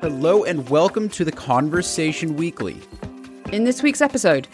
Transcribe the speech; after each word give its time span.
Hello 0.00 0.44
and 0.44 0.68
welcome 0.70 1.08
to 1.08 1.24
the 1.24 1.32
Conversation 1.32 2.36
Weekly. 2.36 2.80
In 3.50 3.64
this 3.64 3.82
week's 3.82 4.00
episode, 4.00 4.46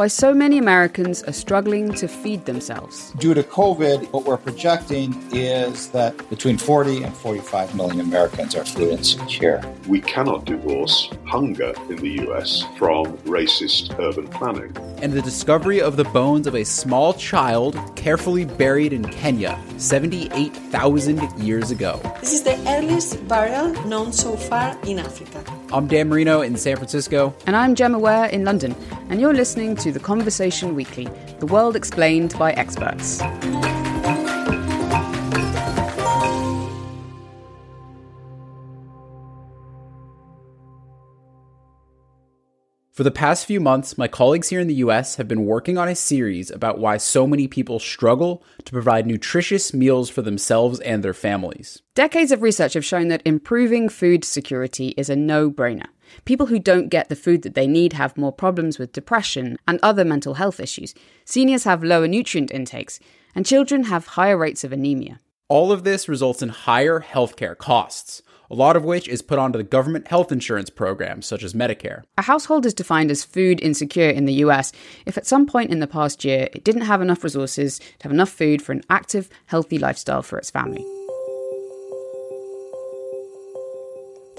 why 0.00 0.06
so 0.06 0.32
many 0.32 0.56
Americans 0.56 1.22
are 1.24 1.32
struggling 1.32 1.92
to 1.92 2.08
feed 2.08 2.46
themselves. 2.46 3.12
Due 3.18 3.34
to 3.34 3.42
COVID, 3.42 4.10
what 4.14 4.24
we're 4.24 4.38
projecting 4.38 5.12
is 5.30 5.90
that 5.90 6.16
between 6.30 6.56
40 6.56 7.02
and 7.02 7.14
45 7.14 7.74
million 7.74 8.00
Americans 8.00 8.54
are 8.54 8.64
food 8.64 8.92
insecure. 8.92 9.60
We 9.86 10.00
cannot 10.00 10.46
divorce 10.46 11.10
hunger 11.26 11.74
in 11.90 11.96
the 11.96 12.12
US 12.26 12.64
from 12.78 13.18
racist 13.28 13.94
urban 14.00 14.26
planning. 14.28 14.74
And 15.02 15.12
the 15.12 15.20
discovery 15.20 15.82
of 15.82 15.98
the 15.98 16.04
bones 16.04 16.46
of 16.46 16.54
a 16.54 16.64
small 16.64 17.12
child 17.12 17.76
carefully 17.94 18.46
buried 18.46 18.94
in 18.94 19.04
Kenya 19.04 19.62
78,000 19.76 21.38
years 21.38 21.70
ago. 21.70 22.00
This 22.20 22.32
is 22.32 22.42
the 22.42 22.56
earliest 22.66 23.28
burial 23.28 23.68
known 23.84 24.14
so 24.14 24.34
far 24.34 24.78
in 24.84 24.98
Africa. 24.98 25.44
I'm 25.72 25.86
Dan 25.86 26.08
Merino 26.08 26.40
in 26.40 26.56
San 26.56 26.74
Francisco. 26.76 27.32
And 27.46 27.54
I'm 27.54 27.76
Gemma 27.76 27.96
Ware 27.96 28.26
in 28.26 28.44
London. 28.44 28.74
And 29.08 29.20
you're 29.20 29.32
listening 29.32 29.76
to 29.76 29.89
The 29.90 30.00
Conversation 30.00 30.74
Weekly, 30.74 31.08
the 31.38 31.46
world 31.46 31.74
explained 31.74 32.38
by 32.38 32.52
experts. 32.52 33.20
For 43.00 43.04
the 43.04 43.10
past 43.10 43.46
few 43.46 43.60
months, 43.60 43.96
my 43.96 44.08
colleagues 44.08 44.50
here 44.50 44.60
in 44.60 44.66
the 44.68 44.74
US 44.74 45.16
have 45.16 45.26
been 45.26 45.46
working 45.46 45.78
on 45.78 45.88
a 45.88 45.94
series 45.94 46.50
about 46.50 46.78
why 46.78 46.98
so 46.98 47.26
many 47.26 47.48
people 47.48 47.78
struggle 47.78 48.42
to 48.62 48.72
provide 48.72 49.06
nutritious 49.06 49.72
meals 49.72 50.10
for 50.10 50.20
themselves 50.20 50.80
and 50.80 51.02
their 51.02 51.14
families. 51.14 51.80
Decades 51.94 52.30
of 52.30 52.42
research 52.42 52.74
have 52.74 52.84
shown 52.84 53.08
that 53.08 53.22
improving 53.24 53.88
food 53.88 54.22
security 54.22 54.88
is 54.98 55.08
a 55.08 55.16
no 55.16 55.50
brainer. 55.50 55.86
People 56.24 56.46
who 56.46 56.58
don't 56.58 56.88
get 56.88 57.08
the 57.08 57.16
food 57.16 57.42
that 57.42 57.54
they 57.54 57.66
need 57.66 57.92
have 57.94 58.16
more 58.16 58.32
problems 58.32 58.78
with 58.78 58.92
depression 58.92 59.56
and 59.66 59.78
other 59.82 60.04
mental 60.04 60.34
health 60.34 60.60
issues. 60.60 60.94
Seniors 61.24 61.64
have 61.64 61.84
lower 61.84 62.08
nutrient 62.08 62.50
intakes, 62.50 63.00
and 63.34 63.46
children 63.46 63.84
have 63.84 64.06
higher 64.08 64.36
rates 64.36 64.64
of 64.64 64.72
anemia. 64.72 65.20
All 65.48 65.72
of 65.72 65.84
this 65.84 66.08
results 66.08 66.42
in 66.42 66.48
higher 66.50 67.00
healthcare 67.00 67.56
costs 67.56 68.22
a 68.50 68.54
lot 68.54 68.76
of 68.76 68.84
which 68.84 69.06
is 69.08 69.22
put 69.22 69.38
onto 69.38 69.56
the 69.56 69.64
government 69.64 70.08
health 70.08 70.32
insurance 70.32 70.70
programs 70.70 71.24
such 71.24 71.44
as 71.44 71.54
Medicare. 71.54 72.02
A 72.18 72.22
household 72.22 72.66
is 72.66 72.74
defined 72.74 73.10
as 73.10 73.24
food 73.24 73.60
insecure 73.62 74.10
in 74.10 74.24
the 74.24 74.34
US 74.44 74.72
if 75.06 75.16
at 75.16 75.26
some 75.26 75.46
point 75.46 75.70
in 75.70 75.78
the 75.78 75.86
past 75.86 76.24
year 76.24 76.48
it 76.52 76.64
didn't 76.64 76.82
have 76.82 77.00
enough 77.00 77.22
resources 77.22 77.78
to 77.78 78.02
have 78.02 78.12
enough 78.12 78.30
food 78.30 78.60
for 78.60 78.72
an 78.72 78.82
active, 78.90 79.30
healthy 79.46 79.78
lifestyle 79.78 80.22
for 80.22 80.38
its 80.38 80.50
family. 80.50 80.84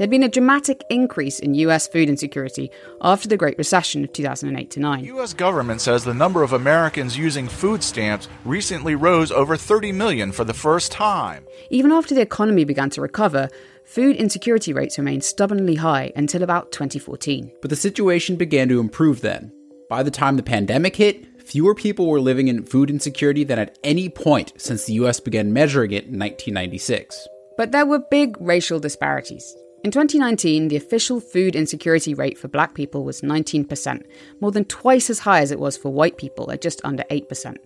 There'd 0.02 0.10
been 0.10 0.24
a 0.24 0.30
dramatic 0.30 0.84
increase 0.90 1.38
in 1.38 1.54
US 1.54 1.88
food 1.88 2.10
insecurity 2.10 2.72
after 3.02 3.28
the 3.28 3.38
Great 3.38 3.60
Recession 3.60 4.04
of 4.04 4.12
2008 4.12 4.76
9. 4.76 5.02
The 5.02 5.16
US 5.20 5.32
government 5.32 5.80
says 5.80 6.04
the 6.04 6.12
number 6.12 6.42
of 6.42 6.54
Americans 6.54 7.16
using 7.16 7.48
food 7.48 7.84
stamps 7.84 8.28
recently 8.44 8.96
rose 8.96 9.32
over 9.32 9.56
30 9.56 9.92
million 9.92 10.32
for 10.32 10.44
the 10.44 10.56
first 10.56 10.92
time. 10.92 11.46
Even 11.70 11.92
after 11.92 12.16
the 12.16 12.22
economy 12.22 12.64
began 12.64 12.90
to 12.90 13.02
recover, 13.02 13.48
food 13.86 14.16
insecurity 14.16 14.74
rates 14.74 14.98
remained 14.98 15.24
stubbornly 15.24 15.76
high 15.76 16.12
until 16.16 16.42
about 16.42 16.72
2014. 16.72 17.52
But 17.62 17.70
the 17.70 17.76
situation 17.76 18.38
began 18.38 18.70
to 18.70 18.80
improve 18.80 19.22
then. 19.22 19.52
By 19.88 20.02
the 20.02 20.10
time 20.10 20.36
the 20.36 20.42
pandemic 20.42 20.96
hit, 20.96 21.44
fewer 21.44 21.76
people 21.76 22.08
were 22.08 22.20
living 22.20 22.48
in 22.48 22.66
food 22.66 22.90
insecurity 22.90 23.44
than 23.44 23.60
at 23.60 23.78
any 23.84 24.10
point 24.10 24.54
since 24.58 24.86
the 24.86 24.94
US 24.94 25.20
began 25.20 25.54
measuring 25.54 25.92
it 25.92 26.06
in 26.06 26.18
1996. 26.18 27.28
But 27.56 27.72
there 27.72 27.86
were 27.86 28.00
big 28.00 28.36
racial 28.40 28.80
disparities. 28.80 29.56
In 29.84 29.90
2019, 29.90 30.68
the 30.68 30.76
official 30.76 31.20
food 31.20 31.56
insecurity 31.56 32.14
rate 32.14 32.38
for 32.38 32.48
black 32.48 32.76
people 32.76 33.04
was 33.04 33.22
19%, 33.22 34.06
more 34.40 34.52
than 34.52 34.66
twice 34.66 35.10
as 35.10 35.18
high 35.20 35.42
as 35.42 35.50
it 35.50 35.60
was 35.60 35.76
for 35.76 35.92
white 35.92 36.18
people 36.18 36.52
at 36.52 36.62
just 36.62 36.82
under 36.84 37.04
8%. 37.10 37.46
And 37.46 37.58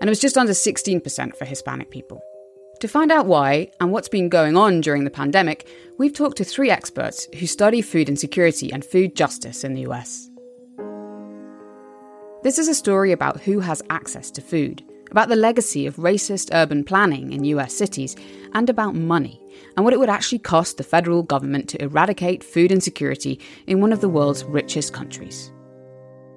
it 0.00 0.08
was 0.08 0.18
just 0.18 0.36
under 0.36 0.52
16% 0.52 1.36
for 1.36 1.44
Hispanic 1.44 1.90
people. 1.90 2.20
To 2.80 2.88
find 2.88 3.12
out 3.12 3.26
why 3.26 3.70
and 3.78 3.92
what's 3.92 4.08
been 4.08 4.28
going 4.28 4.56
on 4.56 4.80
during 4.80 5.04
the 5.04 5.10
pandemic, 5.10 5.68
we've 5.96 6.12
talked 6.12 6.38
to 6.38 6.44
three 6.44 6.70
experts 6.70 7.28
who 7.38 7.46
study 7.46 7.82
food 7.82 8.08
insecurity 8.08 8.72
and 8.72 8.84
food 8.84 9.14
justice 9.14 9.62
in 9.62 9.74
the 9.74 9.82
US. 9.82 10.28
This 12.42 12.58
is 12.58 12.66
a 12.66 12.74
story 12.74 13.12
about 13.12 13.42
who 13.42 13.60
has 13.60 13.80
access 13.90 14.32
to 14.32 14.40
food, 14.40 14.82
about 15.12 15.28
the 15.28 15.36
legacy 15.36 15.86
of 15.86 15.96
racist 15.96 16.48
urban 16.52 16.82
planning 16.82 17.32
in 17.32 17.44
US 17.44 17.74
cities, 17.74 18.16
and 18.54 18.68
about 18.68 18.96
money 18.96 19.39
and 19.80 19.84
what 19.86 19.94
it 19.94 19.98
would 19.98 20.10
actually 20.10 20.38
cost 20.38 20.76
the 20.76 20.82
federal 20.82 21.22
government 21.22 21.66
to 21.66 21.82
eradicate 21.82 22.44
food 22.44 22.70
insecurity 22.70 23.40
in 23.66 23.80
one 23.80 23.94
of 23.94 24.02
the 24.02 24.10
world's 24.10 24.44
richest 24.44 24.92
countries. 24.92 25.50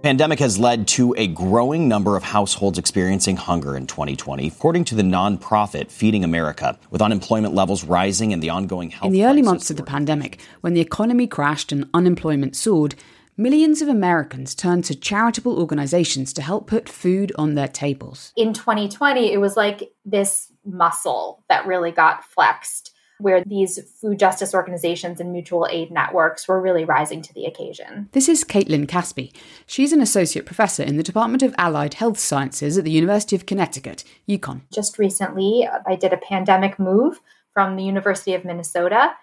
Pandemic 0.02 0.40
has 0.40 0.58
led 0.58 0.88
to 0.88 1.14
a 1.18 1.28
growing 1.28 1.90
number 1.90 2.16
of 2.16 2.24
households 2.24 2.80
experiencing 2.80 3.36
hunger 3.36 3.76
in 3.76 3.86
2020, 3.86 4.48
according 4.48 4.86
to 4.86 4.96
the 4.96 5.04
nonprofit 5.04 5.92
Feeding 5.92 6.24
America, 6.24 6.80
with 6.90 7.02
unemployment 7.02 7.54
levels 7.54 7.84
rising 7.84 8.32
and 8.32 8.42
the 8.42 8.50
ongoing 8.50 8.92
health. 8.92 9.08
In 9.08 9.12
the 9.12 9.26
early 9.26 9.42
months 9.42 9.70
of 9.70 9.76
the 9.76 9.84
pandemic, 9.84 10.40
when 10.62 10.74
the 10.74 10.80
economy 10.80 11.28
crashed 11.28 11.74
and 11.74 11.90
unemployment 11.94 12.56
soared, 12.56 12.96
millions 13.36 13.82
of 13.82 13.90
Americans 13.90 14.56
turned 14.56 14.86
to 14.86 14.96
charitable 14.96 15.60
organizations 15.60 16.32
to 16.32 16.42
help 16.42 16.66
put 16.68 16.88
food 16.88 17.34
on 17.38 17.56
their 17.56 17.68
tables. 17.68 18.32
In 18.38 18.54
2020, 18.54 19.34
it 19.34 19.42
was 19.42 19.58
like 19.58 19.92
this 20.06 20.50
muscle 20.64 21.44
that 21.50 21.68
really 21.68 21.92
got 21.92 22.24
flexed 22.24 22.93
where 23.20 23.44
these 23.44 23.80
food 24.02 24.20
justice 24.20 24.54
organizations 24.54 25.20
and 25.20 25.32
mutual 25.32 25.68
aid 25.72 25.92
networks 25.92 26.48
were 26.48 26.62
really 26.62 26.86
rising 26.86 27.22
to 27.22 27.34
the 27.34 27.46
occasion. 27.46 28.10
This 28.12 28.28
is 28.28 28.44
Caitlin 28.44 28.88
Caspi. 28.88 29.34
She's 29.66 29.94
an 29.94 30.02
associate 30.02 30.46
professor 30.46 30.84
in 30.84 30.98
the 30.98 31.04
Department 31.04 31.44
of 31.44 31.56
Allied 31.58 31.96
Health 31.96 32.20
Sciences 32.20 32.78
at 32.78 32.84
the 32.84 32.92
University 32.92 33.36
of 33.36 33.46
Connecticut, 33.46 34.04
UConn. 34.28 34.62
Just 34.74 34.98
recently, 35.00 35.68
I 35.88 35.96
did 35.96 36.14
a 36.14 36.18
pandemic 36.18 36.80
move 36.80 37.22
from 37.54 37.76
the 37.76 37.84
University 37.84 38.34
of 38.34 38.46
Minnesota 38.46 39.14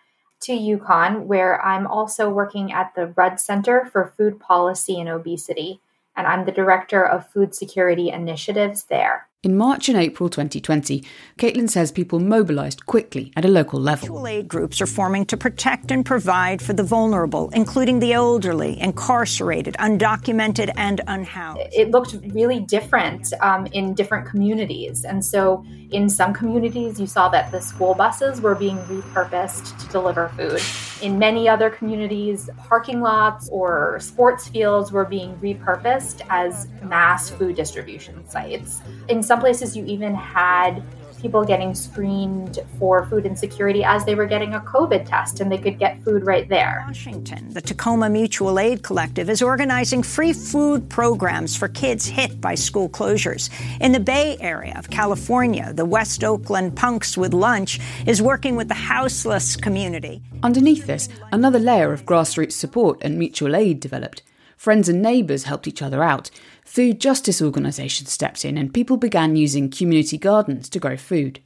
to 0.43 0.53
UConn, 0.53 1.25
where 1.25 1.62
I'm 1.65 1.87
also 1.87 2.31
working 2.31 2.73
at 2.73 2.95
the 2.95 3.09
Rudd 3.09 3.39
Center 3.39 3.89
for 3.93 4.15
Food 4.17 4.41
Policy 4.41 4.99
and 4.99 5.09
Obesity, 5.09 5.81
and 6.17 6.27
I'm 6.27 6.45
the 6.45 6.53
director 6.53 7.05
of 7.05 7.29
food 7.29 7.55
security 7.55 8.11
initiatives 8.11 8.84
there. 8.84 9.29
In 9.43 9.56
March 9.56 9.89
and 9.89 9.97
April 9.97 10.28
2020, 10.28 11.03
Caitlin 11.39 11.71
says 11.71 11.91
people 11.91 12.21
mobilized 12.21 12.84
quickly 12.84 13.33
at 13.34 13.45
a 13.47 13.49
local 13.49 13.81
level. 13.81 14.09
Mutual 14.09 14.27
aid 14.27 14.49
groups 14.49 14.83
are 14.83 14.87
forming 14.87 15.25
to 15.25 15.37
protect 15.39 15.91
and 15.91 16.05
provide 16.05 16.61
for 16.61 16.75
the 16.75 16.83
vulnerable, 16.83 17.49
including 17.55 18.00
the 18.00 18.12
elderly, 18.12 18.79
incarcerated, 18.79 19.77
undocumented, 19.79 20.71
and 20.77 21.00
unhoused. 21.06 21.73
It 21.73 21.91
looked 21.91 22.19
really 22.34 22.61
different 22.61 23.33
um, 23.41 23.65
in 23.73 23.95
different 23.95 24.29
communities. 24.29 25.06
And 25.06 25.25
so, 25.25 25.65
in 25.91 26.11
some 26.11 26.34
communities, 26.34 27.00
you 27.00 27.06
saw 27.06 27.31
that 27.31 27.50
the 27.50 27.62
school 27.62 27.95
buses 27.95 28.43
were 28.43 28.55
being 28.55 28.77
repurposed 28.81 29.75
to 29.81 29.89
deliver 29.89 30.29
food. 30.37 30.61
In 31.03 31.19
many 31.19 31.49
other 31.49 31.71
communities, 31.71 32.50
parking 32.69 33.00
lots 33.00 33.49
or 33.50 33.99
sports 34.00 34.49
fields 34.49 34.93
were 34.93 35.06
being 35.06 35.34
repurposed 35.37 36.21
as 36.28 36.69
mass 36.83 37.31
food 37.31 37.56
distribution 37.56 38.28
sites. 38.28 38.83
In 39.09 39.22
some 39.22 39.41
places, 39.41 39.75
you 39.75 39.84
even 39.87 40.15
had 40.15 40.83
people 41.20 41.44
getting 41.44 41.75
screened 41.75 42.58
for 42.78 43.06
food 43.06 43.26
insecurity 43.26 43.84
as 43.84 44.04
they 44.04 44.14
were 44.14 44.26
getting 44.26 44.54
a 44.54 44.60
COVID 44.60 45.06
test 45.06 45.41
and 45.41 45.53
they 45.53 45.58
could 45.58 45.78
get 45.78 46.03
food 46.03 46.25
right 46.25 46.48
there. 46.48 46.84
Washington, 46.86 47.50
the 47.50 47.60
Tacoma 47.60 48.08
Mutual 48.08 48.58
Aid 48.58 48.82
Collective 48.82 49.28
is 49.28 49.42
organizing 49.42 50.03
free 50.03 50.32
food 50.32 50.88
programs 50.88 51.56
for 51.56 51.69
kids 51.69 52.06
hit 52.06 52.41
by 52.41 52.54
school 52.54 52.88
closures. 52.88 53.50
In 53.81 53.92
the 53.92 54.00
Bay 54.00 54.36
Area 54.41 54.75
of 54.76 54.91
California, 54.91 55.72
the 55.75 55.84
West 55.84 56.25
Oakland 56.25 56.76
Punks 56.76 57.16
with 57.16 57.34
Lunch 57.34 57.78
is 58.06 58.22
working 58.22 58.56
with 58.56 58.69
the 58.69 58.75
houseless 58.75 59.56
community. 59.56 60.23
Underneath 60.43 60.87
this, 60.87 61.08
another 61.32 61.58
layer 61.58 61.93
of 61.93 62.06
grassroots 62.06 62.52
support 62.52 62.99
and 63.02 63.19
mutual 63.19 63.55
aid 63.55 63.81
developed. 63.81 64.23
Friends 64.56 64.90
and 64.90 65.00
neighbours 65.00 65.44
helped 65.44 65.66
each 65.66 65.81
other 65.81 66.02
out. 66.02 66.31
Food 66.70 67.00
justice 67.00 67.43
organisations 67.43 68.12
stepped 68.12 68.44
in 68.44 68.56
and 68.56 68.72
people 68.72 68.96
began 68.96 69.34
using 69.34 69.70
community 69.70 70.17
gardens 70.17 70.69
to 70.69 70.78
grow 70.78 70.96
food. 70.96 71.40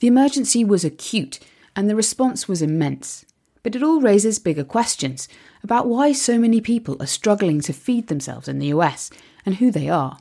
The 0.00 0.08
emergency 0.08 0.64
was 0.64 0.84
acute 0.84 1.38
and 1.76 1.88
the 1.88 1.94
response 1.94 2.48
was 2.48 2.60
immense. 2.60 3.24
But 3.62 3.76
it 3.76 3.84
all 3.84 4.00
raises 4.00 4.40
bigger 4.40 4.64
questions 4.64 5.28
about 5.62 5.86
why 5.86 6.10
so 6.10 6.40
many 6.40 6.60
people 6.60 6.96
are 6.98 7.06
struggling 7.06 7.60
to 7.60 7.72
feed 7.72 8.08
themselves 8.08 8.48
in 8.48 8.58
the 8.58 8.66
US 8.66 9.10
and 9.46 9.54
who 9.54 9.70
they 9.70 9.88
are. 9.88 10.18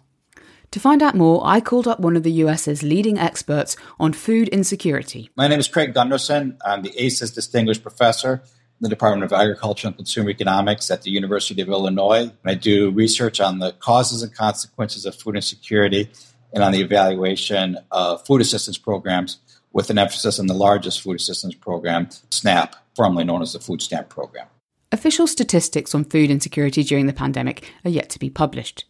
To 0.70 0.80
find 0.80 1.02
out 1.02 1.16
more, 1.16 1.42
I 1.44 1.60
called 1.60 1.88
up 1.88 2.00
one 2.00 2.16
of 2.16 2.22
the 2.22 2.44
US's 2.44 2.84
leading 2.84 3.18
experts 3.18 3.76
on 4.00 4.14
food 4.14 4.50
insecurity. 4.50 5.32
My 5.36 5.48
name 5.48 5.60
is 5.60 5.68
Craig 5.68 5.96
Gundersen. 5.96 6.60
I'm 6.64 6.84
the 6.84 6.94
ACES 6.96 7.32
Distinguished 7.32 7.82
Professor 7.82 8.44
the 8.82 8.90
Department 8.90 9.24
of 9.24 9.40
Agriculture 9.40 9.88
and 9.88 9.96
Consumer 9.96 10.32
Economics 10.32 10.90
at 10.90 11.04
the 11.04 11.12
University 11.12 11.62
of 11.62 11.70
Illinois. 11.70 12.32
I 12.44 12.56
do 12.56 12.90
research 12.92 13.40
on 13.40 13.60
the 13.60 13.74
causes 13.74 14.24
and 14.24 14.34
consequences 14.34 15.06
of 15.06 15.16
food 15.16 15.36
insecurity 15.36 16.10
and 16.54 16.64
on 16.64 16.72
the 16.72 16.82
evaluation 16.82 17.78
of 17.92 18.26
food 18.26 18.42
assistance 18.42 18.78
programs 18.78 19.38
with 19.72 19.90
an 19.90 19.98
emphasis 19.98 20.40
on 20.40 20.48
the 20.48 20.54
largest 20.54 21.02
food 21.02 21.16
assistance 21.16 21.56
program, 21.56 22.10
SNAP, 22.32 22.76
formerly 22.96 23.24
known 23.24 23.42
as 23.42 23.54
the 23.54 23.60
Food 23.60 23.82
Stamp 23.82 24.10
Program. 24.10 24.48
Official 24.92 25.28
statistics 25.28 25.96
on 25.96 26.04
food 26.04 26.30
insecurity 26.30 26.84
during 26.84 27.06
the 27.06 27.14
pandemic 27.14 27.72
are 27.86 27.92
yet 27.92 28.10
to 28.10 28.20
be 28.20 28.30
published. 28.30 28.86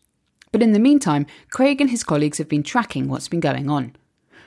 But 0.52 0.64
in 0.64 0.74
the 0.74 0.80
meantime, 0.80 1.28
Craig 1.52 1.80
and 1.80 1.90
his 1.90 2.04
colleagues 2.04 2.40
have 2.40 2.50
been 2.50 2.64
tracking 2.64 3.08
what's 3.08 3.28
been 3.28 3.40
going 3.40 3.70
on. 3.70 3.96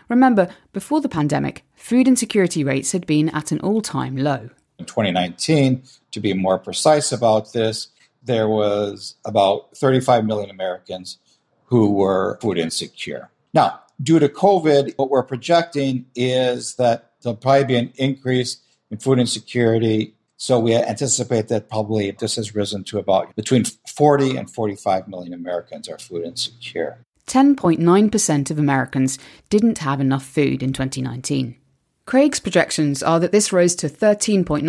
Remember, 0.08 0.48
before 0.72 1.00
the 1.00 1.08
pandemic, 1.08 1.64
food 1.76 2.08
insecurity 2.08 2.64
rates 2.64 2.92
had 2.92 3.06
been 3.06 3.28
at 3.28 3.52
an 3.52 3.60
all 3.60 3.80
time 3.80 4.16
low. 4.16 4.50
In 4.78 4.86
2019, 4.86 5.82
to 6.10 6.20
be 6.20 6.32
more 6.34 6.58
precise 6.58 7.12
about 7.12 7.52
this, 7.52 7.88
there 8.22 8.48
was 8.48 9.16
about 9.24 9.76
35 9.76 10.24
million 10.24 10.50
Americans 10.50 11.18
who 11.66 11.92
were 11.92 12.38
food 12.40 12.58
insecure. 12.58 13.30
Now, 13.52 13.80
due 14.02 14.18
to 14.18 14.28
COVID, 14.28 14.94
what 14.96 15.10
we're 15.10 15.22
projecting 15.22 16.06
is 16.14 16.74
that 16.76 17.12
there'll 17.22 17.36
probably 17.36 17.64
be 17.64 17.76
an 17.76 17.92
increase 17.96 18.58
in 18.90 18.98
food 18.98 19.18
insecurity. 19.18 20.14
So 20.36 20.58
we 20.58 20.74
anticipate 20.74 21.48
that 21.48 21.68
probably 21.68 22.10
this 22.10 22.36
has 22.36 22.54
risen 22.54 22.84
to 22.84 22.98
about 22.98 23.34
between 23.36 23.64
40 23.64 24.36
and 24.36 24.50
45 24.50 25.08
million 25.08 25.32
Americans 25.32 25.88
are 25.88 25.98
food 25.98 26.24
insecure. 26.24 27.04
10.9% 27.26 28.50
of 28.50 28.58
Americans 28.58 29.18
didn't 29.48 29.78
have 29.78 30.00
enough 30.00 30.24
food 30.24 30.62
in 30.62 30.72
2019. 30.72 31.56
Craig's 32.06 32.38
projections 32.38 33.02
are 33.02 33.18
that 33.18 33.32
this 33.32 33.52
rose 33.52 33.74
to 33.76 33.88
13.9% 33.88 34.62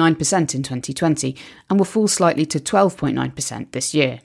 in 0.55 0.63
2020 0.63 1.35
and 1.69 1.79
will 1.79 1.85
fall 1.85 2.07
slightly 2.07 2.45
to 2.45 2.59
12.9% 2.59 3.71
this 3.71 3.93
year. 3.93 4.21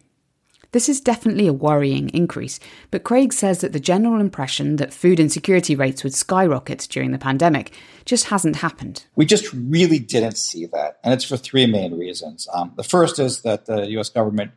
This 0.72 0.88
is 0.88 1.00
definitely 1.00 1.48
a 1.48 1.52
worrying 1.52 2.10
increase, 2.10 2.60
but 2.92 3.02
Craig 3.02 3.32
says 3.32 3.60
that 3.60 3.72
the 3.72 3.80
general 3.80 4.20
impression 4.20 4.76
that 4.76 4.92
food 4.92 5.18
insecurity 5.18 5.74
rates 5.74 6.04
would 6.04 6.14
skyrocket 6.14 6.86
during 6.88 7.10
the 7.10 7.18
pandemic 7.18 7.72
just 8.04 8.26
hasn't 8.26 8.56
happened. 8.56 9.04
We 9.16 9.26
just 9.26 9.52
really 9.52 9.98
didn't 9.98 10.38
see 10.38 10.66
that, 10.66 11.00
and 11.02 11.12
it's 11.12 11.24
for 11.24 11.36
three 11.36 11.66
main 11.66 11.98
reasons. 11.98 12.46
Um, 12.54 12.72
the 12.76 12.84
first 12.84 13.18
is 13.18 13.42
that 13.42 13.66
the 13.66 13.90
U.S. 13.90 14.10
government 14.10 14.52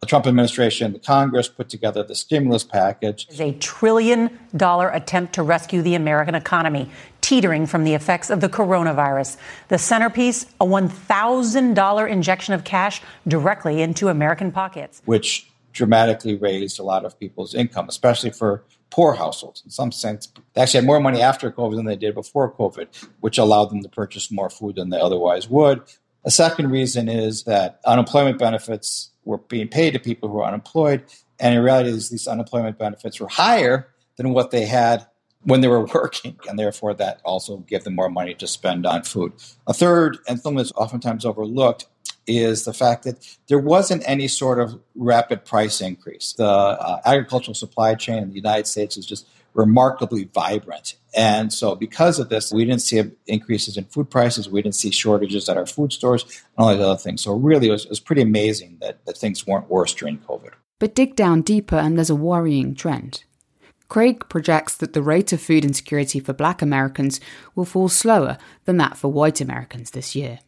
the 0.00 0.06
Trump 0.06 0.26
administration, 0.26 0.92
the 0.92 0.98
Congress 1.00 1.48
put 1.48 1.68
together 1.68 2.04
the 2.04 2.14
stimulus 2.14 2.62
package. 2.62 3.26
It's 3.30 3.40
a 3.40 3.52
trillion 3.54 4.38
dollar 4.56 4.90
attempt 4.90 5.32
to 5.34 5.42
rescue 5.42 5.82
the 5.82 5.94
American 5.94 6.36
economy, 6.36 6.88
teetering 7.28 7.66
from 7.66 7.84
the 7.84 7.92
effects 7.92 8.30
of 8.30 8.40
the 8.40 8.48
coronavirus. 8.48 9.36
The 9.68 9.76
centerpiece, 9.76 10.46
a 10.62 10.64
$1,000 10.64 12.10
injection 12.10 12.54
of 12.54 12.64
cash 12.64 13.02
directly 13.26 13.82
into 13.82 14.08
American 14.08 14.50
pockets. 14.50 15.02
Which 15.04 15.46
dramatically 15.74 16.36
raised 16.36 16.80
a 16.80 16.82
lot 16.82 17.04
of 17.04 17.20
people's 17.20 17.54
income, 17.54 17.86
especially 17.86 18.30
for 18.30 18.64
poor 18.88 19.12
households. 19.12 19.62
In 19.62 19.70
some 19.70 19.92
sense, 19.92 20.32
they 20.54 20.62
actually 20.62 20.78
had 20.78 20.86
more 20.86 21.00
money 21.00 21.20
after 21.20 21.52
COVID 21.52 21.76
than 21.76 21.84
they 21.84 21.96
did 21.96 22.14
before 22.14 22.50
COVID, 22.50 22.86
which 23.20 23.36
allowed 23.36 23.66
them 23.66 23.82
to 23.82 23.90
purchase 23.90 24.30
more 24.30 24.48
food 24.48 24.76
than 24.76 24.88
they 24.88 24.98
otherwise 24.98 25.50
would. 25.50 25.82
A 26.24 26.30
second 26.30 26.70
reason 26.70 27.10
is 27.10 27.44
that 27.44 27.78
unemployment 27.84 28.38
benefits 28.38 29.10
were 29.26 29.36
being 29.36 29.68
paid 29.68 29.92
to 29.92 29.98
people 29.98 30.30
who 30.30 30.36
were 30.36 30.46
unemployed, 30.46 31.04
and 31.38 31.54
in 31.54 31.62
reality, 31.62 31.90
these 31.90 32.26
unemployment 32.26 32.78
benefits 32.78 33.20
were 33.20 33.28
higher 33.28 33.88
than 34.16 34.32
what 34.32 34.50
they 34.50 34.64
had 34.64 35.06
when 35.48 35.62
they 35.62 35.68
were 35.68 35.84
working, 35.94 36.38
and 36.48 36.58
therefore 36.58 36.94
that 36.94 37.20
also 37.24 37.58
gave 37.58 37.84
them 37.84 37.94
more 37.94 38.10
money 38.10 38.34
to 38.34 38.46
spend 38.46 38.86
on 38.86 39.02
food. 39.02 39.32
A 39.66 39.74
third, 39.74 40.18
and 40.28 40.38
something 40.40 40.58
that's 40.58 40.72
oftentimes 40.72 41.24
overlooked, 41.24 41.86
is 42.26 42.64
the 42.64 42.74
fact 42.74 43.04
that 43.04 43.36
there 43.48 43.58
wasn't 43.58 44.02
any 44.06 44.28
sort 44.28 44.60
of 44.60 44.78
rapid 44.94 45.46
price 45.46 45.80
increase. 45.80 46.34
The 46.34 46.44
uh, 46.44 47.00
agricultural 47.06 47.54
supply 47.54 47.94
chain 47.94 48.22
in 48.22 48.28
the 48.28 48.34
United 48.34 48.66
States 48.66 48.98
is 48.98 49.06
just 49.06 49.26
remarkably 49.54 50.24
vibrant. 50.34 50.96
And 51.16 51.52
so, 51.52 51.74
because 51.74 52.18
of 52.18 52.28
this, 52.28 52.52
we 52.52 52.66
didn't 52.66 52.82
see 52.82 53.02
increases 53.26 53.78
in 53.78 53.84
food 53.84 54.10
prices. 54.10 54.48
We 54.48 54.60
didn't 54.60 54.74
see 54.74 54.90
shortages 54.90 55.48
at 55.48 55.56
our 55.56 55.66
food 55.66 55.92
stores 55.92 56.24
and 56.24 56.42
all 56.58 56.72
these 56.72 56.84
other 56.84 56.98
things. 56.98 57.22
So, 57.22 57.32
really, 57.32 57.68
it 57.68 57.72
was, 57.72 57.84
it 57.84 57.90
was 57.90 58.00
pretty 58.00 58.22
amazing 58.22 58.76
that, 58.82 59.04
that 59.06 59.16
things 59.16 59.46
weren't 59.46 59.70
worse 59.70 59.94
during 59.94 60.18
COVID. 60.18 60.50
But 60.78 60.94
dig 60.94 61.16
down 61.16 61.42
deeper, 61.42 61.76
and 61.76 61.96
there's 61.96 62.10
a 62.10 62.14
worrying 62.14 62.74
trend. 62.74 63.24
Craig 63.88 64.28
projects 64.28 64.76
that 64.76 64.92
the 64.92 65.02
rate 65.02 65.32
of 65.32 65.40
food 65.40 65.64
insecurity 65.64 66.20
for 66.20 66.34
black 66.34 66.60
Americans 66.60 67.20
will 67.54 67.64
fall 67.64 67.88
slower 67.88 68.36
than 68.66 68.76
that 68.76 68.96
for 68.96 69.10
white 69.10 69.40
Americans 69.40 69.90
this 69.90 70.14
year. 70.14 70.40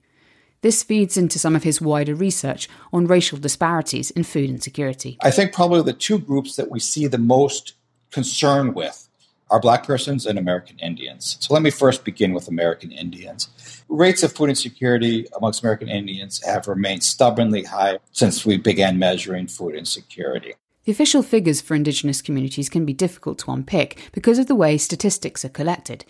This 0.63 0.83
feeds 0.83 1.17
into 1.17 1.39
some 1.39 1.57
of 1.57 1.63
his 1.63 1.81
wider 1.81 2.15
research 2.15 2.69
on 2.93 3.07
racial 3.07 3.39
disparities 3.39 4.11
in 4.11 4.25
food 4.25 4.51
insecurity. 4.51 5.17
I 5.23 5.31
think 5.31 5.55
probably 5.55 5.83
the 5.83 5.95
two 5.95 6.19
groups 6.19 6.57
that 6.57 6.71
we 6.71 6.81
see 6.81 7.07
the 7.07 7.17
most 7.17 7.75
concern 8.11 8.75
with 8.75 9.09
are 9.51 9.59
black 9.59 9.87
persons 9.87 10.27
and 10.27 10.39
American 10.39 10.79
Indians. 10.79 11.39
So 11.41 11.55
let 11.55 11.63
me 11.63 11.71
first 11.71 12.05
begin 12.05 12.35
with 12.35 12.47
American 12.47 12.93
Indians. 12.93 13.49
Rates 13.89 14.23
of 14.23 14.33
food 14.33 14.51
insecurity 14.51 15.27
amongst 15.35 15.63
American 15.63 15.89
Indians 15.89 16.45
have 16.45 16.69
remained 16.69 17.03
stubbornly 17.03 17.65
high 17.65 17.99
since 18.13 18.45
we 18.45 18.59
began 18.59 18.99
measuring 18.99 19.47
food 19.47 19.75
insecurity. 19.75 20.55
The 20.85 20.93
official 20.93 21.23
figures 21.23 21.61
for 21.61 21.75
Indigenous 21.75 22.23
communities 22.23 22.71
can 22.71 22.87
be 22.87 22.95
difficult 22.95 23.39
to 23.41 23.51
unpick 23.51 23.99
because 24.13 24.39
of 24.39 24.47
the 24.47 24.55
way 24.55 24.79
statistics 24.79 25.45
are 25.45 25.51
collected. 25.51 26.07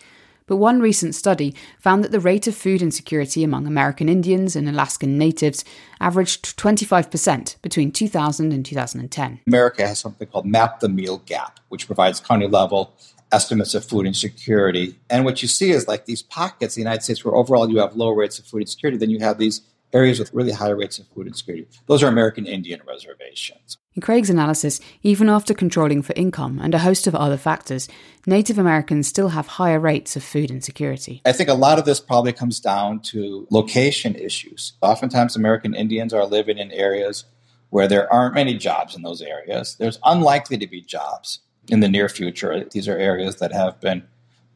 But 0.47 0.57
one 0.57 0.79
recent 0.79 1.13
study 1.13 1.53
found 1.79 2.03
that 2.03 2.11
the 2.11 2.19
rate 2.19 2.47
of 2.47 2.55
food 2.55 2.81
insecurity 2.81 3.43
among 3.43 3.67
American 3.67 4.07
Indians 4.07 4.55
and 4.55 4.67
Alaskan 4.69 5.17
natives 5.17 5.65
averaged 5.99 6.57
25% 6.57 7.61
between 7.61 7.91
2000 7.91 8.51
and 8.53 8.65
2010. 8.65 9.41
America 9.45 9.85
has 9.85 9.99
something 9.99 10.27
called 10.27 10.45
Map 10.45 10.79
the 10.79 10.89
Meal 10.89 11.17
Gap, 11.25 11.59
which 11.67 11.85
provides 11.85 12.21
county 12.21 12.47
level 12.47 12.93
estimates 13.31 13.75
of 13.75 13.85
food 13.85 14.05
insecurity. 14.05 14.95
And 15.09 15.25
what 15.25 15.41
you 15.41 15.47
see 15.47 15.71
is 15.71 15.87
like 15.87 16.05
these 16.05 16.21
pockets 16.21 16.75
in 16.75 16.81
the 16.81 16.89
United 16.89 17.03
States 17.03 17.23
where 17.23 17.35
overall 17.35 17.69
you 17.69 17.79
have 17.79 17.95
low 17.95 18.09
rates 18.09 18.39
of 18.39 18.45
food 18.45 18.61
insecurity, 18.61 18.97
then 18.97 19.09
you 19.09 19.19
have 19.19 19.37
these 19.37 19.61
areas 19.93 20.19
with 20.19 20.33
really 20.33 20.51
high 20.51 20.69
rates 20.69 20.99
of 20.99 21.07
food 21.07 21.27
insecurity. 21.27 21.67
Those 21.87 22.03
are 22.03 22.07
American 22.07 22.45
Indian 22.45 22.81
reservations. 22.87 23.77
In 23.93 24.01
Craig's 24.01 24.29
analysis, 24.29 24.79
even 25.03 25.27
after 25.27 25.53
controlling 25.53 26.01
for 26.01 26.13
income 26.13 26.59
and 26.61 26.73
a 26.73 26.79
host 26.79 27.07
of 27.07 27.15
other 27.15 27.37
factors, 27.37 27.89
Native 28.25 28.57
Americans 28.57 29.07
still 29.07 29.29
have 29.29 29.47
higher 29.47 29.79
rates 29.79 30.15
of 30.15 30.23
food 30.23 30.49
insecurity. 30.49 31.21
I 31.25 31.33
think 31.33 31.49
a 31.49 31.53
lot 31.53 31.77
of 31.77 31.85
this 31.85 31.99
probably 31.99 32.31
comes 32.31 32.59
down 32.59 33.01
to 33.01 33.47
location 33.51 34.15
issues. 34.15 34.73
Oftentimes, 34.81 35.35
American 35.35 35.75
Indians 35.75 36.13
are 36.13 36.25
living 36.25 36.57
in 36.57 36.71
areas 36.71 37.25
where 37.69 37.87
there 37.87 38.11
aren't 38.11 38.35
many 38.35 38.57
jobs 38.57 38.95
in 38.95 39.01
those 39.01 39.21
areas. 39.21 39.75
There's 39.75 39.99
unlikely 40.05 40.57
to 40.59 40.67
be 40.67 40.81
jobs 40.81 41.39
in 41.67 41.79
the 41.79 41.89
near 41.89 42.07
future. 42.09 42.65
These 42.69 42.87
are 42.87 42.97
areas 42.97 43.37
that 43.37 43.51
have 43.51 43.79
been 43.79 44.03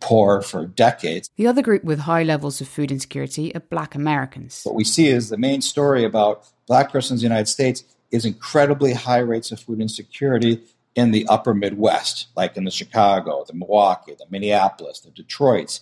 poor 0.06 0.42
for 0.44 0.68
decades. 0.68 1.31
The 1.36 1.48
other 1.48 1.63
group 1.63 1.84
with 1.84 2.00
high 2.00 2.22
levels 2.22 2.62
of 2.62 2.68
food 2.68 2.92
insecurity 2.92 3.54
are 3.56 3.60
black 3.60 3.96
Americans. 3.96 4.62
What 4.64 4.76
we 4.76 4.83
see 4.83 5.07
is 5.07 5.30
the 5.30 5.38
main 5.38 5.62
story 5.62 6.04
about 6.06 6.47
black 6.68 6.92
persons 6.92 7.24
in 7.24 7.30
the 7.30 7.33
United 7.33 7.50
States 7.50 7.83
is 8.12 8.24
incredibly 8.24 8.94
high 8.94 9.26
rates 9.33 9.52
of 9.52 9.59
food 9.59 9.81
insecurity 9.81 10.62
in 10.94 11.09
the 11.09 11.26
upper 11.28 11.56
Midwest, 11.56 12.28
like 12.38 12.56
in 12.56 12.66
the 12.66 12.71
Chicago, 12.71 13.44
the 13.47 13.54
Milwaukee, 13.54 14.14
the 14.18 14.28
Minneapolis, 14.30 15.00
the 15.00 15.09
Detroits, 15.09 15.81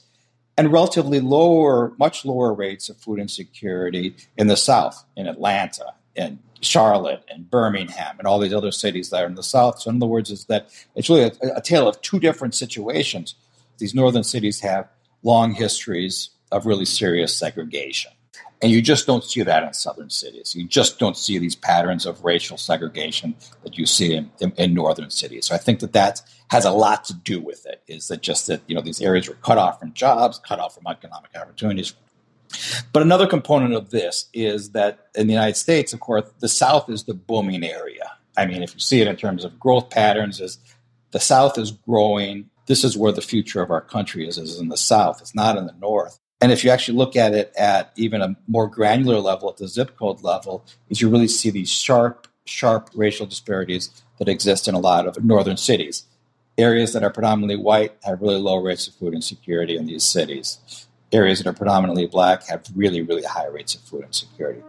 and 0.58 0.72
relatively 0.72 1.20
lower, 1.20 1.94
much 2.00 2.24
lower 2.24 2.54
rates 2.54 2.88
of 2.88 2.98
food 2.98 3.20
insecurity 3.20 4.16
in 4.38 4.48
the 4.48 4.58
South, 4.58 5.04
in 5.18 5.28
Atlanta, 5.28 5.94
in 6.16 6.40
Charlotte, 6.62 7.24
and 7.30 7.52
Birmingham, 7.52 8.16
and 8.20 8.26
all 8.26 8.40
these 8.40 8.54
other 8.54 8.72
cities 8.72 9.10
that 9.10 9.24
are 9.24 9.28
in 9.28 9.36
the 9.36 9.44
South. 9.44 9.82
So, 9.82 9.90
in 9.90 9.98
other 9.98 10.08
words, 10.08 10.32
is 10.32 10.46
that 10.46 10.70
it's 10.96 11.10
really 11.10 11.24
a, 11.24 11.58
a 11.58 11.62
tale 11.62 11.90
of 11.90 12.02
two 12.02 12.20
different 12.20 12.56
situations. 12.56 13.36
These 13.84 13.94
northern 13.94 14.24
cities 14.24 14.62
have 14.62 14.88
long 15.24 15.52
histories 15.52 16.30
of 16.54 16.66
really 16.66 16.86
serious 16.86 17.36
segregation. 17.36 18.14
And 18.62 18.72
you 18.72 18.82
just 18.82 19.06
don't 19.06 19.26
see 19.26 19.44
that 19.44 19.62
in 19.62 19.74
southern 19.74 20.10
cities. 20.10 20.56
You 20.56 20.66
just 20.66 21.00
don't 21.00 21.18
see 21.18 21.38
these 21.38 21.54
patterns 21.54 22.06
of 22.06 22.24
racial 22.24 22.56
segregation 22.56 23.36
that 23.66 23.78
you 23.78 23.86
see 23.86 24.16
in, 24.16 24.32
in, 24.40 24.54
in, 24.56 24.74
northern 24.74 25.10
cities. 25.10 25.48
So 25.48 25.56
I 25.56 25.58
think 25.58 25.82
that 25.82 25.92
that 25.92 26.22
has 26.48 26.64
a 26.64 26.72
lot 26.72 27.04
to 27.04 27.14
do 27.14 27.42
with 27.42 27.66
it. 27.66 27.84
Is 27.90 28.08
that 28.08 28.22
just 28.22 28.48
that 28.48 28.62
you 28.68 28.74
know 28.74 28.80
these 28.80 29.02
areas 29.02 29.28
were 29.28 29.36
cut 29.36 29.58
off 29.58 29.82
from 29.82 29.92
jobs, 29.92 30.40
cut 30.40 30.60
off 30.60 30.76
from 30.76 30.88
economic 30.88 31.32
opportunities. 31.36 31.94
But 32.94 33.02
another 33.02 33.28
component 33.28 33.74
of 33.74 33.90
this 33.90 34.30
is 34.34 34.70
that 34.70 35.08
in 35.14 35.28
the 35.28 35.34
United 35.34 35.58
States, 35.58 35.92
of 35.92 36.00
course, 36.00 36.24
the 36.40 36.48
South 36.48 36.90
is 36.90 37.04
the 37.04 37.16
booming 37.16 37.66
area. 37.66 38.14
I 38.38 38.46
mean, 38.46 38.64
if 38.64 38.74
you 38.76 38.80
see 38.80 39.02
it 39.02 39.10
in 39.10 39.18
terms 39.18 39.44
of 39.44 39.60
growth 39.60 39.90
patterns, 39.90 40.40
is 40.40 40.58
the 41.12 41.20
South 41.20 41.58
is 41.58 41.72
growing. 41.72 42.50
This 42.66 42.84
is 42.84 42.98
where 42.98 43.12
the 43.12 43.22
future 43.22 43.62
of 43.62 43.72
our 43.72 43.82
country 43.82 44.28
is, 44.28 44.38
is 44.38 44.60
in 44.60 44.70
the 44.70 44.78
South. 44.78 45.22
It's 45.22 45.36
not 45.36 45.58
in 45.58 45.66
the 45.66 45.76
North. 45.80 46.20
And 46.42 46.52
if 46.52 46.64
you 46.64 46.72
actually 46.72 46.98
look 46.98 47.16
at 47.16 47.34
it 47.34 47.54
at 47.58 47.92
even 47.96 48.22
a 48.22 48.36
more 48.48 48.68
granular 48.68 49.20
level, 49.20 49.50
at 49.50 49.58
the 49.58 49.68
zip 49.68 49.98
code 49.98 50.22
level, 50.24 50.66
is 50.90 51.00
you 51.00 51.10
really 51.10 51.28
see 51.28 51.50
these 51.50 51.70
sharp, 51.70 52.28
sharp 52.46 52.90
racial 52.96 53.26
disparities 53.26 54.04
that 54.20 54.28
exist 54.28 54.68
in 54.68 54.76
a 54.76 54.80
lot 54.80 55.08
of 55.08 55.24
northern 55.24 55.58
cities. 55.58 56.06
Areas 56.58 56.94
that 56.94 57.04
are 57.04 57.10
predominantly 57.10 57.56
white 57.56 57.94
have 58.04 58.22
really 58.22 58.40
low 58.40 58.58
rates 58.58 58.88
of 58.88 58.94
food 58.96 59.14
insecurity 59.14 59.78
in 59.78 59.86
these 59.86 60.04
cities. 60.04 60.88
Areas 61.12 61.40
that 61.40 61.48
are 61.48 61.54
predominantly 61.54 62.08
black 62.08 62.46
have 62.48 62.66
really, 62.76 63.02
really 63.02 63.24
high 63.24 63.48
rates 63.48 63.76
of 63.76 63.82
food 63.82 64.04
insecurity. 64.04 64.62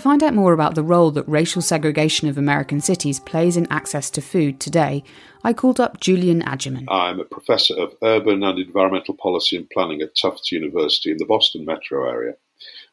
To 0.00 0.04
find 0.04 0.22
out 0.22 0.32
more 0.32 0.54
about 0.54 0.76
the 0.76 0.82
role 0.82 1.10
that 1.10 1.28
racial 1.28 1.60
segregation 1.60 2.26
of 2.26 2.38
American 2.38 2.80
cities 2.80 3.20
plays 3.20 3.58
in 3.58 3.70
access 3.70 4.08
to 4.12 4.22
food 4.22 4.58
today, 4.58 5.04
I 5.44 5.52
called 5.52 5.78
up 5.78 6.00
Julian 6.00 6.40
Agyeman. 6.40 6.86
I'm 6.88 7.20
a 7.20 7.26
professor 7.26 7.78
of 7.78 7.94
urban 8.02 8.42
and 8.42 8.58
environmental 8.58 9.12
policy 9.12 9.58
and 9.58 9.68
planning 9.68 10.00
at 10.00 10.16
Tufts 10.16 10.52
University 10.52 11.10
in 11.10 11.18
the 11.18 11.26
Boston 11.26 11.66
metro 11.66 12.08
area. 12.08 12.32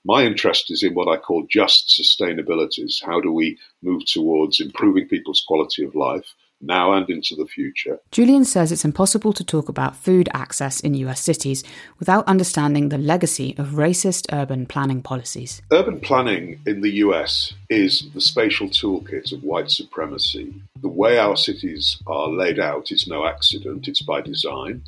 My 0.04 0.26
interest 0.26 0.70
is 0.70 0.84
in 0.84 0.96
what 0.96 1.08
I 1.08 1.16
call 1.16 1.48
just 1.50 1.98
sustainabilities. 1.98 3.02
How 3.02 3.22
do 3.22 3.32
we 3.32 3.58
move 3.82 4.06
towards 4.06 4.60
improving 4.60 5.08
people's 5.08 5.46
quality 5.48 5.86
of 5.86 5.96
life 5.96 6.36
now 6.62 6.94
and 6.94 7.10
into 7.10 7.36
the 7.36 7.46
future. 7.46 8.00
Julian 8.12 8.46
says 8.46 8.72
it's 8.72 8.86
impossible 8.86 9.34
to 9.34 9.44
talk 9.44 9.70
about 9.70 9.96
food 9.96 10.30
access 10.34 10.80
in 10.80 10.94
US 10.96 11.22
cities 11.22 11.64
without 12.00 12.28
understanding 12.28 12.90
the 12.90 12.98
legacy 12.98 13.56
of 13.58 13.70
racist 13.70 14.26
urban 14.32 14.66
planning 14.66 15.02
policies. 15.02 15.62
Urban 15.72 16.00
planning 16.00 16.60
in 16.66 16.82
the 16.82 16.92
US 17.06 17.54
is 17.70 18.08
the 18.14 18.22
spatial 18.22 18.70
toolkit 18.70 19.32
of 19.32 19.44
white 19.44 19.72
supremacy. 19.72 20.54
The 20.82 20.88
way 20.88 21.18
our 21.18 21.38
cities 21.38 21.98
are 22.08 22.30
laid 22.30 22.60
out 22.60 22.92
is 22.92 23.08
no 23.08 23.26
accident, 23.26 23.88
it's 23.88 24.02
by 24.02 24.22
design, 24.22 24.84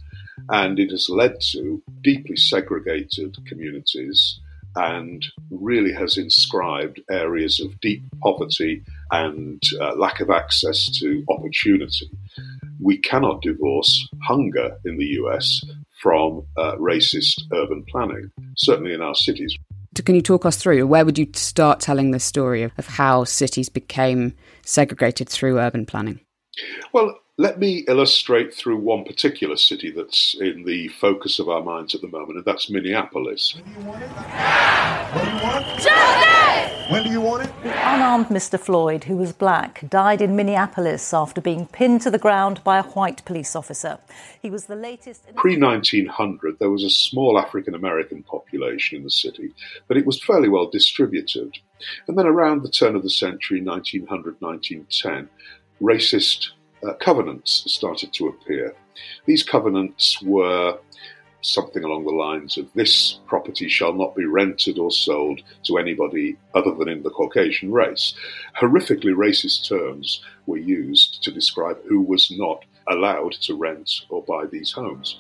and 0.50 0.80
it 0.80 0.92
has 0.92 1.10
led 1.10 1.42
to 1.52 1.82
deeply 2.02 2.36
segregated 2.36 3.38
communities 3.46 4.40
and 4.76 5.26
really 5.52 5.94
has 5.94 6.18
inscribed 6.18 7.02
areas 7.10 7.60
of 7.60 7.80
deep 7.82 8.04
poverty 8.22 8.84
and 9.12 9.62
uh, 9.82 9.96
lack 9.96 10.20
of 10.20 10.30
access 10.30 10.90
to 11.00 11.24
opportunity. 11.30 12.10
We 12.82 12.98
cannot 12.98 13.42
divorce 13.42 14.08
hunger 14.24 14.78
in 14.86 14.98
the 14.98 15.06
US 15.22 15.62
from 16.02 16.46
uh, 16.58 16.76
racist 16.76 17.42
urban 17.54 17.84
planning, 17.90 18.32
certainly 18.56 18.94
in 18.94 19.02
our 19.02 19.16
cities. 19.16 19.58
Can 20.06 20.16
you 20.16 20.22
talk 20.22 20.46
us 20.46 20.56
through 20.56 20.86
where 20.88 21.04
would 21.04 21.18
you 21.18 21.28
start 21.34 21.80
telling 21.80 22.12
the 22.12 22.20
story 22.20 22.64
of, 22.64 22.72
of 22.78 22.88
how 22.88 23.24
cities 23.26 23.70
became 23.70 24.34
segregated 24.64 25.28
through 25.28 25.60
urban 25.60 25.86
planning? 25.86 26.20
Well, 26.94 27.20
let 27.40 27.58
me 27.58 27.86
illustrate 27.88 28.54
through 28.54 28.76
one 28.76 29.06
particular 29.06 29.56
city 29.56 29.90
that's 29.92 30.36
in 30.42 30.64
the 30.66 30.90
focus 30.90 31.40
of 31.40 31.48
our 31.48 31.64
minds 31.64 31.96
at 31.96 32.02
the 32.02 32.08
moment, 32.10 32.36
and 32.36 32.44
that's 32.44 32.70
Minneapolis. 32.70 33.56
When 33.56 33.64
do 33.64 33.72
you 33.72 33.88
want 33.88 34.04
it? 34.04 34.10
When 34.12 35.24
do 35.24 35.32
you 35.32 35.42
want 35.42 35.66
it? 35.66 35.82
Justice! 35.82 36.92
When 36.92 37.04
do 37.04 37.10
you 37.10 37.22
want 37.22 37.44
it? 37.46 37.64
The 37.64 37.70
unarmed 37.72 38.26
Mr. 38.26 38.60
Floyd, 38.60 39.06
who 39.06 39.16
was 39.16 39.32
black, 39.32 39.90
died 39.90 40.22
in 40.22 40.36
Minneapolis 40.36 41.14
after 41.14 41.40
being 41.40 41.66
pinned 41.66 42.02
to 42.02 42.12
the 42.12 42.18
ground 42.18 42.62
by 42.66 42.78
a 42.78 42.84
white 42.84 43.24
police 43.24 43.56
officer. 43.56 44.00
He 44.42 44.50
was 44.50 44.66
the 44.66 44.76
latest. 44.76 45.34
Pre 45.36 45.58
1900, 45.58 46.60
there 46.60 46.70
was 46.70 46.84
a 46.84 46.90
small 46.90 47.40
African 47.40 47.74
American 47.74 48.22
population 48.24 48.98
in 48.98 49.06
the 49.06 49.10
city, 49.10 49.54
but 49.88 49.96
it 49.96 50.06
was 50.06 50.22
fairly 50.22 50.50
well 50.50 50.70
distributed. 50.70 51.58
And 52.10 52.18
then 52.18 52.28
around 52.28 52.64
the 52.64 52.70
turn 52.70 52.98
of 52.98 53.04
the 53.04 53.10
century, 53.10 53.62
1900, 53.62 54.36
1910, 54.42 55.30
racist 55.82 56.50
uh, 56.88 56.94
covenants 56.94 57.64
started 57.72 58.14
to 58.14 58.28
appear. 58.28 58.76
These 59.26 59.44
covenants 59.44 60.22
were 60.22 60.78
something 61.42 61.84
along 61.84 62.04
the 62.04 62.12
lines 62.12 62.58
of 62.58 62.72
this 62.74 63.20
property 63.26 63.70
shall 63.70 63.94
not 63.94 64.16
be 64.16 64.26
rented 64.26 64.78
or 64.78 64.92
sold 64.92 65.42
to 65.64 65.78
anybody 65.78 66.38
other 66.54 66.74
than 66.76 66.90
in 66.90 67.04
the 67.04 67.10
Caucasian 67.10 67.72
race. 67.72 68.14
Horrifically 68.60 69.14
racist 69.16 69.68
terms 69.68 70.22
were 70.46 70.58
used 70.58 71.24
to 71.24 71.32
describe 71.32 71.78
who 71.88 72.02
was 72.02 72.32
not 72.32 72.66
allowed 72.88 73.34
to 73.34 73.56
rent 73.56 73.90
or 74.10 74.24
buy 74.24 74.46
these 74.52 74.72
homes. 74.72 75.20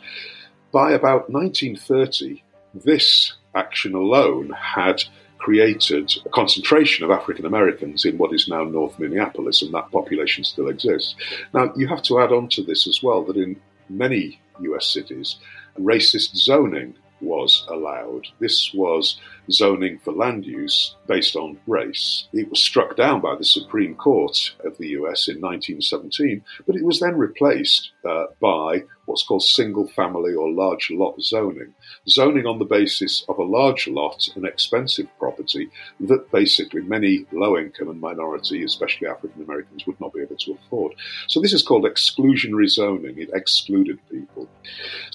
By 0.72 0.92
about 0.92 1.30
1930, 1.30 2.44
this 2.74 3.34
action 3.56 3.96
alone 3.96 4.52
had 4.52 5.04
created 5.40 6.12
a 6.26 6.30
concentration 6.30 7.04
of 7.04 7.12
African 7.12 7.46
Americans 7.46 8.06
in 8.06 8.18
what 8.18 8.34
is 8.34 8.48
now 8.48 8.64
North 8.64 9.00
Minneapolis, 9.00 9.62
and 9.62 9.74
that 9.74 9.92
population 9.92 10.44
still 10.44 10.68
exists. 10.68 11.16
Now, 11.54 11.74
you 11.76 11.88
have 11.88 12.04
to 12.04 12.20
add 12.20 12.32
on 12.32 12.50
to 12.50 12.64
this 12.64 12.88
as 12.88 13.02
well 13.02 13.24
that 13.24 13.38
in 13.38 13.60
many 13.90 14.40
US 14.60 14.88
cities, 14.88 15.38
racist 15.80 16.36
zoning 16.36 16.96
was 17.22 17.66
allowed. 17.70 18.28
This 18.40 18.74
was 18.74 19.20
zoning 19.52 20.00
for 20.00 20.14
land 20.14 20.46
use 20.46 20.96
based 21.08 21.36
on 21.36 21.60
race. 21.68 22.28
It 22.34 22.50
was 22.50 22.62
struck 22.62 22.96
down 22.96 23.22
by 23.22 23.36
the 23.36 23.46
Supreme 23.46 23.96
Court 23.96 24.54
of 24.64 24.78
the 24.78 24.90
US 24.90 25.28
in 25.28 25.42
1917, 25.42 26.44
but 26.66 26.76
it 26.76 26.84
was 26.86 27.00
then 27.00 27.18
replaced 27.18 27.92
uh, 28.08 28.26
by 28.40 28.84
what's 29.10 29.24
called 29.24 29.42
single 29.42 29.88
family 29.88 30.34
or 30.36 30.52
large 30.52 30.92
lot 30.92 31.20
zoning. 31.20 31.74
Zoning 32.08 32.46
on 32.46 32.60
the 32.60 32.66
basis 32.66 33.26
of 33.28 33.40
a 33.40 33.44
large 33.44 33.88
lot, 33.88 34.30
an 34.36 34.46
expensive 34.46 35.08
property 35.18 35.70
that 36.00 36.32
basically 36.32 36.82
many 36.82 37.26
low 37.32 37.58
income 37.58 37.90
and 37.90 38.00
minority, 38.00 38.64
especially 38.64 39.08
African 39.08 39.42
Americans, 39.42 39.88
would 39.88 40.00
not 40.00 40.14
be 40.14 40.22
able 40.22 40.36
to 40.38 40.54
afford. 40.54 40.94
So 41.28 41.42
this 41.42 41.54
is 41.54 41.64
called 41.64 41.86
exclusionary 41.86 42.70
zoning. 42.70 43.18
It 43.18 43.32
excluded 43.34 44.00
people. 44.12 44.48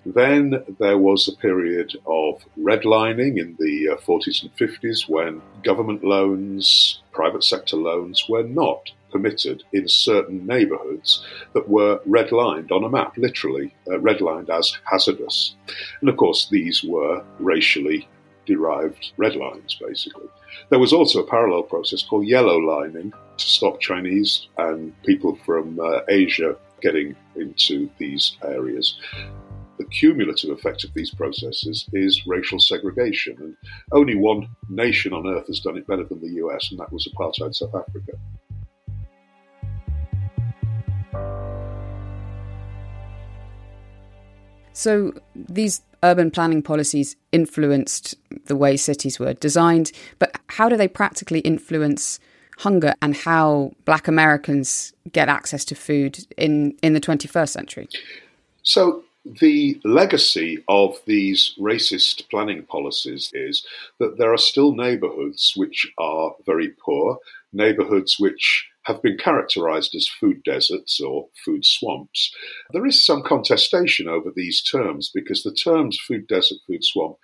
Then 0.04 0.64
there 0.80 0.98
was 0.98 1.28
a 1.28 1.36
period 1.36 1.96
of 2.04 2.44
redlining 2.58 3.38
in 3.38 3.56
the 3.60 3.90
uh, 3.90 3.96
40s 3.96 4.23
and 4.26 4.56
50s 4.56 5.08
when 5.08 5.42
government 5.62 6.04
loans, 6.04 7.00
private 7.12 7.44
sector 7.44 7.76
loans 7.76 8.24
were 8.28 8.42
not 8.42 8.90
permitted 9.10 9.62
in 9.72 9.86
certain 9.86 10.44
neighbourhoods 10.44 11.24
that 11.52 11.68
were 11.68 12.00
redlined 12.00 12.72
on 12.72 12.82
a 12.82 12.88
map, 12.88 13.16
literally 13.16 13.72
uh, 13.86 13.92
redlined 13.92 14.50
as 14.50 14.76
hazardous. 14.90 15.54
And 16.00 16.08
of 16.10 16.16
course, 16.16 16.48
these 16.50 16.82
were 16.82 17.22
racially 17.38 18.08
derived 18.46 19.12
red 19.16 19.36
lines, 19.36 19.78
basically. 19.80 20.26
There 20.70 20.78
was 20.78 20.92
also 20.92 21.20
a 21.20 21.26
parallel 21.26 21.62
process 21.62 22.02
called 22.02 22.26
yellow 22.26 22.58
lining 22.58 23.12
to 23.12 23.44
stop 23.44 23.80
Chinese 23.80 24.48
and 24.58 24.92
people 25.04 25.36
from 25.44 25.78
uh, 25.80 26.00
Asia 26.08 26.56
getting 26.80 27.16
into 27.36 27.88
these 27.98 28.36
areas. 28.44 28.98
The 29.84 29.90
cumulative 29.90 30.48
effect 30.48 30.82
of 30.84 30.94
these 30.94 31.10
processes 31.10 31.86
is 31.92 32.26
racial 32.26 32.58
segregation, 32.58 33.36
and 33.38 33.54
only 33.92 34.14
one 34.14 34.48
nation 34.70 35.12
on 35.12 35.26
earth 35.26 35.46
has 35.48 35.60
done 35.60 35.76
it 35.76 35.86
better 35.86 36.04
than 36.04 36.22
the 36.22 36.40
US, 36.42 36.70
and 36.70 36.80
that 36.80 36.90
was 36.90 37.06
apartheid 37.06 37.54
South 37.54 37.74
Africa. 37.74 38.12
So 44.72 45.12
these 45.36 45.82
urban 46.02 46.30
planning 46.30 46.62
policies 46.62 47.16
influenced 47.30 48.14
the 48.46 48.56
way 48.56 48.78
cities 48.78 49.20
were 49.20 49.34
designed, 49.34 49.92
but 50.18 50.40
how 50.46 50.70
do 50.70 50.78
they 50.78 50.88
practically 50.88 51.40
influence 51.40 52.18
hunger 52.56 52.94
and 53.02 53.14
how 53.14 53.72
black 53.84 54.08
Americans 54.08 54.94
get 55.12 55.28
access 55.28 55.62
to 55.66 55.74
food 55.74 56.26
in, 56.38 56.74
in 56.82 56.94
the 56.94 57.02
21st 57.02 57.50
century? 57.50 57.88
So 58.62 59.04
the 59.24 59.80
legacy 59.84 60.62
of 60.68 60.98
these 61.06 61.54
racist 61.58 62.28
planning 62.28 62.64
policies 62.64 63.30
is 63.32 63.66
that 63.98 64.18
there 64.18 64.32
are 64.32 64.38
still 64.38 64.74
neighborhoods 64.74 65.54
which 65.56 65.90
are 65.98 66.34
very 66.44 66.68
poor, 66.68 67.18
neighborhoods 67.52 68.16
which 68.18 68.68
have 68.84 69.00
been 69.02 69.16
characterized 69.16 69.94
as 69.94 70.06
food 70.06 70.42
deserts 70.44 71.00
or 71.00 71.28
food 71.42 71.64
swamps. 71.64 72.34
There 72.72 72.86
is 72.86 73.04
some 73.04 73.22
contestation 73.22 74.08
over 74.08 74.30
these 74.34 74.62
terms 74.62 75.10
because 75.12 75.42
the 75.42 75.54
terms 75.54 75.98
food 75.98 76.26
desert, 76.26 76.58
food 76.66 76.84
swamp 76.84 77.16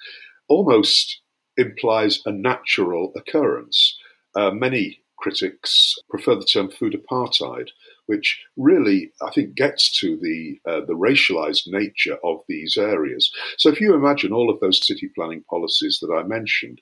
almost 0.49 1.21
implies 1.59 2.21
a 2.25 2.33
natural 2.33 3.13
occurrence. 3.15 3.99
Uh, 4.35 4.51
many 4.51 5.01
critics 5.19 5.97
prefer 6.09 6.35
the 6.35 6.47
term 6.47 6.71
food 6.71 6.95
apartheid, 6.95 7.69
which 8.11 8.43
really, 8.57 9.13
I 9.23 9.31
think, 9.31 9.55
gets 9.55 9.97
to 10.01 10.17
the 10.17 10.59
uh, 10.69 10.81
the 10.85 10.99
racialized 11.09 11.69
nature 11.69 12.19
of 12.25 12.41
these 12.49 12.77
areas. 12.77 13.31
So, 13.57 13.69
if 13.69 13.81
you 13.81 13.95
imagine 13.95 14.33
all 14.33 14.51
of 14.51 14.59
those 14.59 14.85
city 14.85 15.09
planning 15.15 15.45
policies 15.49 16.01
that 16.01 16.13
I 16.13 16.25
mentioned, 16.25 16.81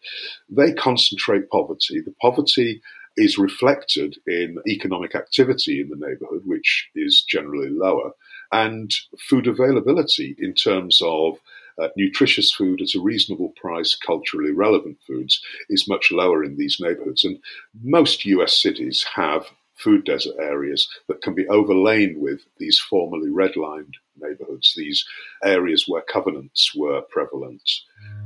they 0.48 0.72
concentrate 0.72 1.50
poverty. 1.50 2.00
The 2.00 2.14
poverty 2.22 2.80
is 3.18 3.36
reflected 3.36 4.16
in 4.26 4.56
economic 4.66 5.14
activity 5.14 5.82
in 5.82 5.90
the 5.90 6.06
neighborhood, 6.06 6.44
which 6.46 6.88
is 6.94 7.22
generally 7.28 7.68
lower, 7.68 8.12
and 8.50 8.90
food 9.28 9.46
availability 9.46 10.34
in 10.38 10.54
terms 10.54 11.02
of 11.04 11.34
uh, 11.78 11.88
nutritious 11.94 12.50
food 12.50 12.80
at 12.80 12.94
a 12.94 13.02
reasonable 13.02 13.52
price, 13.60 13.94
culturally 13.94 14.52
relevant 14.52 14.96
foods, 15.06 15.42
is 15.68 15.88
much 15.88 16.10
lower 16.10 16.42
in 16.42 16.56
these 16.56 16.78
neighborhoods. 16.80 17.22
And 17.22 17.38
most 17.82 18.24
US 18.24 18.60
cities 18.62 19.04
have 19.14 19.50
food 19.78 20.04
desert 20.04 20.34
areas 20.40 20.88
that 21.08 21.22
can 21.22 21.34
be 21.34 21.46
overlain 21.48 22.20
with 22.20 22.40
these 22.58 22.78
formerly 22.78 23.28
redlined 23.28 23.94
neighborhoods, 24.20 24.74
these 24.76 25.04
areas 25.44 25.84
where 25.86 26.02
covenants 26.02 26.72
were 26.74 27.02
prevalent. 27.10 27.62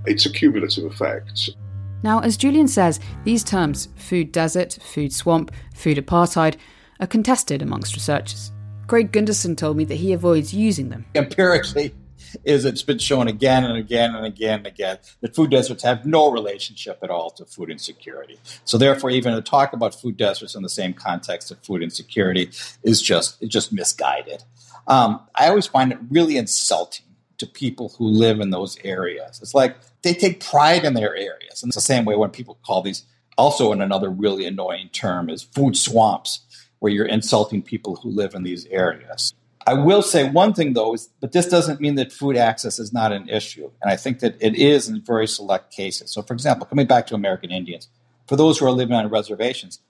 It's 0.07 0.27
a 0.27 0.33
cumulative 0.33 0.85
effect. 0.85 1.51
Now, 2.03 2.21
as 2.21 2.37
Julian 2.37 2.69
says, 2.69 2.99
these 3.25 3.45
terms, 3.45 3.89
food 3.97 4.33
desert, 4.33 4.79
food 4.83 5.13
swamp, 5.13 5.53
food 5.75 5.99
apartheid, 5.99 6.57
are 7.01 7.07
contested 7.07 7.63
amongst 7.63 7.95
researchers. 7.95 8.53
Craig 8.89 9.13
Gundersen 9.13 9.57
told 9.57 9.77
me 9.77 9.85
that 9.85 9.95
he 9.97 10.13
avoids 10.13 10.53
using 10.53 10.89
them. 10.89 11.05
Empirically, 11.15 11.95
is 12.45 12.65
it's 12.65 12.83
been 12.83 12.99
shown 12.99 13.29
again 13.29 13.65
and 13.65 13.77
again 13.77 14.15
and 14.15 14.25
again 14.25 14.59
and 14.59 14.67
again 14.67 14.99
that 15.21 15.35
food 15.35 15.51
deserts 15.51 15.83
have 15.83 16.05
no 16.07 16.31
relationship 16.31 16.99
at 17.03 17.11
all 17.11 17.31
to 17.31 17.45
food 17.45 17.71
insecurity. 17.71 18.39
So 18.65 18.79
therefore, 18.79 19.11
even 19.11 19.35
to 19.35 19.43
talk 19.43 19.73
about 19.73 19.95
food 19.95 20.17
deserts 20.17 20.55
in 20.55 20.63
the 20.63 20.69
same 20.69 20.93
context 20.95 21.51
of 21.51 21.59
food 21.65 21.83
insecurity 21.83 22.51
is 22.83 23.01
just 23.03 23.43
just 23.43 23.73
misguided. 23.73 24.45
Um, 24.87 25.21
I 25.35 25.49
always 25.49 25.67
find 25.67 25.93
it 25.93 25.99
really 26.11 26.37
insulting 26.37 27.07
to 27.39 27.47
people 27.47 27.95
who 27.99 28.07
live 28.07 28.41
in 28.41 28.51
those 28.51 28.79
areas. 28.85 29.41
It's 29.43 29.55
like 29.55 29.77
they 30.03 30.15
take 30.15 30.45
pride 30.45 30.85
in 30.85 30.95
their 30.95 31.17
areas. 31.17 31.63
And 31.63 31.71
it's 31.71 31.77
the 31.77 31.81
same 31.81 32.05
way 32.05 32.17
when 32.17 32.31
people 32.31 32.59
call 32.65 32.83
these, 32.83 33.05
also 33.37 33.73
in 33.73 33.81
another 33.81 34.11
really 34.11 34.47
annoying 34.47 34.91
term, 34.93 35.29
is 35.29 35.43
food 35.43 35.77
swamps, 35.77 36.41
where 36.79 36.93
you're 36.93 37.07
insulting 37.07 37.63
people 37.63 37.97
who 37.97 38.11
live 38.11 38.35
in 38.35 38.43
these 38.43 38.67
areas. 38.67 39.35
I 39.67 39.75
will 39.75 40.03
say 40.03 40.29
one 40.29 40.55
thing 40.55 40.73
though, 40.73 40.95
is, 40.95 41.09
but 41.21 41.33
this 41.33 41.47
doesn't 41.47 41.81
mean 41.81 41.95
that 41.97 42.13
food 42.13 42.37
access 42.37 42.79
is 42.79 42.93
not 42.93 43.13
an 43.13 43.29
issue. 43.29 43.71
And 43.83 43.91
I 43.91 43.97
think 43.97 44.21
that 44.21 44.37
it 44.41 44.55
is 44.57 44.89
in 44.89 45.01
very 45.03 45.27
select 45.27 45.73
cases. 45.73 46.13
So, 46.13 46.23
for 46.23 46.35
example, 46.35 46.67
coming 46.67 46.87
back 46.87 47.07
to 47.09 47.15
American 47.15 47.51
Indians, 47.51 47.89
for 48.27 48.37
those 48.37 48.59
who 48.59 48.67
are 48.67 48.73
living 48.73 48.95
on 48.95 49.09
reservations, 49.09 49.81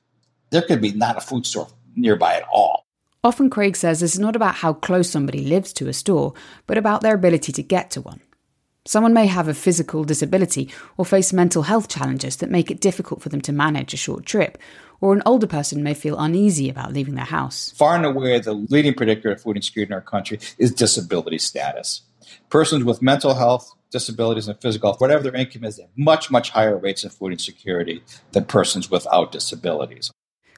there 0.50 0.62
could 0.62 0.80
be 0.80 0.92
not 0.92 1.16
a 1.16 1.20
food 1.20 1.46
store 1.46 1.68
nearby 1.96 2.34
at 2.34 2.44
all. 2.52 2.86
Often, 3.24 3.50
Craig 3.50 3.76
says 3.76 4.02
is 4.02 4.18
not 4.18 4.34
about 4.34 4.56
how 4.56 4.72
close 4.72 5.08
somebody 5.08 5.44
lives 5.44 5.72
to 5.74 5.88
a 5.88 5.92
store, 5.92 6.34
but 6.66 6.76
about 6.76 7.02
their 7.02 7.14
ability 7.14 7.52
to 7.52 7.62
get 7.62 7.90
to 7.92 8.00
one. 8.00 8.20
Someone 8.84 9.14
may 9.14 9.26
have 9.26 9.46
a 9.46 9.54
physical 9.54 10.02
disability 10.02 10.68
or 10.96 11.04
face 11.04 11.32
mental 11.32 11.62
health 11.62 11.86
challenges 11.86 12.36
that 12.36 12.50
make 12.50 12.68
it 12.68 12.80
difficult 12.80 13.22
for 13.22 13.28
them 13.28 13.40
to 13.42 13.52
manage 13.52 13.94
a 13.94 13.96
short 13.96 14.26
trip, 14.26 14.58
or 15.00 15.14
an 15.14 15.22
older 15.24 15.46
person 15.46 15.84
may 15.84 15.94
feel 15.94 16.18
uneasy 16.18 16.68
about 16.68 16.92
leaving 16.92 17.14
their 17.14 17.24
house. 17.24 17.70
Far 17.76 17.94
and 17.94 18.04
away, 18.04 18.40
the 18.40 18.52
leading 18.52 18.94
predictor 18.94 19.30
of 19.30 19.40
food 19.40 19.54
insecurity 19.54 19.90
in 19.90 19.94
our 19.94 20.00
country 20.00 20.40
is 20.58 20.72
disability 20.72 21.38
status. 21.38 22.02
Persons 22.50 22.82
with 22.82 23.02
mental 23.02 23.34
health, 23.34 23.72
disabilities, 23.92 24.48
and 24.48 24.60
physical 24.60 24.90
health, 24.90 25.00
whatever 25.00 25.22
their 25.22 25.36
income 25.36 25.62
is, 25.62 25.76
they 25.76 25.82
have 25.82 25.90
much, 25.96 26.28
much 26.32 26.50
higher 26.50 26.76
rates 26.76 27.04
of 27.04 27.12
food 27.12 27.30
insecurity 27.30 28.02
than 28.32 28.46
persons 28.46 28.90
without 28.90 29.30
disabilities. 29.30 30.10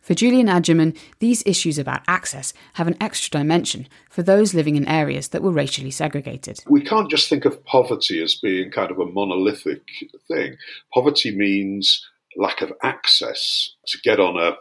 For 0.04 0.12
Julian 0.12 0.48
Agyeman, 0.48 0.98
these 1.20 1.42
issues 1.46 1.78
about 1.78 2.02
access 2.06 2.52
have 2.74 2.86
an 2.86 2.96
extra 3.00 3.30
dimension 3.40 3.88
for 4.10 4.22
those 4.22 4.52
living 4.52 4.76
in 4.76 4.86
areas 4.86 5.28
that 5.28 5.42
were 5.42 5.50
racially 5.50 5.90
segregated. 5.90 6.62
We 6.68 6.82
can't 6.82 7.10
just 7.10 7.30
think 7.30 7.46
of 7.46 7.64
poverty 7.64 8.22
as 8.22 8.34
being 8.34 8.70
kind 8.70 8.90
of 8.90 8.98
a 8.98 9.06
monolithic 9.06 9.80
thing. 10.28 10.56
Poverty 10.92 11.34
means 11.34 12.06
lack 12.36 12.60
of 12.60 12.70
access 12.82 13.74
to 13.86 13.98
get 14.04 14.20
on 14.20 14.36
a, 14.36 14.56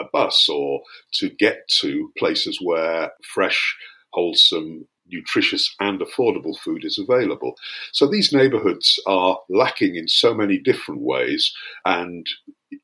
a 0.00 0.04
bus 0.14 0.48
or 0.48 0.80
to 1.16 1.28
get 1.28 1.68
to 1.80 2.10
places 2.16 2.58
where 2.62 3.12
fresh, 3.22 3.76
wholesome, 4.14 4.86
nutritious 5.08 5.74
and 5.78 6.00
affordable 6.00 6.58
food 6.58 6.86
is 6.86 6.98
available. 6.98 7.56
So 7.92 8.06
these 8.06 8.32
neighborhoods 8.32 8.98
are 9.06 9.38
lacking 9.50 9.96
in 9.96 10.08
so 10.08 10.34
many 10.34 10.58
different 10.58 11.02
ways, 11.02 11.54
and 11.84 12.26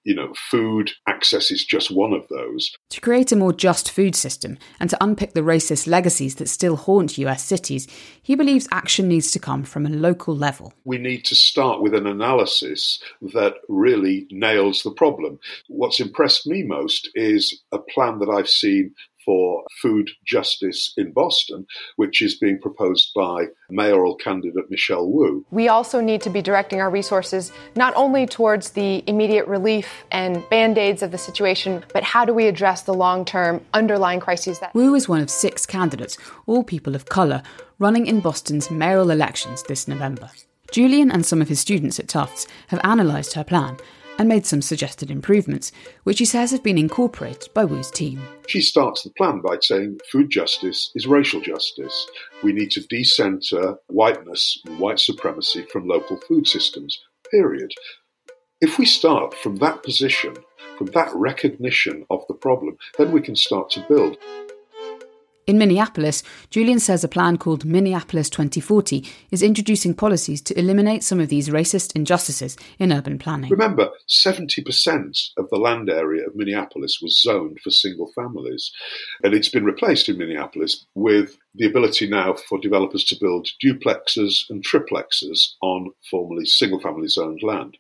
you 0.04 0.14
know, 0.14 0.32
food 0.50 0.92
access 1.08 1.50
is 1.50 1.64
just 1.64 1.90
one 1.90 2.12
of 2.12 2.26
those. 2.28 2.74
To 2.90 3.00
create 3.00 3.32
a 3.32 3.36
more 3.36 3.52
just 3.52 3.90
food 3.90 4.14
system 4.14 4.58
and 4.80 4.90
to 4.90 5.04
unpick 5.04 5.34
the 5.34 5.40
racist 5.40 5.86
legacies 5.86 6.36
that 6.36 6.48
still 6.48 6.76
haunt 6.76 7.18
US 7.18 7.44
cities, 7.44 7.86
he 8.22 8.34
believes 8.34 8.68
action 8.70 9.08
needs 9.08 9.30
to 9.32 9.38
come 9.38 9.64
from 9.64 9.86
a 9.86 9.90
local 9.90 10.36
level. 10.36 10.72
We 10.84 10.98
need 10.98 11.24
to 11.26 11.34
start 11.34 11.82
with 11.82 11.94
an 11.94 12.06
analysis 12.06 13.02
that 13.34 13.54
really 13.68 14.26
nails 14.30 14.82
the 14.82 14.92
problem. 14.92 15.38
What's 15.68 16.00
impressed 16.00 16.46
me 16.46 16.62
most 16.62 17.10
is 17.14 17.62
a 17.72 17.78
plan 17.78 18.18
that 18.20 18.28
I've 18.28 18.48
seen 18.48 18.94
for 19.24 19.64
food 19.80 20.10
justice 20.24 20.92
in 20.96 21.12
Boston, 21.12 21.66
which 21.96 22.22
is 22.22 22.38
being 22.38 22.58
proposed 22.60 23.10
by 23.14 23.46
mayoral 23.70 24.14
candidate 24.16 24.70
Michelle 24.70 25.08
Wu. 25.08 25.44
We 25.50 25.68
also 25.68 26.00
need 26.00 26.20
to 26.22 26.30
be 26.30 26.42
directing 26.42 26.80
our 26.80 26.90
resources 26.90 27.52
not 27.76 27.94
only 27.96 28.26
towards 28.26 28.70
the 28.70 29.02
immediate 29.06 29.46
relief 29.46 30.04
and 30.10 30.48
band 30.50 30.78
aids 30.78 31.02
of 31.02 31.10
the 31.10 31.18
situation, 31.18 31.84
but 31.92 32.02
how 32.02 32.24
do 32.24 32.34
we 32.34 32.46
address 32.46 32.82
the 32.82 32.94
long 32.94 33.24
term 33.24 33.60
underlying 33.72 34.20
crises 34.20 34.58
that. 34.60 34.74
Wu 34.74 34.94
is 34.94 35.08
one 35.08 35.20
of 35.20 35.30
six 35.30 35.66
candidates, 35.66 36.18
all 36.46 36.62
people 36.62 36.94
of 36.94 37.06
colour, 37.06 37.42
running 37.78 38.06
in 38.06 38.20
Boston's 38.20 38.70
mayoral 38.70 39.10
elections 39.10 39.62
this 39.64 39.88
November. 39.88 40.30
Julian 40.70 41.10
and 41.10 41.26
some 41.26 41.42
of 41.42 41.48
his 41.48 41.60
students 41.60 42.00
at 42.00 42.08
Tufts 42.08 42.46
have 42.68 42.80
analysed 42.82 43.34
her 43.34 43.44
plan 43.44 43.76
and 44.18 44.28
made 44.28 44.46
some 44.46 44.62
suggested 44.62 45.10
improvements, 45.10 45.72
which 46.04 46.18
he 46.18 46.24
says 46.24 46.50
have 46.50 46.62
been 46.62 46.78
incorporated 46.78 47.52
by 47.54 47.64
Wu's 47.64 47.90
team. 47.90 48.20
She 48.46 48.60
starts 48.60 49.02
the 49.02 49.10
plan 49.10 49.40
by 49.40 49.58
saying 49.60 49.98
food 50.10 50.30
justice 50.30 50.90
is 50.94 51.06
racial 51.06 51.40
justice. 51.40 52.06
We 52.42 52.52
need 52.52 52.70
to 52.72 52.86
decenter 52.88 53.76
whiteness 53.88 54.60
and 54.66 54.78
white 54.78 55.00
supremacy 55.00 55.62
from 55.72 55.86
local 55.86 56.16
food 56.16 56.46
systems, 56.46 57.00
period. 57.30 57.72
If 58.60 58.78
we 58.78 58.86
start 58.86 59.34
from 59.34 59.56
that 59.56 59.82
position, 59.82 60.36
from 60.78 60.86
that 60.88 61.10
recognition 61.14 62.06
of 62.10 62.24
the 62.28 62.34
problem, 62.34 62.76
then 62.98 63.12
we 63.12 63.20
can 63.20 63.36
start 63.36 63.70
to 63.70 63.86
build. 63.88 64.16
In 65.44 65.58
Minneapolis, 65.58 66.22
Julian 66.50 66.78
says 66.78 67.02
a 67.02 67.08
plan 67.08 67.36
called 67.36 67.64
Minneapolis 67.64 68.30
2040 68.30 69.04
is 69.32 69.42
introducing 69.42 69.92
policies 69.92 70.40
to 70.42 70.56
eliminate 70.56 71.02
some 71.02 71.18
of 71.18 71.30
these 71.30 71.48
racist 71.48 71.96
injustices 71.96 72.56
in 72.78 72.92
urban 72.92 73.18
planning. 73.18 73.50
Remember, 73.50 73.90
70% 74.08 75.30
of 75.36 75.50
the 75.50 75.56
land 75.56 75.90
area 75.90 76.24
of 76.28 76.36
Minneapolis 76.36 77.00
was 77.02 77.20
zoned 77.20 77.58
for 77.58 77.70
single 77.70 78.12
families, 78.14 78.70
and 79.24 79.34
it's 79.34 79.48
been 79.48 79.64
replaced 79.64 80.08
in 80.08 80.16
Minneapolis 80.16 80.86
with 80.94 81.36
the 81.56 81.66
ability 81.66 82.08
now 82.08 82.34
for 82.34 82.60
developers 82.60 83.02
to 83.06 83.18
build 83.18 83.48
duplexes 83.64 84.48
and 84.48 84.64
triplexes 84.64 85.54
on 85.60 85.90
formerly 86.08 86.46
single 86.46 86.78
family 86.78 87.08
zoned 87.08 87.42
land. 87.42 87.76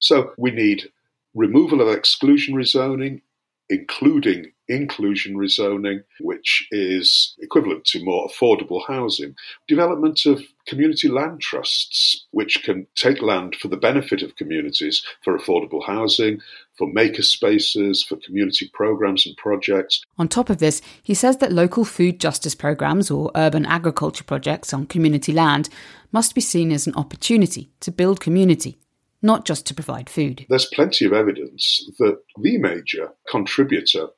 So 0.00 0.32
we 0.38 0.50
need 0.50 0.90
removal 1.34 1.82
of 1.82 1.88
exclusionary 1.88 2.66
zoning, 2.66 3.20
including 3.68 4.52
inclusionary 4.70 5.50
zoning, 5.50 6.02
which 6.20 6.66
is 6.70 7.34
equivalent 7.40 7.84
to 7.84 8.04
more 8.04 8.28
affordable 8.28 8.80
housing, 8.86 9.34
development 9.68 10.24
of 10.26 10.42
community 10.66 11.08
land 11.08 11.40
trusts, 11.40 12.26
which 12.30 12.62
can 12.62 12.86
take 12.94 13.20
land 13.20 13.56
for 13.56 13.68
the 13.68 13.76
benefit 13.76 14.22
of 14.22 14.36
communities 14.36 15.04
for 15.22 15.36
affordable 15.36 15.84
housing, 15.84 16.40
for 16.76 16.86
maker 16.92 17.22
spaces, 17.22 18.02
for 18.02 18.16
community 18.16 18.70
programs 18.72 19.26
and 19.26 19.36
projects. 19.36 20.02
On 20.18 20.28
top 20.28 20.48
of 20.48 20.58
this, 20.58 20.80
he 21.02 21.14
says 21.14 21.38
that 21.38 21.52
local 21.52 21.84
food 21.84 22.20
justice 22.20 22.54
programs 22.54 23.10
or 23.10 23.30
urban 23.34 23.66
agriculture 23.66 24.24
projects 24.24 24.72
on 24.72 24.86
community 24.86 25.32
land 25.32 25.68
must 26.12 26.34
be 26.34 26.40
seen 26.40 26.72
as 26.72 26.86
an 26.86 26.94
opportunity 26.94 27.70
to 27.80 27.90
build 27.90 28.20
community 28.20 28.78
not 29.22 29.44
just 29.44 29.66
to 29.66 29.74
provide 29.74 30.10
food. 30.10 30.44
There's 30.48 30.66
plenty 30.66 31.04
of 31.04 31.12
evidence 31.12 31.88
that 31.98 32.18
the 32.36 32.58
major 32.58 33.10
contributor 33.28 34.08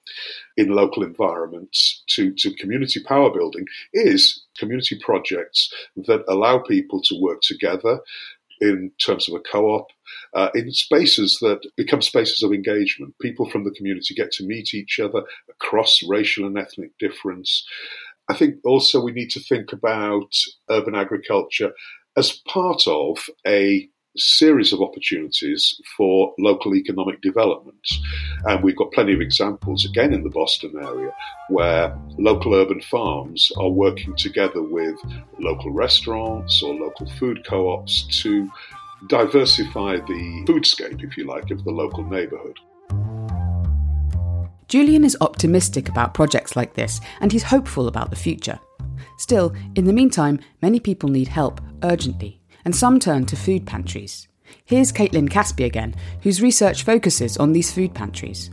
in 0.57 0.69
local 0.69 1.03
environments 1.03 2.03
to, 2.09 2.33
to 2.39 2.55
community 2.55 3.03
power 3.03 3.31
building 3.31 3.67
is 3.93 4.45
community 4.59 4.99
projects 4.99 5.73
that 5.97 6.25
allow 6.29 6.59
people 6.59 7.03
to 7.03 7.21
work 7.21 7.41
together 7.43 8.01
in 8.61 8.91
terms 9.05 9.29
of 9.29 9.35
a 9.35 9.41
co-op 9.41 9.89
uh, 10.33 10.49
in 10.55 10.71
spaces 10.73 11.39
that 11.41 11.61
become 11.77 12.01
spaces 12.01 12.43
of 12.43 12.53
engagement 12.53 13.15
people 13.21 13.49
from 13.51 13.65
the 13.65 13.71
community 13.73 14.15
get 14.15 14.31
to 14.31 14.47
meet 14.47 14.73
each 14.75 15.01
other 15.01 15.23
across 15.51 16.01
racial 16.09 16.47
and 16.47 16.57
ethnic 16.57 16.97
difference 16.99 17.67
i 18.29 18.35
think 18.35 18.55
also 18.65 19.03
we 19.03 19.11
need 19.11 19.29
to 19.29 19.41
think 19.41 19.73
about 19.73 20.33
urban 20.71 20.95
agriculture 20.95 21.73
as 22.17 22.41
part 22.47 22.87
of 22.87 23.29
a 23.47 23.89
series 24.17 24.73
of 24.73 24.81
opportunities 24.81 25.81
for 25.97 26.35
local 26.39 26.75
economic 26.75 27.21
development. 27.21 27.89
And 28.45 28.63
we've 28.63 28.77
got 28.77 28.93
plenty 28.93 29.15
of 29.15 29.21
examples, 29.21 29.85
again, 29.85 30.13
in 30.13 30.23
the 30.23 30.31
Boston 30.31 30.73
area, 30.81 31.11
where 31.49 31.97
local 32.19 32.55
urban 32.55 32.81
farms 32.81 33.51
are 33.59 33.71
working 33.71 34.15
together 34.17 34.63
with 34.63 34.97
local 35.39 35.73
restaurants 35.73 36.63
or 36.63 36.75
local 36.75 37.07
food 37.07 37.45
co 37.47 37.71
ops 37.71 38.07
to 38.23 38.49
diversify 39.09 39.97
the 39.97 40.45
foodscape, 40.47 41.03
if 41.03 41.17
you 41.17 41.25
like, 41.25 41.51
of 41.51 41.65
the 41.65 41.71
local 41.71 42.05
neighbourhood. 42.05 42.59
Julian 44.69 45.05
is 45.05 45.17
optimistic 45.21 45.89
about 45.89 46.15
projects 46.15 46.57
like 46.57 46.75
this 46.75 47.01
and 47.21 47.31
he's 47.31 47.43
hopeful 47.43 47.87
about 47.87 48.11
the 48.11 48.17
future. 48.17 48.59
Still, 49.19 49.55
in 49.77 49.85
the 49.85 49.93
meantime, 49.93 50.41
many 50.63 50.81
people 50.81 51.09
need 51.09 51.29
help 51.29 51.61
urgently 51.83 52.41
and 52.65 52.75
some 52.75 52.99
turn 52.99 53.27
to 53.27 53.37
food 53.37 53.67
pantries. 53.67 54.29
Here's 54.65 54.93
Caitlin 54.93 55.29
Caspi 55.29 55.65
again, 55.65 55.95
whose 56.23 56.43
research 56.43 56.83
focuses 56.83 57.37
on 57.37 57.53
these 57.53 57.73
food 57.73 57.95
pantries. 57.95 58.51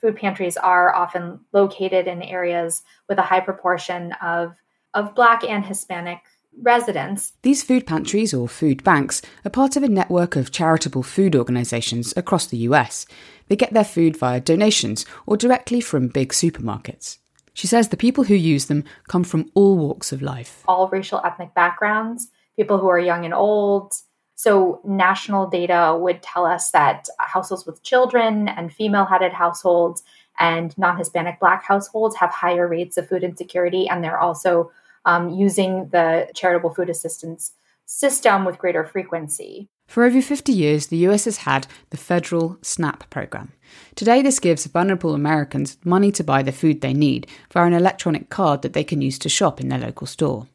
Food 0.00 0.16
pantries 0.16 0.56
are 0.56 0.94
often 0.94 1.40
located 1.52 2.06
in 2.06 2.22
areas 2.22 2.82
with 3.08 3.18
a 3.18 3.22
high 3.22 3.40
proportion 3.40 4.12
of, 4.22 4.54
of 4.94 5.14
Black 5.14 5.42
and 5.44 5.64
Hispanic 5.64 6.20
residents. 6.60 7.32
These 7.42 7.62
food 7.62 7.86
pantries, 7.86 8.32
or 8.34 8.48
food 8.48 8.82
banks, 8.84 9.22
are 9.44 9.50
part 9.50 9.76
of 9.76 9.82
a 9.82 9.88
network 9.88 10.36
of 10.36 10.50
charitable 10.50 11.02
food 11.02 11.34
organisations 11.34 12.14
across 12.16 12.46
the 12.46 12.58
US. 12.58 13.06
They 13.48 13.56
get 13.56 13.72
their 13.72 13.84
food 13.84 14.16
via 14.16 14.40
donations 14.40 15.04
or 15.26 15.36
directly 15.36 15.80
from 15.80 16.08
big 16.08 16.30
supermarkets. 16.30 17.18
She 17.54 17.66
says 17.66 17.88
the 17.88 17.96
people 17.96 18.24
who 18.24 18.34
use 18.34 18.66
them 18.66 18.84
come 19.08 19.24
from 19.24 19.50
all 19.54 19.76
walks 19.76 20.12
of 20.12 20.22
life. 20.22 20.62
All 20.68 20.88
racial 20.88 21.20
ethnic 21.24 21.54
backgrounds, 21.54 22.28
people 22.58 22.78
who 22.78 22.88
are 22.88 22.98
young 22.98 23.24
and 23.24 23.32
old. 23.32 23.92
So, 24.34 24.80
national 24.84 25.48
data 25.48 25.96
would 25.98 26.22
tell 26.22 26.44
us 26.44 26.70
that 26.72 27.08
households 27.18 27.64
with 27.64 27.82
children 27.82 28.48
and 28.48 28.72
female 28.72 29.06
headed 29.06 29.32
households 29.32 30.02
and 30.38 30.76
non 30.76 30.98
Hispanic 30.98 31.40
Black 31.40 31.64
households 31.64 32.16
have 32.16 32.30
higher 32.30 32.68
rates 32.68 32.96
of 32.96 33.08
food 33.08 33.24
insecurity, 33.24 33.88
and 33.88 34.04
they're 34.04 34.20
also 34.20 34.70
um, 35.04 35.30
using 35.30 35.88
the 35.88 36.28
charitable 36.34 36.74
food 36.74 36.90
assistance 36.90 37.52
system 37.86 38.44
with 38.44 38.58
greater 38.58 38.84
frequency. 38.84 39.68
For 39.86 40.04
over 40.04 40.20
50 40.20 40.52
years, 40.52 40.88
the 40.88 40.98
US 41.08 41.24
has 41.24 41.38
had 41.38 41.66
the 41.90 41.96
federal 41.96 42.58
SNAP 42.60 43.08
program. 43.08 43.52
Today, 43.94 44.20
this 44.20 44.38
gives 44.38 44.66
vulnerable 44.66 45.14
Americans 45.14 45.78
money 45.82 46.12
to 46.12 46.22
buy 46.22 46.42
the 46.42 46.52
food 46.52 46.80
they 46.80 46.92
need 46.92 47.26
via 47.50 47.64
an 47.64 47.72
electronic 47.72 48.28
card 48.28 48.60
that 48.62 48.74
they 48.74 48.84
can 48.84 49.00
use 49.00 49.18
to 49.20 49.30
shop 49.30 49.60
in 49.60 49.68
their 49.68 49.78
local 49.78 50.06
store. 50.06 50.46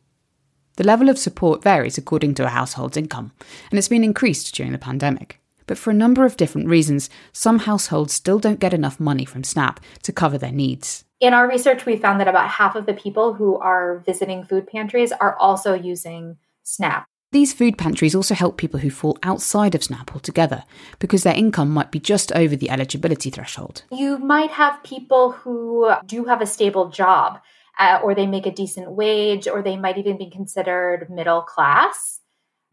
The 0.75 0.83
level 0.83 1.09
of 1.09 1.19
support 1.19 1.62
varies 1.62 1.99
according 1.99 2.33
to 2.36 2.45
a 2.45 2.49
household's 2.49 2.97
income, 2.97 3.31
and 3.69 3.77
it's 3.77 3.88
been 3.88 4.03
increased 4.03 4.55
during 4.55 4.71
the 4.71 4.79
pandemic. 4.79 5.39
But 5.67 5.77
for 5.77 5.91
a 5.91 5.95
number 5.95 6.25
of 6.25 6.36
different 6.36 6.67
reasons, 6.67 7.09
some 7.31 7.59
households 7.59 8.13
still 8.13 8.39
don't 8.39 8.59
get 8.59 8.73
enough 8.73 8.99
money 8.99 9.23
from 9.23 9.43
SNAP 9.43 9.79
to 10.01 10.12
cover 10.12 10.38
their 10.38 10.51
needs. 10.51 11.05
In 11.19 11.33
our 11.33 11.47
research, 11.47 11.86
we 11.86 11.95
found 11.95 12.19
that 12.19 12.27
about 12.27 12.49
half 12.49 12.75
of 12.75 12.86
the 12.86 12.93
people 12.93 13.36
who 13.36 13.57
are 13.57 13.99
visiting 13.99 14.43
food 14.43 14.67
pantries 14.67 15.12
are 15.12 15.38
also 15.38 15.73
using 15.73 16.38
SNAP. 16.63 17.05
These 17.31 17.53
food 17.53 17.77
pantries 17.77 18.13
also 18.13 18.36
help 18.36 18.57
people 18.57 18.79
who 18.79 18.91
fall 18.91 19.17
outside 19.23 19.73
of 19.73 19.83
SNAP 19.83 20.13
altogether 20.13 20.63
because 20.99 21.23
their 21.23 21.33
income 21.33 21.71
might 21.71 21.91
be 21.91 21.99
just 21.99 22.31
over 22.33 22.55
the 22.55 22.69
eligibility 22.69 23.29
threshold. 23.29 23.83
You 23.91 24.19
might 24.19 24.51
have 24.51 24.83
people 24.83 25.31
who 25.31 25.91
do 26.05 26.25
have 26.25 26.41
a 26.41 26.45
stable 26.45 26.89
job, 26.89 27.39
uh, 27.79 27.99
or 28.03 28.13
they 28.13 28.27
make 28.27 28.45
a 28.45 28.51
decent 28.51 28.91
wage, 28.91 29.47
or 29.47 29.62
they 29.62 29.77
might 29.77 29.97
even 29.97 30.17
be 30.17 30.29
considered 30.29 31.09
middle 31.09 31.41
class. 31.41 32.19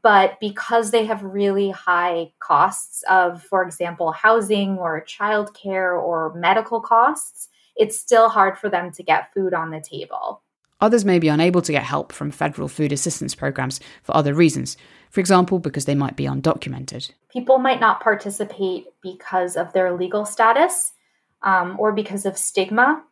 But 0.02 0.40
because 0.40 0.90
they 0.90 1.04
have 1.06 1.22
really 1.22 1.70
high 1.70 2.32
costs 2.38 3.02
of, 3.08 3.42
for 3.42 3.62
example, 3.62 4.12
housing 4.12 4.78
or 4.78 5.04
childcare 5.04 6.00
or 6.00 6.32
medical 6.34 6.80
costs, 6.80 7.48
it's 7.76 7.98
still 7.98 8.28
hard 8.28 8.58
for 8.58 8.70
them 8.70 8.92
to 8.92 9.02
get 9.02 9.32
food 9.34 9.54
on 9.54 9.70
the 9.70 9.80
table. 9.80 10.42
Others 10.80 11.04
may 11.04 11.18
be 11.18 11.28
unable 11.28 11.60
to 11.60 11.72
get 11.72 11.82
help 11.82 12.12
from 12.12 12.30
federal 12.30 12.68
food 12.68 12.92
assistance 12.92 13.34
programs 13.34 13.80
for 14.02 14.16
other 14.16 14.32
reasons, 14.32 14.78
for 15.10 15.20
example, 15.20 15.58
because 15.58 15.84
they 15.84 15.94
might 15.94 16.16
be 16.16 16.24
undocumented. 16.24 17.10
People 17.30 17.58
might 17.58 17.80
not 17.80 18.00
participate 18.00 18.86
because 19.02 19.56
of 19.56 19.72
their 19.74 19.92
legal 19.92 20.24
status 20.24 20.92
um, 21.42 21.76
or 21.78 21.92
because 21.92 22.24
of 22.24 22.38
stigma 22.38 23.02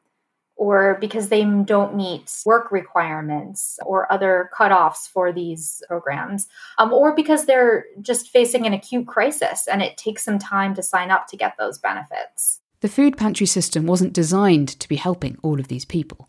or 0.58 0.98
because 1.00 1.28
they 1.28 1.44
don't 1.44 1.94
meet 1.94 2.42
work 2.44 2.70
requirements 2.72 3.78
or 3.86 4.10
other 4.12 4.50
cutoffs 4.52 5.08
for 5.08 5.32
these 5.32 5.82
programs, 5.86 6.48
um, 6.78 6.92
or 6.92 7.14
because 7.14 7.46
they're 7.46 7.86
just 8.02 8.28
facing 8.28 8.66
an 8.66 8.72
acute 8.72 9.06
crisis 9.06 9.68
and 9.68 9.82
it 9.82 9.96
takes 9.96 10.24
some 10.24 10.38
time 10.38 10.74
to 10.74 10.82
sign 10.82 11.10
up 11.10 11.28
to 11.28 11.36
get 11.36 11.54
those 11.58 11.78
benefits. 11.78 12.60
The 12.80 12.88
food 12.88 13.16
pantry 13.16 13.46
system 13.46 13.86
wasn't 13.86 14.12
designed 14.12 14.68
to 14.80 14.88
be 14.88 14.96
helping 14.96 15.38
all 15.42 15.60
of 15.60 15.68
these 15.68 15.84
people. 15.84 16.28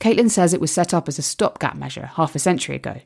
Caitlin 0.00 0.30
says 0.30 0.54
it 0.54 0.60
was 0.60 0.70
set 0.70 0.94
up 0.94 1.08
as 1.08 1.18
a 1.18 1.22
stopgap 1.22 1.76
measure 1.76 2.06
half 2.14 2.36
a 2.36 2.38
century 2.38 2.76
ago. 2.76 3.00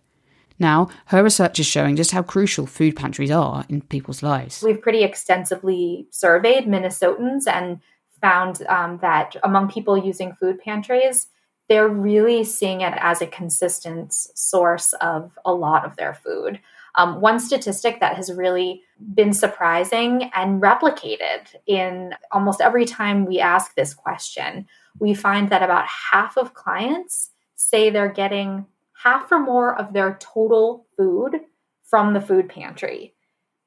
Now, 0.58 0.90
her 1.06 1.22
research 1.24 1.58
is 1.58 1.66
showing 1.66 1.96
just 1.96 2.10
how 2.10 2.22
crucial 2.22 2.66
food 2.66 2.94
pantries 2.94 3.30
are 3.30 3.64
in 3.70 3.80
people's 3.80 4.22
lives. 4.22 4.62
We've 4.62 4.80
pretty 4.80 5.02
extensively 5.02 6.06
surveyed 6.10 6.66
Minnesotans 6.66 7.46
and 7.46 7.80
found 8.22 8.66
um, 8.68 8.98
that 9.02 9.36
among 9.42 9.70
people 9.70 9.98
using 9.98 10.32
food 10.32 10.58
pantries, 10.58 11.26
they're 11.68 11.88
really 11.88 12.44
seeing 12.44 12.80
it 12.80 12.94
as 12.96 13.20
a 13.20 13.26
consistent 13.26 14.14
source 14.14 14.94
of 14.94 15.38
a 15.44 15.52
lot 15.52 15.84
of 15.84 15.96
their 15.96 16.14
food. 16.14 16.58
Um, 16.94 17.20
one 17.20 17.40
statistic 17.40 18.00
that 18.00 18.16
has 18.16 18.32
really 18.32 18.82
been 19.14 19.34
surprising 19.34 20.30
and 20.34 20.62
replicated 20.62 21.54
in 21.66 22.14
almost 22.30 22.60
every 22.60 22.84
time 22.84 23.26
we 23.26 23.40
ask 23.40 23.74
this 23.74 23.94
question 23.94 24.66
we 24.98 25.14
find 25.14 25.50
that 25.50 25.62
about 25.62 25.86
half 25.86 26.36
of 26.36 26.54
clients 26.54 27.30
say 27.54 27.90
they're 27.90 28.12
getting 28.12 28.66
half 29.02 29.30
or 29.32 29.40
more 29.40 29.78
of 29.78 29.92
their 29.92 30.16
total 30.20 30.86
food 30.96 31.40
from 31.82 32.14
the 32.14 32.20
food 32.20 32.48
pantry. 32.48 33.14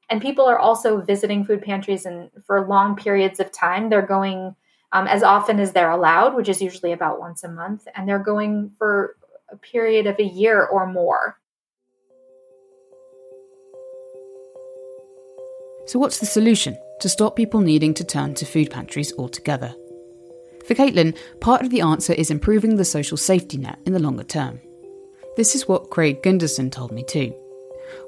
And 0.08 0.22
people 0.22 0.44
are 0.44 0.58
also 0.58 1.00
visiting 1.00 1.44
food 1.44 1.62
pantries 1.62 2.06
and 2.06 2.30
for 2.46 2.66
long 2.66 2.94
periods 2.94 3.40
of 3.40 3.50
time. 3.50 3.88
They're 3.88 4.06
going 4.06 4.54
um, 4.92 5.06
as 5.08 5.22
often 5.22 5.58
as 5.58 5.72
they're 5.72 5.90
allowed, 5.90 6.34
which 6.34 6.48
is 6.48 6.62
usually 6.62 6.92
about 6.92 7.20
once 7.20 7.42
a 7.42 7.48
month, 7.48 7.88
and 7.94 8.08
they're 8.08 8.18
going 8.18 8.70
for 8.78 9.16
a 9.50 9.56
period 9.56 10.06
of 10.06 10.18
a 10.18 10.24
year 10.24 10.64
or 10.64 10.86
more. 10.86 11.38
So, 15.86 15.98
what's 15.98 16.18
the 16.18 16.26
solution 16.26 16.76
to 17.00 17.08
stop 17.08 17.36
people 17.36 17.60
needing 17.60 17.94
to 17.94 18.04
turn 18.04 18.34
to 18.34 18.44
food 18.44 18.70
pantries 18.70 19.12
altogether? 19.18 19.74
For 20.66 20.74
Caitlin, 20.74 21.16
part 21.40 21.62
of 21.62 21.70
the 21.70 21.80
answer 21.80 22.12
is 22.12 22.30
improving 22.30 22.76
the 22.76 22.84
social 22.84 23.16
safety 23.16 23.56
net 23.56 23.78
in 23.86 23.92
the 23.92 24.00
longer 24.00 24.24
term. 24.24 24.60
This 25.36 25.54
is 25.54 25.68
what 25.68 25.90
Craig 25.90 26.22
Gundersen 26.22 26.72
told 26.72 26.90
me 26.90 27.04
too. 27.04 27.32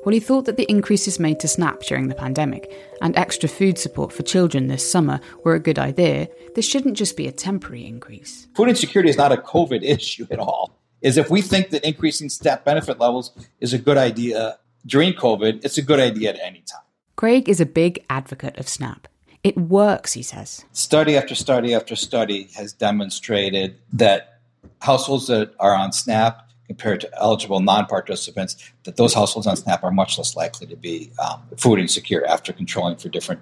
While 0.02 0.12
he 0.12 0.20
thought 0.20 0.44
that 0.46 0.56
the 0.56 0.70
increases 0.70 1.18
made 1.18 1.40
to 1.40 1.48
SNAP 1.48 1.82
during 1.82 2.08
the 2.08 2.14
pandemic 2.14 2.72
and 3.00 3.16
extra 3.16 3.48
food 3.48 3.78
support 3.78 4.12
for 4.12 4.22
children 4.22 4.68
this 4.68 4.88
summer 4.88 5.20
were 5.44 5.54
a 5.54 5.60
good 5.60 5.78
idea, 5.78 6.28
this 6.54 6.66
shouldn't 6.66 6.96
just 6.96 7.16
be 7.16 7.26
a 7.26 7.32
temporary 7.32 7.86
increase. 7.86 8.48
Food 8.54 8.68
insecurity 8.68 9.10
is 9.10 9.16
not 9.16 9.32
a 9.32 9.36
COVID 9.36 9.82
issue 9.82 10.26
at 10.30 10.38
all. 10.38 10.74
Is 11.00 11.16
if 11.16 11.30
we 11.30 11.42
think 11.42 11.70
that 11.70 11.86
increasing 11.86 12.28
SNAP 12.28 12.64
benefit 12.64 12.98
levels 12.98 13.30
is 13.60 13.72
a 13.72 13.78
good 13.78 13.96
idea 13.96 14.58
during 14.86 15.12
COVID, 15.12 15.64
it's 15.64 15.78
a 15.78 15.82
good 15.82 16.00
idea 16.00 16.30
at 16.30 16.40
any 16.40 16.60
time. 16.60 16.82
Craig 17.16 17.48
is 17.48 17.60
a 17.60 17.66
big 17.66 18.04
advocate 18.08 18.56
of 18.58 18.68
SNAP. 18.68 19.08
It 19.44 19.56
works, 19.56 20.14
he 20.14 20.22
says. 20.22 20.64
Study 20.72 21.16
after 21.16 21.34
study 21.34 21.74
after 21.74 21.94
study 21.94 22.48
has 22.56 22.72
demonstrated 22.72 23.78
that 23.92 24.40
households 24.80 25.28
that 25.28 25.52
are 25.58 25.74
on 25.74 25.92
SNAP 25.92 26.47
compared 26.68 27.00
to 27.00 27.10
eligible 27.20 27.58
non-participants, 27.58 28.56
that 28.84 28.96
those 28.96 29.14
households 29.14 29.48
on 29.48 29.56
SNAP 29.56 29.82
are 29.82 29.90
much 29.90 30.16
less 30.18 30.36
likely 30.36 30.68
to 30.68 30.76
be 30.76 31.10
um, 31.18 31.42
food 31.56 31.80
insecure 31.80 32.24
after 32.26 32.52
controlling 32.52 32.96
for 32.96 33.08
different 33.08 33.40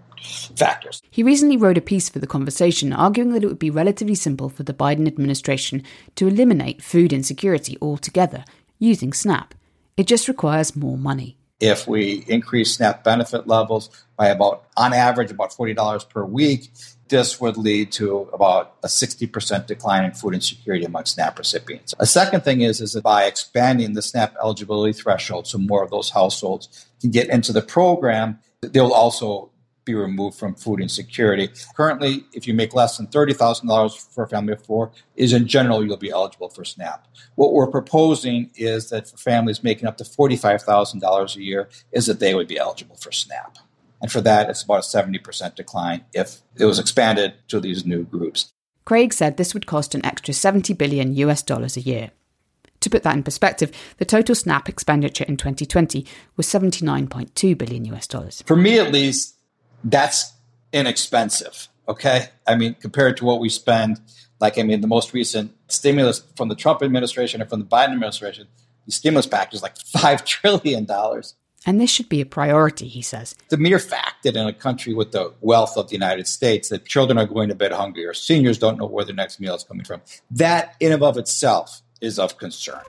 factors. 0.57 1.03
He 1.11 1.23
recently 1.23 1.59
wrote 1.59 1.77
a 1.77 1.83
piece 1.83 2.09
for 2.09 2.21
The 2.21 2.27
Conversation 2.27 2.95
arguing 2.95 3.33
that 3.33 3.45
it 3.45 3.49
would 3.49 3.59
be 3.59 3.71
relatively 3.71 4.15
simple 4.15 4.49
for 4.49 4.63
the 4.63 4.73
Biden 4.73 5.07
administration 5.07 5.83
to 6.15 6.27
eliminate 6.27 6.83
food 6.83 7.13
insecurity 7.13 7.77
altogether 7.83 8.45
using 8.79 9.13
SNAP. 9.13 9.55
It 9.99 10.07
just 10.07 10.29
requires 10.29 10.75
more 10.75 10.97
money 10.97 11.37
if 11.61 11.87
we 11.87 12.25
increase 12.29 12.75
SNAP 12.75 13.05
benefit 13.05 13.47
levels 13.47 13.91
by 14.17 14.29
about, 14.29 14.65
on 14.77 14.93
average, 14.93 15.31
about 15.31 15.53
$40 15.53 16.09
per 16.09 16.25
week, 16.25 16.71
this 17.09 17.41
would 17.41 17.57
lead 17.57 17.93
to 17.93 18.29
about 18.33 18.75
a 18.83 18.89
60% 18.89 19.67
decline 19.67 20.05
in 20.05 20.13
food 20.13 20.35
insecurity 20.35 20.85
among 20.85 21.05
SNAP 21.05 21.39
recipients. 21.39 21.95
A 21.99 22.07
second 22.07 22.43
thing 22.43 22.63
is, 22.63 22.81
is 22.81 22.93
that 22.93 23.03
by 23.03 23.25
expanding 23.25 23.95
the 23.95 24.03
SNAP 24.03 24.35
eligibility 24.43 24.93
threshold 24.93 25.47
so 25.47 25.59
more 25.59 25.83
of 25.83 25.91
those 25.91 26.11
households 26.11 26.87
can 27.01 27.11
get 27.11 27.29
into 27.29 27.53
the 27.53 27.63
program, 27.63 28.39
they'll 28.61 28.93
also 28.93 29.51
be 29.87 29.95
removed 29.95 30.37
from 30.37 30.55
food 30.55 30.81
insecurity. 30.81 31.49
Currently, 31.77 32.25
if 32.33 32.47
you 32.47 32.53
make 32.53 32.75
less 32.75 32.97
than 32.99 33.07
$30,000 33.07 34.13
for 34.13 34.25
a 34.25 34.29
family 34.29 34.53
of 34.53 34.63
four, 34.67 34.91
is 35.15 35.33
in 35.33 35.47
general 35.47 35.85
you'll 35.85 35.97
be 35.97 36.11
eligible 36.11 36.51
for 36.51 36.65
SNAP. 36.65 37.07
What 37.37 37.53
we're 37.53 37.71
proposing 37.71 38.51
is 38.57 38.91
that 38.91 39.09
for 39.09 39.17
families 39.17 39.63
making 39.63 39.87
up 39.87 39.97
to 39.99 40.05
$45,000 40.05 41.37
a 41.37 41.43
year 41.43 41.69
is 41.93 42.07
that 42.07 42.19
they 42.19 42.35
would 42.35 42.49
be 42.49 42.59
eligible 42.59 42.97
for 42.97 43.13
SNAP. 43.13 43.59
And 44.07 44.13
for 44.13 44.21
that, 44.21 44.49
it's 44.49 44.63
about 44.63 44.85
a 44.85 45.03
70% 45.03 45.57
decline 45.57 46.05
if 46.15 46.41
it 46.57 46.65
was 46.65 46.79
expanded 46.79 47.35
to 47.49 47.59
these 47.59 47.85
new 47.85 48.05
groups. 48.05 48.53
Craig 48.85 49.13
said 49.13 49.37
this 49.37 49.53
would 49.53 49.67
cost 49.67 49.97
an 49.97 50.07
extra 50.07 50.33
70 50.33 50.75
billion 50.75 51.13
US 51.15 51.43
dollars 51.43 51.77
a 51.77 51.81
year. 51.81 52.13
To 52.83 52.89
put 52.89 53.03
that 53.03 53.17
in 53.17 53.25
perspective, 53.25 53.73
the 53.99 54.05
total 54.05 54.37
SNAP 54.37 54.69
expenditure 54.69 55.25
in 55.25 55.37
2020 55.37 56.07
was 56.37 56.47
79.2 56.47 57.59
billion 57.59 57.85
US 57.87 58.07
dollars. 58.07 58.45
For 58.47 58.55
me 58.55 58.79
at 58.79 58.93
least, 58.93 59.35
that's 59.83 60.33
inexpensive. 60.73 61.67
Okay. 61.89 62.29
I 62.47 62.55
mean, 62.55 62.75
compared 62.75 63.17
to 63.17 63.25
what 63.25 63.41
we 63.41 63.49
spend, 63.49 64.01
like, 64.39 64.57
I 64.57 64.63
mean, 64.63 64.83
the 64.83 64.87
most 64.87 65.15
recent 65.15 65.53
stimulus 65.67 66.23
from 66.37 66.47
the 66.47 66.55
Trump 66.55 66.81
administration 66.81 67.41
and 67.41 67.51
from 67.51 67.59
the 67.59 67.67
Biden 67.67 67.95
administration, 67.95 68.47
the 68.85 68.93
stimulus 68.93 69.27
package 69.27 69.55
is 69.55 69.63
like 69.63 69.75
$5 69.97 70.25
trillion. 70.25 70.87
And 71.67 71.81
this 71.81 71.91
should 71.91 72.09
be 72.09 72.21
a 72.21 72.27
priority, 72.27 72.87
he 72.87 73.03
says. 73.03 73.35
The 73.49 73.57
mere 73.57 73.81
fact 73.81 74.23
that 74.23 74.37
in 74.37 74.47
a 74.47 74.53
country 74.53 74.95
with 74.95 75.11
the 75.11 75.35
wealth 75.41 75.77
of 75.77 75.89
the 75.89 75.95
United 75.95 76.29
States, 76.29 76.69
that 76.69 76.87
children 76.87 77.19
are 77.19 77.27
going 77.27 77.49
to 77.49 77.57
bed 77.57 77.73
hungry 77.73 78.07
or 78.07 78.15
seniors 78.15 78.57
don't 78.57 78.79
know 78.79 78.87
where 78.87 79.05
their 79.05 79.17
next 79.17 79.41
meal 79.41 79.57
is 79.57 79.65
coming 79.65 79.85
from, 79.85 80.01
that 80.31 80.77
in 80.79 80.93
and 80.93 81.03
of 81.03 81.19
itself 81.19 81.83
is 82.01 82.21
of 82.21 82.39
concern. 82.39 82.81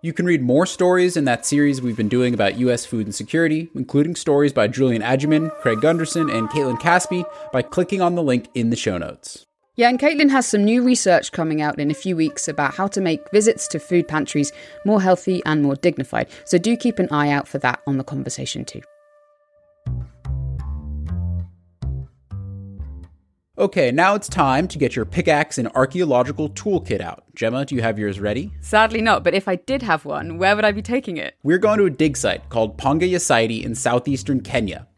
You 0.00 0.12
can 0.12 0.26
read 0.26 0.42
more 0.42 0.64
stories 0.64 1.16
in 1.16 1.24
that 1.24 1.44
series 1.44 1.82
we've 1.82 1.96
been 1.96 2.08
doing 2.08 2.32
about 2.32 2.56
U.S. 2.60 2.86
food 2.86 3.08
insecurity, 3.08 3.68
including 3.74 4.14
stories 4.14 4.52
by 4.52 4.68
Julian 4.68 5.02
Agyeman, 5.02 5.50
Craig 5.60 5.78
Gundersen, 5.78 6.32
and 6.32 6.48
Caitlin 6.50 6.78
Caspi, 6.78 7.24
by 7.52 7.62
clicking 7.62 8.00
on 8.00 8.14
the 8.14 8.22
link 8.22 8.46
in 8.54 8.70
the 8.70 8.76
show 8.76 8.96
notes. 8.96 9.47
Yeah, 9.78 9.88
and 9.88 10.00
Caitlin 10.00 10.30
has 10.30 10.44
some 10.44 10.64
new 10.64 10.82
research 10.82 11.30
coming 11.30 11.62
out 11.62 11.78
in 11.78 11.88
a 11.88 11.94
few 11.94 12.16
weeks 12.16 12.48
about 12.48 12.74
how 12.74 12.88
to 12.88 13.00
make 13.00 13.30
visits 13.30 13.68
to 13.68 13.78
food 13.78 14.08
pantries 14.08 14.50
more 14.84 15.00
healthy 15.00 15.40
and 15.46 15.62
more 15.62 15.76
dignified. 15.76 16.26
So 16.46 16.58
do 16.58 16.76
keep 16.76 16.98
an 16.98 17.06
eye 17.12 17.30
out 17.30 17.46
for 17.46 17.58
that 17.58 17.80
on 17.86 17.96
the 17.96 18.02
conversation 18.02 18.64
too. 18.64 18.80
Okay, 23.56 23.92
now 23.92 24.16
it's 24.16 24.28
time 24.28 24.66
to 24.66 24.78
get 24.78 24.96
your 24.96 25.04
pickaxe 25.04 25.58
and 25.58 25.68
archaeological 25.76 26.50
toolkit 26.50 27.00
out. 27.00 27.22
Gemma, 27.36 27.64
do 27.64 27.76
you 27.76 27.82
have 27.82 28.00
yours 28.00 28.18
ready? 28.18 28.52
Sadly 28.60 29.00
not, 29.00 29.22
but 29.22 29.34
if 29.34 29.46
I 29.46 29.54
did 29.54 29.82
have 29.82 30.04
one, 30.04 30.38
where 30.38 30.56
would 30.56 30.64
I 30.64 30.72
be 30.72 30.82
taking 30.82 31.18
it? 31.18 31.36
We're 31.44 31.58
going 31.58 31.78
to 31.78 31.84
a 31.84 31.90
dig 31.90 32.16
site 32.16 32.48
called 32.48 32.78
Panga 32.78 33.06
ya 33.06 33.18
Saidi 33.18 33.62
in 33.62 33.76
southeastern 33.76 34.40
Kenya. 34.40 34.88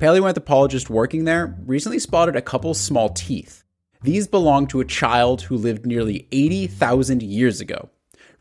Paleoanthropologists 0.00 0.90
working 0.90 1.22
there 1.22 1.56
recently 1.64 2.00
spotted 2.00 2.34
a 2.34 2.42
couple 2.42 2.74
small 2.74 3.10
teeth. 3.10 3.63
These 4.04 4.28
belong 4.28 4.66
to 4.66 4.80
a 4.80 4.84
child 4.84 5.40
who 5.40 5.56
lived 5.56 5.86
nearly 5.86 6.28
80,000 6.30 7.22
years 7.22 7.62
ago. 7.62 7.88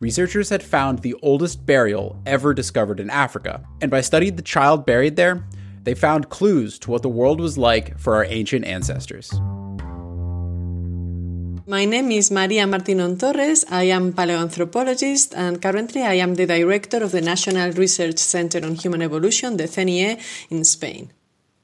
Researchers 0.01 0.49
had 0.49 0.61
found 0.61 0.99
the 0.99 1.15
oldest 1.21 1.65
burial 1.65 2.19
ever 2.25 2.53
discovered 2.53 2.99
in 2.99 3.09
Africa, 3.09 3.63
and 3.79 3.89
by 3.89 4.01
studying 4.01 4.35
the 4.35 4.41
child 4.41 4.85
buried 4.85 5.15
there, 5.15 5.47
they 5.83 5.93
found 5.95 6.27
clues 6.27 6.77
to 6.79 6.91
what 6.91 7.01
the 7.01 7.07
world 7.07 7.39
was 7.39 7.57
like 7.57 7.97
for 7.97 8.15
our 8.15 8.25
ancient 8.25 8.65
ancestors. 8.65 9.31
My 11.65 11.85
name 11.85 12.11
is 12.11 12.29
Maria 12.29 12.67
Martinon 12.67 13.17
Torres. 13.17 13.63
I 13.71 13.83
am 13.83 14.11
paleoanthropologist 14.11 15.33
and 15.33 15.61
currently 15.61 16.01
I 16.01 16.15
am 16.15 16.35
the 16.35 16.45
director 16.45 17.01
of 17.01 17.13
the 17.13 17.21
National 17.21 17.71
Research 17.71 18.17
Center 18.17 18.65
on 18.65 18.75
Human 18.75 19.01
Evolution, 19.01 19.55
the 19.55 19.69
CENIEH, 19.69 20.19
in 20.49 20.65
Spain. 20.65 21.13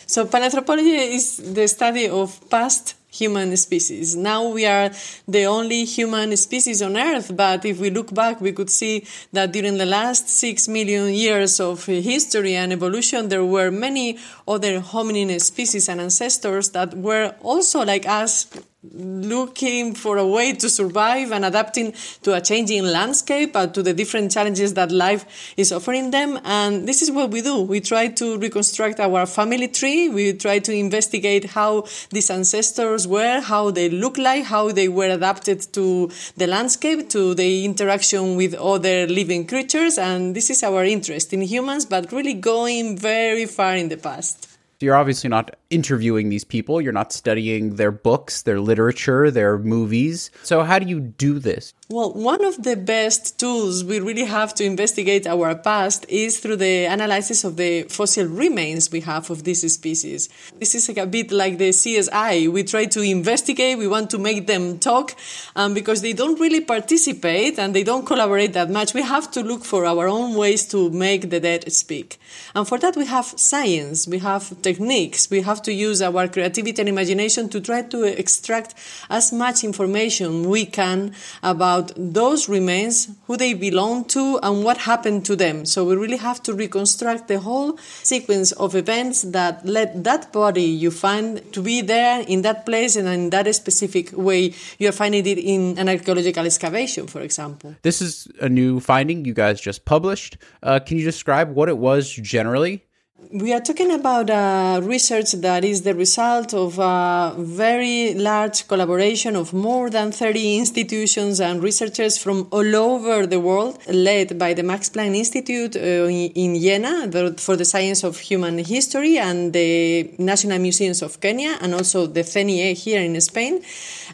So 0.08 0.26
paleoanthropology 0.26 1.16
is 1.16 1.54
the 1.54 1.68
study 1.68 2.08
of 2.08 2.50
past 2.50 2.96
human 3.12 3.56
species. 3.58 4.16
Now 4.16 4.48
we 4.48 4.66
are 4.66 4.92
the 5.28 5.46
only 5.46 5.84
human 5.86 6.36
species 6.38 6.82
on 6.82 6.98
Earth, 6.98 7.36
but 7.36 7.66
if 7.66 7.80
we 7.80 7.90
look 7.90 8.14
back, 8.14 8.40
we 8.40 8.52
could 8.52 8.70
see 8.70 9.06
that 9.34 9.52
during 9.52 9.78
the 9.78 9.86
last 9.86 10.30
six 10.30 10.68
million 10.68 11.14
years 11.14 11.60
of 11.60 11.86
history 11.86 12.56
and 12.56 12.72
evolution, 12.72 13.30
there 13.30 13.46
were 13.46 13.72
many 13.72 14.18
other 14.48 14.80
hominin 14.80 15.42
species 15.42 15.90
and 15.90 16.00
ancestors 16.00 16.70
that 16.70 16.94
were 16.94 17.34
also 17.42 17.84
like 17.84 18.08
us 18.08 18.48
looking 18.82 19.94
for 19.94 20.18
a 20.18 20.26
way 20.26 20.54
to 20.54 20.70
survive 20.70 21.34
and 21.34 21.44
adapting 21.44 21.94
to 22.22 22.34
a 22.34 22.40
changing 22.40 22.84
landscape 22.84 23.54
and 23.56 23.74
to 23.74 23.84
the 23.84 23.94
different 23.94 24.32
challenges 24.32 24.74
that 24.76 24.92
life 24.92 25.54
is 25.58 25.72
offering 25.72 26.12
them. 26.12 26.40
And 26.46 26.88
this 26.88 27.02
is 27.02 27.12
what 27.12 27.30
we 27.32 27.42
do. 27.42 27.62
We 27.62 27.82
try 27.82 28.08
to 28.08 28.38
reconstruct 28.38 29.00
our 29.02 29.26
family 29.26 29.68
tree. 29.68 30.08
We 30.08 30.34
try 30.34 30.60
to 30.60 30.74
investigate 30.74 31.46
how 31.46 31.86
these 32.12 32.30
ancestors 32.30 33.06
were, 33.06 33.42
how 33.42 33.72
they 33.72 33.90
look 33.90 34.18
like, 34.18 34.46
how 34.46 34.72
they 34.72 34.88
were 34.88 35.10
adapted 35.10 35.62
to 35.74 36.10
the 36.38 36.48
landscape, 36.48 37.10
to 37.10 37.36
the 37.36 37.66
interaction 37.66 38.38
with 38.38 38.54
other 38.54 39.08
living 39.08 39.46
creatures. 39.46 39.98
And 39.98 40.36
this 40.36 40.50
is 40.50 40.64
our 40.64 40.86
interest 40.86 41.34
in 41.34 41.42
humans, 41.42 41.86
but 41.86 42.12
really 42.14 42.34
going 42.34 42.98
very 42.98 43.46
far 43.46 43.76
in 43.76 43.90
the 43.90 43.98
past. 43.98 44.49
You're 44.82 44.96
obviously 44.96 45.30
not 45.30 45.58
interviewing 45.70 46.30
these 46.30 46.46
people, 46.46 46.80
you're 46.82 46.94
not 46.94 47.12
studying 47.12 47.76
their 47.76 47.92
books, 47.92 48.44
their 48.44 48.62
literature, 48.62 49.30
their 49.30 49.58
movies. 49.58 50.32
So, 50.44 50.64
how 50.64 50.80
do 50.80 50.88
you 50.88 51.02
do 51.02 51.38
this? 51.38 51.74
Well, 51.92 52.14
one 52.14 52.46
of 52.46 52.62
the 52.62 52.76
best 52.76 53.40
tools 53.40 53.84
we 53.84 54.00
really 54.00 54.26
have 54.26 54.54
to 54.56 54.64
investigate 54.64 55.26
our 55.26 55.56
past 55.56 56.06
is 56.08 56.40
through 56.40 56.58
the 56.58 56.86
analysis 56.86 57.44
of 57.44 57.58
the 57.58 57.84
fossil 57.90 58.28
remains 58.28 58.92
we 58.92 59.02
have 59.02 59.30
of 59.32 59.44
these 59.44 59.74
species. 59.74 60.30
This 60.60 60.76
is 60.76 60.88
like 60.88 61.00
a 61.00 61.08
bit 61.08 61.32
like 61.32 61.58
the 61.58 61.70
CSI. 61.70 62.48
We 62.52 62.64
try 62.64 62.86
to 62.86 63.02
investigate, 63.02 63.80
we 63.80 63.88
want 63.88 64.12
to 64.12 64.20
make 64.20 64.46
them 64.46 64.78
talk, 64.78 65.16
um, 65.56 65.74
because 65.74 66.02
they 66.02 66.14
don't 66.14 66.40
really 66.40 66.62
participate 66.62 67.58
and 67.58 67.74
they 67.74 67.84
don't 67.84 68.06
collaborate 68.06 68.54
that 68.54 68.70
much. 68.70 68.94
We 68.94 69.02
have 69.02 69.32
to 69.32 69.42
look 69.42 69.66
for 69.66 69.86
our 69.86 70.08
own 70.08 70.36
ways 70.36 70.68
to 70.68 70.92
make 70.92 71.32
the 71.32 71.40
dead 71.40 71.72
speak. 71.72 72.20
And 72.54 72.68
for 72.68 72.78
that, 72.78 72.96
we 72.96 73.08
have 73.08 73.26
science, 73.26 74.08
we 74.08 74.20
have 74.20 74.62
techniques, 74.70 75.30
we 75.30 75.42
have 75.50 75.62
to 75.68 75.72
use 75.74 76.00
our 76.02 76.28
creativity 76.28 76.80
and 76.82 76.90
imagination 76.90 77.50
to 77.50 77.60
try 77.70 77.82
to 77.94 78.00
extract 78.24 78.70
as 79.10 79.26
much 79.44 79.58
information 79.64 80.28
we 80.56 80.66
can 80.80 81.00
about 81.42 81.86
those 81.98 82.42
remains, 82.58 82.96
who 83.28 83.36
they 83.44 83.54
belong 83.68 84.06
to, 84.16 84.24
and 84.44 84.64
what 84.64 84.78
happened 84.92 85.22
to 85.30 85.36
them. 85.44 85.66
So 85.66 85.78
we 85.90 85.96
really 85.96 86.22
have 86.30 86.40
to 86.48 86.52
reconstruct 86.54 87.28
the 87.28 87.40
whole 87.40 87.78
sequence 88.14 88.52
of 88.64 88.76
events 88.76 89.18
that 89.38 89.66
led 89.76 90.04
that 90.04 90.32
body 90.32 90.70
you 90.84 90.92
find 90.92 91.28
to 91.54 91.62
be 91.62 91.82
there 91.82 92.18
in 92.28 92.42
that 92.48 92.66
place 92.66 92.96
and 92.96 93.08
in 93.08 93.30
that 93.32 93.46
specific 93.56 94.06
way. 94.28 94.54
You're 94.78 94.98
finding 95.04 95.26
it 95.26 95.40
in 95.54 95.62
an 95.80 95.90
archaeological 95.90 96.46
excavation, 96.46 97.08
for 97.08 97.22
example. 97.22 97.76
This 97.82 98.02
is 98.02 98.28
a 98.40 98.50
new 98.50 98.80
finding 98.80 99.26
you 99.26 99.34
guys 99.34 99.60
just 99.60 99.86
published. 99.86 100.38
Uh, 100.62 100.80
can 100.80 100.98
you 100.98 101.06
describe 101.06 101.56
what 101.56 101.70
it 101.70 101.78
was 101.78 102.12
generally? 102.36 102.89
We 103.32 103.54
are 103.54 103.60
talking 103.60 103.92
about 103.92 104.32
uh, 104.32 104.82
research 104.82 105.34
that 105.34 105.64
is 105.64 105.84
the 105.84 105.94
result 105.94 106.52
of 106.56 106.80
a 106.80 107.36
very 107.38 108.16
large 108.16 108.68
collaboration 108.68 109.36
of 109.36 109.54
more 109.54 109.92
than 109.92 110.12
30 110.12 110.58
institutions 110.58 111.40
and 111.40 111.62
researchers 111.62 112.18
from 112.18 112.48
all 112.50 112.76
over 112.76 113.28
the 113.28 113.40
world, 113.40 113.78
led 113.88 114.40
by 114.40 114.56
the 114.56 114.64
Max 114.64 114.90
Planck 114.90 115.16
Institute 115.16 115.76
uh, 115.76 115.80
in, 116.10 116.32
in 116.32 116.56
Jena 116.60 117.36
for 117.38 117.56
the 117.56 117.66
science 117.66 118.04
of 118.04 118.18
human 118.18 118.58
history 118.58 119.20
and 119.20 119.54
the 119.54 120.12
National 120.18 120.58
Museums 120.58 121.04
of 121.04 121.22
Kenya 121.22 121.56
and 121.62 121.76
also 121.76 122.08
the 122.08 122.24
CENIEH 122.24 122.74
here 122.74 123.04
in 123.04 123.22
Spain. 123.22 123.62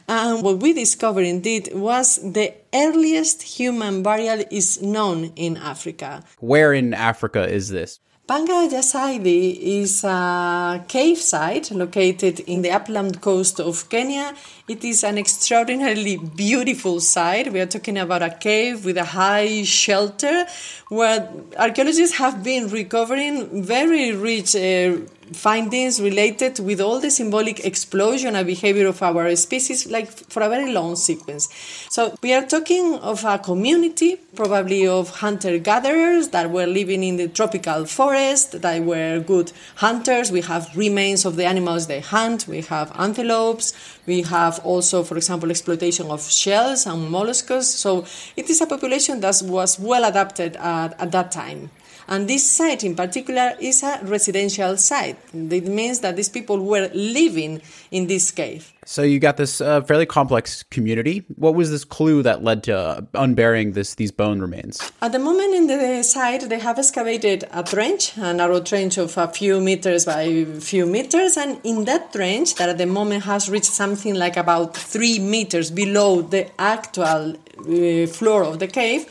And 0.10 0.44
what 0.44 0.58
we 0.58 0.74
discovered 0.74 1.26
indeed 1.26 1.70
was 1.74 2.18
the 2.18 2.54
earliest 2.74 3.44
human 3.44 4.04
burial 4.04 4.44
is 4.52 4.82
known 4.82 5.32
in 5.38 5.56
Africa. 5.56 6.22
Where 6.42 6.74
in 6.74 6.94
Africa 6.94 7.48
is 7.48 7.70
this? 7.70 8.02
Panga 8.28 8.64
ya 8.72 8.82
Saidi 8.82 9.56
is 9.62 10.04
a 10.04 10.84
cave 10.88 11.20
site 11.20 11.70
located 11.70 12.40
in 12.40 12.64
the 12.64 12.72
upland 12.72 13.22
coast 13.22 13.60
of 13.60 13.88
Kenya. 13.88 14.34
It 14.68 14.84
is 14.84 15.04
an 15.04 15.20
extraordinarily 15.20 16.18
beautiful 16.18 17.00
site. 17.00 17.54
We 17.54 17.60
are 17.60 17.68
talking 17.68 18.00
about 18.00 18.24
a 18.24 18.32
cave 18.32 18.84
with 18.84 18.98
a 18.98 19.06
high 19.06 19.62
shelter 19.62 20.48
where 20.90 21.32
archaeologists 21.56 22.18
have 22.18 22.44
been 22.44 22.70
recovering 22.70 23.62
very 23.64 24.12
rich 24.12 24.56
uh, 24.56 24.98
findings 25.34 26.00
related 26.02 26.60
with 26.60 26.80
all 26.80 27.00
the 27.00 27.10
symbolic 27.10 27.66
explosion 27.66 28.36
and 28.36 28.46
behavior 28.46 28.88
of 28.88 29.02
our 29.02 29.36
species, 29.36 29.88
like 29.88 30.08
for 30.08 30.44
a 30.44 30.50
very 30.50 30.72
long 30.72 30.96
sequence. 30.96 31.50
So 31.90 32.16
we 32.22 32.34
are 32.34 32.46
talking 32.46 32.96
of 32.96 33.24
a 33.26 33.40
community, 33.40 34.18
probably 34.36 34.88
of 34.88 35.10
hunter 35.10 35.58
gatherers 35.58 36.30
that 36.30 36.52
were 36.52 36.68
living 36.68 37.04
in 37.04 37.18
the 37.18 37.28
tropical 37.28 37.86
forest, 37.86 38.62
that 38.62 38.84
were 38.84 39.20
good 39.20 39.52
hunters. 39.76 40.32
We 40.32 40.42
have 40.42 40.76
remains 40.76 41.26
of 41.26 41.36
the 41.36 41.46
animals 41.46 41.88
they 41.88 42.02
hunt. 42.02 42.48
We 42.48 42.62
have 42.62 42.92
antelopes. 43.00 43.74
We 44.06 44.22
have 44.24 44.60
also, 44.64 45.04
for 45.04 45.18
example, 45.18 45.50
exploitation 45.50 46.08
of 46.12 46.22
shells 46.22 46.86
and 46.86 47.10
mollusks. 47.10 47.68
So 47.68 48.06
it 48.36 48.50
is 48.50 48.62
a 48.62 48.68
population 48.68 49.20
that 49.22 49.42
was 49.44 49.80
well 49.80 50.06
adapted 50.06 50.56
at, 50.58 51.00
at 51.00 51.12
that 51.12 51.32
time. 51.32 51.72
And 52.08 52.28
this 52.28 52.50
site 52.50 52.84
in 52.84 52.96
particular 52.96 53.54
is 53.60 53.84
a 53.84 54.00
residential 54.04 54.78
site. 54.78 55.18
It 55.34 55.68
means 55.68 56.02
that 56.02 56.16
these 56.16 56.30
people 56.30 56.64
were 56.64 56.90
living 56.94 57.62
in 57.92 58.08
this 58.08 58.32
cave. 58.32 58.72
So 58.88 59.02
you 59.02 59.20
got 59.20 59.38
this 59.38 59.62
uh, 59.62 59.82
fairly 59.82 60.06
complex 60.06 60.62
community. 60.62 61.26
What 61.36 61.56
was 61.56 61.72
this 61.72 61.84
clue 61.84 62.22
that 62.22 62.44
led 62.44 62.64
to 62.66 63.08
unburying 63.16 63.72
this 63.72 63.96
these 63.96 64.12
bone 64.12 64.40
remains? 64.40 64.80
At 65.02 65.12
the 65.12 65.18
moment 65.18 65.56
in 65.56 65.66
the 65.66 66.04
site, 66.04 66.48
they 66.48 66.60
have 66.60 66.78
excavated 66.78 67.46
a 67.52 67.64
trench, 67.64 68.16
a 68.18 68.32
narrow 68.32 68.62
trench 68.62 69.00
of 69.00 69.18
a 69.18 69.28
few 69.28 69.60
meters 69.60 70.06
by 70.06 70.22
a 70.22 70.46
few 70.60 70.86
meters, 70.86 71.36
and 71.36 71.60
in 71.64 71.86
that 71.86 72.14
trench, 72.14 72.54
that 72.56 72.70
at 72.70 72.78
the 72.78 72.86
moment 72.86 73.24
has 73.24 73.50
reached 73.50 73.74
something 73.74 74.14
like 74.14 74.38
about 74.38 74.78
three 74.78 75.18
meters 75.18 75.72
below 75.72 76.22
the 76.22 76.52
actual 76.62 77.36
uh, 77.58 78.06
floor 78.06 78.44
of 78.44 78.60
the 78.60 78.68
cave, 78.68 79.08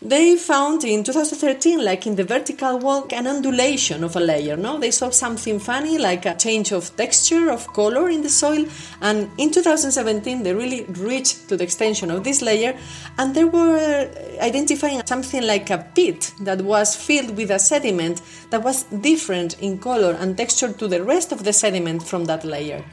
they 0.00 0.36
found 0.36 0.84
in 0.84 1.02
2013, 1.02 1.84
like 1.84 2.06
in 2.06 2.14
the 2.14 2.22
vertical 2.22 2.78
wall, 2.78 3.06
an 3.10 3.26
undulation 3.26 4.04
of 4.04 4.14
a 4.14 4.20
layer. 4.20 4.56
No, 4.56 4.78
they 4.78 4.92
saw 4.92 5.10
something 5.10 5.58
funny, 5.58 5.98
like 5.98 6.24
a 6.24 6.36
change 6.36 6.70
of 6.70 6.94
texture, 6.96 7.50
of 7.50 7.66
color 7.72 8.08
in 8.08 8.22
the 8.22 8.28
soil. 8.28 8.64
And 9.00 9.28
in 9.38 9.50
2017, 9.50 10.44
they 10.44 10.54
really 10.54 10.84
reached 10.84 11.48
to 11.48 11.56
the 11.56 11.64
extension 11.64 12.12
of 12.12 12.22
this 12.22 12.42
layer, 12.42 12.78
and 13.18 13.34
they 13.34 13.44
were 13.44 14.08
identifying 14.40 15.02
something 15.04 15.42
like 15.42 15.68
a 15.70 15.78
pit 15.94 16.32
that 16.42 16.62
was 16.62 16.94
filled 16.94 17.36
with 17.36 17.50
a 17.50 17.58
sediment 17.58 18.22
that 18.50 18.62
was 18.62 18.84
different 18.84 19.60
in 19.60 19.78
color 19.78 20.12
and 20.12 20.36
texture 20.36 20.72
to 20.72 20.86
the 20.86 21.02
rest 21.02 21.32
of 21.32 21.42
the 21.42 21.52
sediment 21.52 22.04
from 22.04 22.26
that 22.26 22.44
layer. 22.44 22.84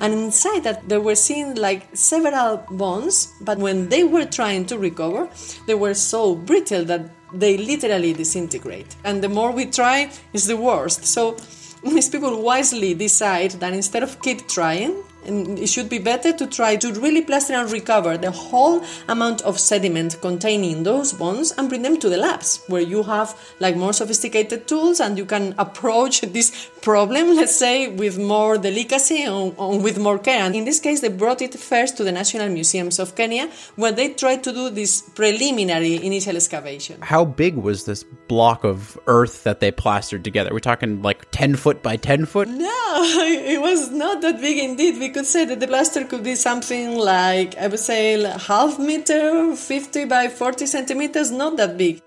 And 0.00 0.12
inside 0.14 0.64
that, 0.64 0.88
they 0.88 0.98
were 0.98 1.14
seeing 1.14 1.54
like 1.54 1.88
several 1.94 2.64
bones, 2.70 3.32
but 3.40 3.58
when 3.58 3.88
they 3.88 4.04
were 4.04 4.24
trying 4.24 4.66
to 4.66 4.78
recover, 4.78 5.28
they 5.66 5.74
were 5.74 5.94
so 5.94 6.34
brittle 6.34 6.84
that 6.84 7.10
they 7.32 7.56
literally 7.56 8.12
disintegrate. 8.12 8.94
And 9.04 9.22
the 9.22 9.28
more 9.28 9.50
we 9.52 9.66
try, 9.66 10.10
is 10.32 10.46
the 10.46 10.56
worst. 10.56 11.04
So 11.04 11.36
these 11.84 12.08
people 12.08 12.42
wisely 12.42 12.94
decide 12.94 13.52
that 13.52 13.72
instead 13.72 14.02
of 14.02 14.20
keep 14.22 14.48
trying, 14.48 15.02
and 15.24 15.58
it 15.58 15.68
should 15.68 15.88
be 15.88 15.98
better 15.98 16.32
to 16.32 16.46
try 16.46 16.76
to 16.76 16.92
really 16.94 17.22
plaster 17.22 17.54
and 17.54 17.70
recover 17.70 18.16
the 18.16 18.30
whole 18.30 18.82
amount 19.08 19.42
of 19.42 19.58
sediment 19.58 20.20
containing 20.20 20.82
those 20.82 21.12
bones 21.12 21.52
and 21.52 21.68
bring 21.68 21.82
them 21.82 21.98
to 21.98 22.08
the 22.08 22.16
labs 22.16 22.62
where 22.68 22.80
you 22.80 23.02
have 23.02 23.38
like 23.60 23.76
more 23.76 23.92
sophisticated 23.92 24.66
tools 24.66 25.00
and 25.00 25.18
you 25.18 25.24
can 25.24 25.54
approach 25.58 26.20
this 26.36 26.70
problem 26.80 27.36
let's 27.36 27.56
say 27.56 27.88
with 27.88 28.18
more 28.18 28.58
delicacy 28.58 29.22
and, 29.22 29.56
and 29.58 29.84
with 29.84 29.98
more 29.98 30.18
care 30.18 30.42
and 30.42 30.54
in 30.54 30.64
this 30.64 30.80
case 30.80 31.00
they 31.00 31.08
brought 31.08 31.40
it 31.40 31.54
first 31.54 31.96
to 31.96 32.04
the 32.04 32.12
national 32.12 32.48
museums 32.48 32.98
of 32.98 33.14
kenya 33.14 33.48
where 33.76 33.92
they 33.92 34.12
tried 34.14 34.42
to 34.42 34.52
do 34.52 34.70
this 34.70 35.02
preliminary 35.14 36.04
initial 36.04 36.34
excavation 36.36 37.00
How 37.00 37.24
big 37.24 37.56
was 37.56 37.84
this 37.84 38.04
block 38.04 38.64
of 38.64 38.98
earth 39.06 39.44
that 39.44 39.60
they 39.60 39.70
plastered 39.70 40.24
together? 40.24 40.50
We're 40.52 40.60
talking 40.60 41.02
like 41.02 41.30
10 41.30 41.56
foot 41.56 41.82
by 41.82 41.96
10 41.96 42.26
foot? 42.26 42.48
No, 42.48 42.66
it 42.66 43.60
was 43.60 43.90
not 43.90 44.22
that 44.22 44.40
big 44.40 44.58
indeed. 44.58 44.98
Could 45.12 45.26
say 45.26 45.44
that 45.44 45.60
the 45.60 45.66
plaster 45.66 46.04
could 46.04 46.24
be 46.24 46.34
something 46.34 46.96
like, 46.96 47.54
I 47.58 47.66
would 47.66 47.78
say, 47.78 48.22
half 48.22 48.78
meter, 48.78 49.54
50 49.54 50.06
by 50.06 50.28
40 50.28 50.64
centimeters, 50.64 51.30
not 51.30 51.58
that 51.58 51.76
big. 51.76 52.00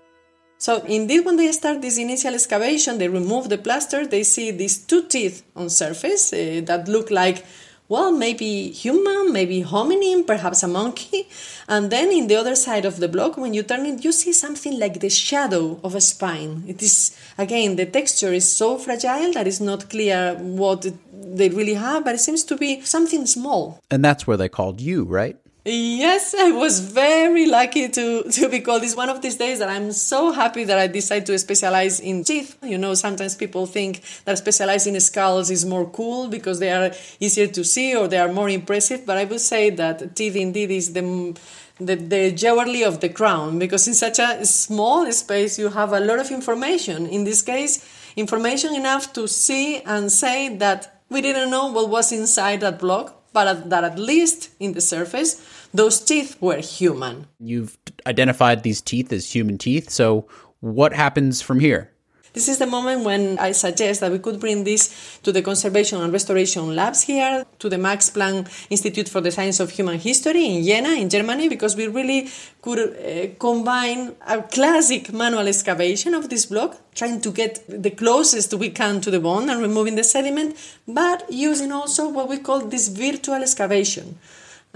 So, 0.58 0.82
indeed, 0.86 1.24
when 1.24 1.36
they 1.36 1.52
start 1.52 1.82
this 1.82 1.98
initial 1.98 2.34
excavation, 2.34 2.98
they 2.98 3.06
remove 3.08 3.48
the 3.48 3.58
plaster, 3.58 4.06
they 4.06 4.24
see 4.24 4.50
these 4.50 4.78
two 4.78 5.04
teeth 5.06 5.44
on 5.54 5.70
surface 5.70 6.32
uh, 6.32 6.62
that 6.64 6.88
look 6.88 7.12
like 7.12 7.44
well, 7.88 8.12
maybe 8.12 8.70
human, 8.70 9.32
maybe 9.32 9.62
hominin, 9.62 10.26
perhaps 10.26 10.62
a 10.62 10.68
monkey. 10.68 11.28
And 11.68 11.90
then 11.90 12.10
in 12.10 12.26
the 12.26 12.36
other 12.36 12.56
side 12.56 12.84
of 12.84 12.98
the 12.98 13.08
block, 13.08 13.36
when 13.36 13.54
you 13.54 13.62
turn 13.62 13.86
it, 13.86 14.04
you 14.04 14.12
see 14.12 14.32
something 14.32 14.78
like 14.78 15.00
the 15.00 15.10
shadow 15.10 15.80
of 15.84 15.94
a 15.94 16.00
spine. 16.00 16.64
It 16.66 16.82
is, 16.82 17.16
again, 17.38 17.76
the 17.76 17.86
texture 17.86 18.32
is 18.32 18.50
so 18.50 18.78
fragile 18.78 19.32
that 19.34 19.46
it's 19.46 19.60
not 19.60 19.88
clear 19.88 20.34
what 20.34 20.86
they 21.12 21.48
really 21.48 21.74
have, 21.74 22.04
but 22.04 22.14
it 22.14 22.20
seems 22.20 22.44
to 22.44 22.56
be 22.56 22.80
something 22.82 23.26
small. 23.26 23.80
And 23.90 24.04
that's 24.04 24.26
where 24.26 24.36
they 24.36 24.48
called 24.48 24.80
you, 24.80 25.04
right? 25.04 25.36
Yes, 25.68 26.32
I 26.32 26.52
was 26.52 26.78
very 26.78 27.46
lucky 27.46 27.88
to, 27.88 28.22
to 28.30 28.48
be 28.48 28.60
called. 28.60 28.84
It's 28.84 28.94
one 28.94 29.08
of 29.08 29.20
these 29.20 29.34
days 29.34 29.58
that 29.58 29.68
I'm 29.68 29.90
so 29.90 30.30
happy 30.30 30.62
that 30.62 30.78
I 30.78 30.86
decided 30.86 31.26
to 31.26 31.36
specialize 31.40 31.98
in 31.98 32.22
teeth. 32.22 32.56
You 32.62 32.78
know, 32.78 32.94
sometimes 32.94 33.34
people 33.34 33.66
think 33.66 34.00
that 34.26 34.38
specializing 34.38 34.94
in 34.94 35.00
skulls 35.00 35.50
is 35.50 35.64
more 35.64 35.90
cool 35.90 36.28
because 36.28 36.60
they 36.60 36.70
are 36.70 36.92
easier 37.18 37.48
to 37.48 37.64
see 37.64 37.96
or 37.96 38.06
they 38.06 38.18
are 38.18 38.32
more 38.32 38.48
impressive. 38.48 39.04
But 39.04 39.16
I 39.16 39.24
would 39.24 39.40
say 39.40 39.70
that 39.70 40.14
teeth 40.14 40.36
indeed 40.36 40.70
is 40.70 40.92
the 40.92 41.36
the, 41.80 41.96
the 41.96 42.30
jewelry 42.30 42.84
of 42.84 43.00
the 43.00 43.08
crown 43.08 43.58
because 43.58 43.88
in 43.88 43.94
such 43.94 44.20
a 44.20 44.46
small 44.46 45.10
space 45.10 45.58
you 45.58 45.70
have 45.70 45.92
a 45.92 45.98
lot 45.98 46.20
of 46.20 46.30
information. 46.30 47.08
In 47.08 47.24
this 47.24 47.42
case, 47.42 47.84
information 48.14 48.72
enough 48.76 49.12
to 49.14 49.26
see 49.26 49.80
and 49.80 50.12
say 50.12 50.56
that 50.58 51.02
we 51.10 51.20
didn't 51.20 51.50
know 51.50 51.72
what 51.72 51.88
was 51.90 52.12
inside 52.12 52.60
that 52.60 52.78
block, 52.78 53.20
but 53.32 53.68
that 53.68 53.84
at 53.84 53.98
least 53.98 54.50
in 54.58 54.72
the 54.72 54.80
surface 54.80 55.55
those 55.76 56.00
teeth 56.00 56.40
were 56.40 56.56
human. 56.56 57.26
You've 57.38 57.76
identified 58.06 58.62
these 58.62 58.80
teeth 58.80 59.12
as 59.12 59.34
human 59.34 59.58
teeth, 59.58 59.90
so 59.90 60.26
what 60.60 60.92
happens 60.92 61.42
from 61.42 61.60
here? 61.60 61.92
This 62.32 62.48
is 62.48 62.58
the 62.58 62.66
moment 62.66 63.02
when 63.04 63.38
I 63.38 63.52
suggest 63.52 64.00
that 64.02 64.12
we 64.12 64.18
could 64.18 64.38
bring 64.38 64.64
this 64.64 65.18
to 65.22 65.32
the 65.32 65.40
conservation 65.40 66.02
and 66.02 66.12
restoration 66.12 66.76
labs 66.76 67.00
here, 67.00 67.46
to 67.60 67.70
the 67.70 67.78
Max 67.78 68.10
Planck 68.10 68.46
Institute 68.68 69.08
for 69.08 69.22
the 69.22 69.30
Science 69.30 69.58
of 69.58 69.70
Human 69.70 69.98
History 69.98 70.44
in 70.44 70.62
Jena, 70.62 70.90
in 70.90 71.08
Germany, 71.08 71.48
because 71.48 71.76
we 71.76 71.86
really 71.86 72.28
could 72.60 72.78
uh, 72.78 73.34
combine 73.38 74.14
a 74.28 74.42
classic 74.42 75.14
manual 75.14 75.48
excavation 75.48 76.12
of 76.12 76.28
this 76.28 76.44
block, 76.44 76.76
trying 76.94 77.22
to 77.22 77.30
get 77.30 77.64
the 77.68 77.90
closest 77.90 78.52
we 78.52 78.68
can 78.68 79.00
to 79.00 79.10
the 79.10 79.20
bone 79.20 79.48
and 79.48 79.62
removing 79.62 79.94
the 79.96 80.04
sediment, 80.04 80.56
but 80.86 81.24
using 81.30 81.72
also 81.72 82.06
what 82.06 82.28
we 82.28 82.36
call 82.36 82.60
this 82.60 82.88
virtual 82.88 83.36
excavation. 83.36 84.18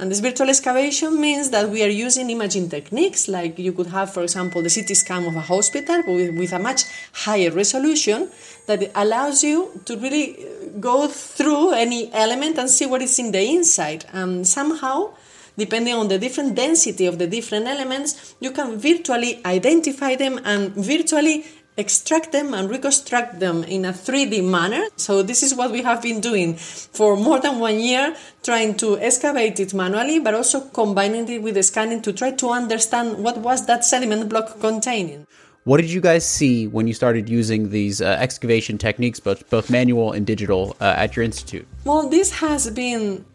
And 0.01 0.11
this 0.11 0.21
virtual 0.21 0.49
excavation 0.49 1.21
means 1.21 1.51
that 1.51 1.69
we 1.69 1.85
are 1.85 1.95
using 2.07 2.31
imaging 2.31 2.71
techniques, 2.71 3.29
like 3.29 3.59
you 3.59 3.75
could 3.75 3.89
have, 3.89 4.11
for 4.11 4.23
example, 4.23 4.63
the 4.63 4.71
CT 4.71 4.97
scan 4.97 5.27
of 5.27 5.37
a 5.37 5.43
hospital 5.43 6.03
with, 6.07 6.39
with 6.39 6.55
a 6.55 6.59
much 6.59 6.85
higher 7.13 7.51
resolution 7.51 8.31
that 8.67 8.91
allows 8.95 9.45
you 9.45 9.79
to 9.85 9.99
really 9.99 10.39
go 10.81 11.07
through 11.07 11.73
any 11.73 12.11
element 12.15 12.57
and 12.57 12.71
see 12.71 12.87
what 12.87 13.03
is 13.03 13.19
in 13.19 13.31
the 13.31 13.43
inside. 13.43 14.07
And 14.15 14.49
somehow, 14.49 15.11
depending 15.59 15.93
on 15.93 16.09
the 16.09 16.19
different 16.19 16.55
density 16.55 17.05
of 17.05 17.19
the 17.19 17.27
different 17.27 17.67
elements, 17.67 18.35
you 18.41 18.53
can 18.53 18.79
virtually 18.79 19.45
identify 19.45 20.17
them 20.17 20.41
and 20.47 20.73
virtually 20.77 21.45
extract 21.77 22.33
them 22.33 22.55
and 22.55 22.69
reconstruct 22.69 23.41
them 23.41 23.65
in 23.65 23.85
a 23.85 23.93
3D 23.93 24.45
manner. 24.45 24.85
So 24.97 25.23
this 25.23 25.43
is 25.43 25.55
what 25.55 25.71
we 25.71 25.83
have 25.83 26.03
been 26.03 26.21
doing 26.21 26.55
for 26.55 27.17
more 27.17 27.41
than 27.41 27.59
one 27.59 27.81
year, 27.81 28.17
trying 28.43 28.77
to 28.79 28.99
excavate 28.99 29.61
it 29.61 29.73
manually, 29.75 30.19
but 30.19 30.35
also 30.35 30.61
combining 30.61 31.29
it 31.29 31.43
with 31.43 31.55
the 31.55 31.63
scanning 31.63 32.03
to 32.03 32.13
try 32.13 32.33
to 32.33 32.51
understand 32.51 33.23
what 33.23 33.39
was 33.39 33.67
that 33.67 33.85
sediment 33.85 34.29
block 34.29 34.61
containing. 34.61 35.27
What 35.65 35.77
did 35.81 35.91
you 35.91 36.01
guys 36.01 36.27
see 36.27 36.67
when 36.67 36.89
you 36.89 36.95
started 36.95 37.29
using 37.29 37.69
these 37.69 38.01
uh, 38.01 38.17
excavation 38.19 38.79
techniques, 38.79 39.21
both 39.21 39.49
both 39.51 39.69
manual 39.69 40.13
and 40.13 40.27
digital, 40.27 40.75
uh, 40.81 40.95
at 40.97 41.17
your 41.17 41.23
institute? 41.23 41.69
Well, 41.85 42.09
this 42.09 42.33
has 42.41 42.71
been 42.71 43.27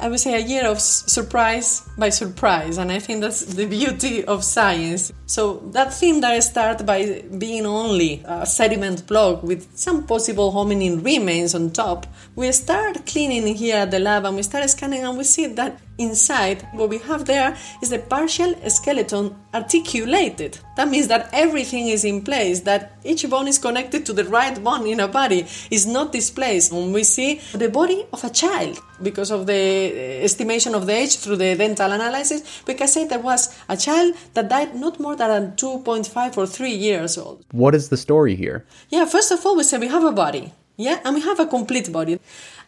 I 0.00 0.08
would 0.08 0.20
say 0.20 0.34
a 0.34 0.46
year 0.46 0.66
of 0.66 0.80
surprise 0.80 1.88
by 1.98 2.08
surprise, 2.08 2.78
and 2.78 2.90
I 2.90 2.98
think 2.98 3.20
that's 3.20 3.44
the 3.44 3.66
beauty 3.66 4.24
of 4.24 4.42
science. 4.42 5.12
So 5.26 5.56
that 5.72 5.92
theme 5.92 6.20
that 6.22 6.32
I 6.32 6.40
start 6.40 6.86
by 6.86 7.22
being 7.38 7.66
only 7.66 8.22
a 8.24 8.46
sediment 8.46 9.06
block 9.06 9.42
with 9.42 9.76
some 9.76 10.06
possible 10.06 10.52
hominin 10.52 11.04
remains 11.04 11.54
on 11.54 11.70
top, 11.70 12.06
we 12.34 12.50
start 12.52 13.06
cleaning 13.06 13.54
here 13.54 13.76
at 13.76 13.90
the 13.90 13.98
lab 13.98 14.24
and 14.24 14.36
we 14.36 14.42
start 14.42 14.68
scanning 14.70 15.04
and 15.04 15.18
we 15.18 15.24
see 15.24 15.46
that 15.46 15.78
inside 15.98 16.66
what 16.72 16.88
we 16.88 16.98
have 16.98 17.24
there 17.24 17.56
is 17.82 17.90
the 17.90 17.98
partial 17.98 18.54
skeleton 18.68 19.36
articulated. 19.52 20.58
That 20.76 20.88
means 20.88 21.08
that 21.08 21.30
everything 21.32 21.88
is 21.88 22.04
in 22.04 22.22
place, 22.22 22.60
that 22.60 22.98
each 23.04 23.28
bone 23.28 23.46
is 23.46 23.58
connected 23.58 24.04
to 24.06 24.12
the 24.12 24.24
right 24.24 24.62
bone 24.62 24.86
in 24.86 25.00
a 25.00 25.08
body, 25.08 25.46
is 25.70 25.86
not 25.86 26.12
displaced. 26.12 26.72
When 26.72 26.92
we 26.92 27.04
see 27.04 27.40
the 27.52 27.68
body 27.68 28.04
of 28.12 28.24
a 28.24 28.30
child, 28.30 28.80
because 29.02 29.30
of 29.30 29.46
the 29.46 29.52
eh, 29.52 30.24
estimation 30.24 30.74
of 30.74 30.86
the 30.86 30.94
age 30.94 31.16
through 31.18 31.36
the 31.36 31.54
dental 31.54 31.92
analysis, 31.92 32.62
we 32.66 32.74
can 32.74 32.88
say 32.88 33.06
there 33.06 33.18
was 33.18 33.56
a 33.68 33.76
child 33.76 34.14
that 34.34 34.48
died 34.48 34.74
not 34.74 34.98
more 34.98 35.16
than 35.16 35.52
2.5 35.52 36.36
or 36.36 36.46
3 36.46 36.70
years 36.70 37.18
old. 37.18 37.44
What 37.52 37.74
is 37.74 37.88
the 37.88 37.96
story 37.96 38.34
here? 38.34 38.64
Yeah, 38.88 39.04
first 39.04 39.30
of 39.30 39.44
all, 39.46 39.56
we 39.56 39.62
say 39.62 39.78
we 39.78 39.88
have 39.88 40.04
a 40.04 40.12
body, 40.12 40.52
yeah, 40.76 41.00
and 41.04 41.14
we 41.14 41.20
have 41.20 41.38
a 41.38 41.46
complete 41.46 41.92
body. 41.92 42.18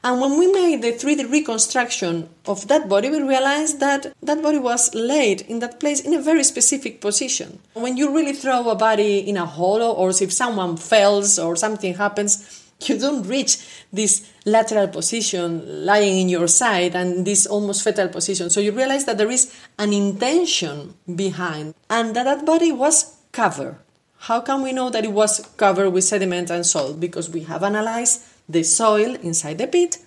And 0.04 0.20
when 0.20 0.38
we 0.38 0.46
made 0.52 0.82
the 0.82 0.92
3D 0.92 1.30
reconstruction 1.30 2.28
of 2.46 2.68
that 2.68 2.88
body, 2.88 3.10
we 3.10 3.22
realized 3.22 3.80
that 3.80 4.12
that 4.22 4.42
body 4.42 4.58
was 4.58 4.94
laid 4.94 5.40
in 5.42 5.58
that 5.60 5.80
place 5.80 6.00
in 6.00 6.14
a 6.14 6.22
very 6.22 6.44
specific 6.44 7.00
position. 7.00 7.58
When 7.74 7.96
you 7.96 8.14
really 8.14 8.32
throw 8.32 8.68
a 8.68 8.74
body 8.74 9.18
in 9.18 9.36
a 9.36 9.46
hollow, 9.46 9.92
or 9.92 10.10
if 10.10 10.32
someone 10.32 10.76
falls 10.76 11.38
or 11.38 11.56
something 11.56 11.94
happens, 11.94 12.64
you 12.84 12.98
don't 12.98 13.26
reach 13.26 13.58
this 13.92 14.30
lateral 14.44 14.88
position 14.88 15.84
lying 15.86 16.18
in 16.18 16.28
your 16.28 16.46
side 16.46 16.94
and 16.94 17.26
this 17.26 17.46
almost 17.46 17.82
fetal 17.82 18.08
position. 18.08 18.50
So 18.50 18.60
you 18.60 18.72
realize 18.72 19.06
that 19.06 19.18
there 19.18 19.30
is 19.30 19.52
an 19.78 19.92
intention 19.92 20.94
behind 21.14 21.74
and 21.88 22.14
that 22.14 22.24
that 22.24 22.44
body 22.44 22.72
was 22.72 23.16
covered. 23.32 23.76
How 24.18 24.40
can 24.40 24.62
we 24.62 24.72
know 24.72 24.90
that 24.90 25.04
it 25.04 25.12
was 25.12 25.40
covered 25.56 25.90
with 25.90 26.04
sediment 26.04 26.50
and 26.50 26.66
salt? 26.66 27.00
Because 27.00 27.30
we 27.30 27.40
have 27.42 27.62
analyzed 27.62 28.22
the 28.48 28.62
soil 28.62 29.14
inside 29.22 29.58
the 29.58 29.66
pit 29.66 29.98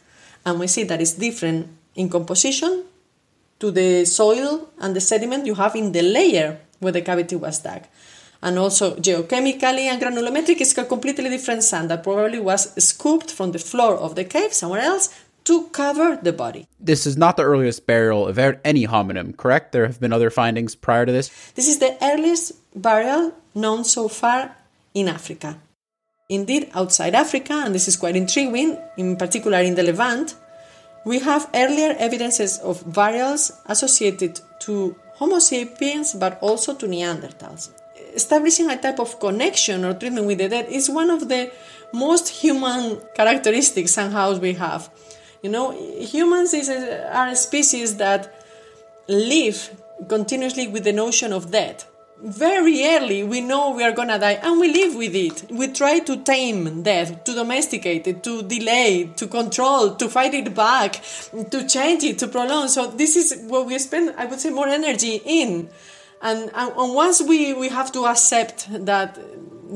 and 0.46 0.60
we 0.60 0.68
see 0.68 0.84
that 0.84 1.02
it's 1.02 1.14
different 1.14 1.68
in 1.96 2.10
composition 2.10 2.86
to 3.60 3.72
the 3.72 4.06
soil 4.06 4.70
and 4.80 4.96
the 4.96 5.02
sediment 5.02 5.46
you 5.46 5.56
have 5.56 5.76
in 5.76 5.92
the 5.92 6.02
layer 6.02 6.60
where 6.80 6.94
the 6.94 7.02
cavity 7.02 7.36
was 7.36 7.60
dug. 7.60 7.84
And 8.42 8.58
also 8.58 8.96
geochemically 8.96 9.86
and 9.92 10.02
granulometric 10.02 10.62
is 10.62 10.78
a 10.78 10.86
completely 10.86 11.30
different 11.30 11.64
sand 11.64 11.90
that 11.90 12.04
probably 12.04 12.40
was 12.40 12.74
scooped 12.84 13.32
from 13.32 13.52
the 13.52 13.60
floor 13.60 13.96
of 13.98 14.16
the 14.16 14.24
cave 14.24 14.54
somewhere 14.54 14.82
else 14.82 15.14
to 15.44 15.68
cover 15.68 16.18
the 16.22 16.32
body. 16.32 16.68
This 16.80 17.06
is 17.06 17.18
not 17.18 17.36
the 17.36 17.44
earliest 17.44 17.86
burial 17.86 18.28
of 18.28 18.38
er-, 18.38 18.62
any 18.64 18.88
hominin, 18.88 19.36
correct? 19.36 19.74
There 19.74 19.86
have 19.86 20.00
been 20.00 20.14
other 20.14 20.30
findings 20.30 20.76
prior 20.76 21.06
to 21.06 21.12
this? 21.12 21.30
This 21.56 21.68
is 21.68 21.80
the 21.80 21.98
earliest 22.02 22.54
burial 22.76 23.34
known 23.54 23.84
so 23.84 24.08
far 24.08 24.56
in 24.94 25.10
Africa. 25.10 25.58
Indeed, 26.30 26.70
outside 26.76 27.16
Africa, 27.16 27.54
and 27.66 27.74
this 27.74 27.88
is 27.88 27.98
quite 27.98 28.16
intriguing, 28.16 28.78
in 28.98 29.18
particular 29.18 29.60
in 29.60 29.74
the 29.74 29.82
Levant, 29.82 30.36
we 31.04 31.20
have 31.20 31.50
earlier 31.56 31.96
evidences 31.98 32.60
of 32.60 32.84
burials 32.94 33.52
associated 33.66 34.40
to 34.60 34.96
Homo 35.16 35.40
sapiens 35.40 36.14
but 36.14 36.38
also 36.42 36.76
to 36.76 36.86
Neanderthals. 36.86 37.70
Establishing 38.14 38.70
a 38.70 38.78
type 38.78 39.00
of 39.00 39.20
connection 39.20 39.84
or 39.84 39.94
treatment 39.96 40.28
with 40.28 40.38
the 40.38 40.50
dead 40.50 40.68
is 40.70 40.90
one 40.90 41.10
of 41.10 41.30
the 41.30 41.52
most 41.94 42.30
human 42.30 43.02
characteristics 43.16 43.92
somehow 43.92 44.38
we 44.38 44.54
have. 44.54 44.90
You 45.42 45.50
know, 45.50 45.72
humans 45.98 46.54
is 46.54 46.70
a, 46.70 47.12
are 47.16 47.30
a 47.30 47.36
species 47.36 47.98
that 47.98 48.34
live 49.08 49.72
continuously 50.08 50.68
with 50.68 50.84
the 50.84 50.94
notion 50.94 51.34
of 51.34 51.50
death. 51.50 51.89
Very 52.22 52.86
early, 52.86 53.24
we 53.24 53.40
know 53.40 53.72
we 53.72 53.82
are 53.82 53.94
gonna 53.94 54.20
die 54.20 54.40
and 54.44 54.60
we 54.60 54.74
live 54.74 54.94
with 54.94 55.16
it. 55.16 55.50
We 55.50 55.70
try 55.70 56.00
to 56.00 56.18
tame 56.18 56.84
death, 56.84 57.24
to 57.24 57.34
domesticate 57.34 58.08
it, 58.08 58.24
to 58.24 58.44
delay, 58.44 59.10
to 59.16 59.26
control, 59.26 59.96
to 59.96 60.10
fight 60.10 60.34
it 60.34 60.54
back, 60.54 61.02
to 61.50 61.66
change 61.66 62.04
it, 62.04 62.20
to 62.20 62.28
prolong. 62.28 62.68
So, 62.68 62.88
this 62.88 63.16
is 63.16 63.46
what 63.48 63.68
we 63.68 63.80
spend, 63.80 64.16
I 64.18 64.26
would 64.26 64.42
say, 64.42 64.50
more 64.50 64.68
energy 64.68 65.22
in. 65.24 65.70
And, 66.22 66.52
and, 66.54 66.94
once 66.94 67.22
we, 67.22 67.54
we 67.54 67.70
have 67.70 67.94
to 67.94 68.06
accept 68.06 68.68
that 68.86 69.18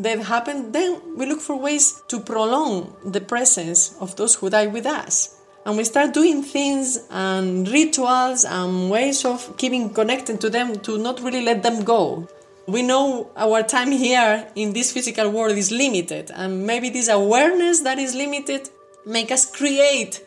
that 0.02 0.20
happened, 0.20 0.74
then 0.74 1.16
we 1.16 1.26
look 1.26 1.40
for 1.40 1.56
ways 1.56 2.04
to 2.10 2.20
prolong 2.20 2.94
the 3.06 3.22
presence 3.22 3.96
of 4.02 4.18
those 4.18 4.36
who 4.36 4.50
die 4.50 4.68
with 4.68 4.86
us. 4.86 5.40
And 5.66 5.78
we 5.78 5.86
start 5.86 6.14
doing 6.14 6.44
things 6.44 7.00
and 7.10 7.68
rituals 7.70 8.44
and 8.44 8.90
ways 8.90 9.24
of 9.24 9.56
keeping 9.58 9.94
connected 9.94 10.42
to 10.42 10.50
them 10.50 10.80
to 10.80 10.98
not 10.98 11.22
really 11.22 11.42
let 11.42 11.64
them 11.64 11.84
go. 11.84 12.28
We 12.68 12.82
know 12.82 13.30
our 13.36 13.64
time 13.64 13.92
here 13.92 14.48
in 14.56 14.74
this 14.74 14.92
physical 14.92 15.30
world 15.30 15.58
is 15.58 15.72
limited, 15.72 16.32
and 16.34 16.66
maybe 16.66 16.90
this 16.90 17.10
awareness 17.10 17.82
that 17.82 18.00
is 18.00 18.16
limited 18.16 18.70
make 19.06 19.32
us 19.32 19.50
create 19.50 20.26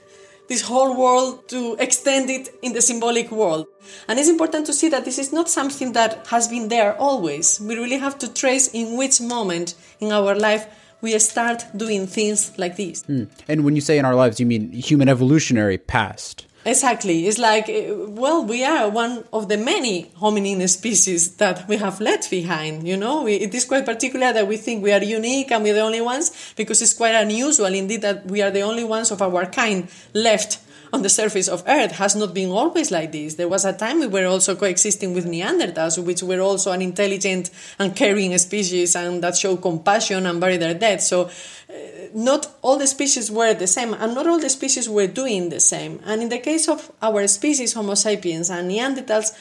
this 0.49 0.62
whole 0.62 0.97
world 0.97 1.49
to 1.49 1.76
extend 1.78 2.30
it 2.30 2.55
in 2.62 2.72
the 2.72 2.82
symbolic 2.82 3.30
world. 3.30 3.66
And 4.07 4.18
it's 4.18 4.28
important 4.28 4.66
to 4.66 4.72
see 4.72 4.89
that 4.91 5.05
this 5.05 5.18
is 5.18 5.32
not 5.32 5.49
something 5.49 5.93
that 5.93 6.26
has 6.28 6.47
been 6.47 6.68
there 6.68 6.95
always. 6.97 7.59
We 7.61 7.74
really 7.74 7.99
have 7.99 8.18
to 8.18 8.32
trace 8.32 8.68
in 8.68 8.97
which 8.97 9.20
moment 9.20 9.74
in 9.99 10.12
our 10.12 10.34
life 10.34 10.66
we 11.01 11.18
start 11.18 11.64
doing 11.76 12.07
things 12.07 12.57
like 12.59 12.76
this. 12.76 13.03
Mm. 13.05 13.28
And 13.49 13.64
when 13.64 13.74
you 13.74 13.80
say 13.80 13.99
in 13.99 14.05
our 14.05 14.14
lives, 14.14 14.40
you 14.40 14.47
mean 14.47 14.72
human 14.72 15.09
evolutionary 15.09 15.78
past. 15.78 16.47
Exactly. 16.66 17.28
It's 17.28 17.38
like, 17.38 17.68
eh, 17.68 17.92
well, 17.92 18.44
we 18.44 18.64
are 18.64 18.88
one 18.90 19.24
of 19.32 19.49
the 19.49 19.57
many 19.57 20.11
hominin 20.20 20.68
species 20.68 21.36
that 21.36 21.68
we 21.68 21.76
have 21.76 22.01
left 22.01 22.28
behind. 22.28 22.88
You 22.88 22.97
know, 22.97 23.28
it 23.28 23.55
is 23.55 23.64
quite 23.64 23.86
particular 23.86 24.32
that 24.32 24.49
we 24.49 24.57
think 24.57 24.82
we 24.82 24.92
are 24.92 25.03
unique 25.03 25.53
and 25.53 25.62
we're 25.62 25.74
the 25.74 25.80
only 25.80 26.01
ones 26.01 26.53
because 26.57 26.82
it's 26.82 26.92
quite 26.92 27.14
unusual 27.14 27.72
indeed 27.72 28.03
that 28.03 28.26
we 28.26 28.42
are 28.42 28.51
the 28.51 28.62
only 28.62 28.82
ones 28.82 29.12
of 29.12 29.22
our 29.22 29.47
kind 29.47 29.88
left 30.12 30.59
on 30.93 31.03
the 31.03 31.09
surface 31.09 31.49
of 31.49 31.62
Earth 31.66 31.93
has 31.93 32.14
not 32.16 32.34
been 32.34 32.51
always 32.51 32.91
like 32.91 33.12
this. 33.12 33.34
There 33.34 33.49
was 33.49 33.64
a 33.64 33.72
time 33.72 34.01
we 34.01 34.07
were 34.07 34.26
also 34.26 34.55
coexisting 34.55 35.14
with 35.14 35.26
Neanderthals, 35.26 36.03
which 36.03 36.22
were 36.22 36.41
also 36.41 36.72
an 36.72 36.82
intelligent 36.82 37.51
and 37.78 37.95
caring 37.95 38.37
species 38.39 38.97
and 38.97 39.22
that 39.22 39.37
show 39.37 39.57
compassion 39.57 40.26
and 40.26 40.41
bury 40.41 40.57
their 40.57 40.74
dead. 40.74 41.03
So, 41.03 41.24
uh, 41.24 41.72
not 42.14 42.49
all 42.62 42.78
the 42.78 42.87
species 42.87 43.30
were 43.30 43.55
the 43.55 43.66
same, 43.66 43.95
and 43.95 44.14
not 44.14 44.26
all 44.26 44.39
the 44.39 44.51
species 44.51 44.89
were 44.89 45.07
doing 45.07 45.49
the 45.49 45.61
same. 45.61 46.01
And 46.05 46.22
in 46.22 46.28
the 46.28 46.39
case 46.39 46.68
of 46.68 46.91
our 47.03 47.26
species, 47.26 47.74
Homo 47.74 47.95
sapiens 47.95 48.51
and 48.51 48.70
Neanderthals, 48.70 49.37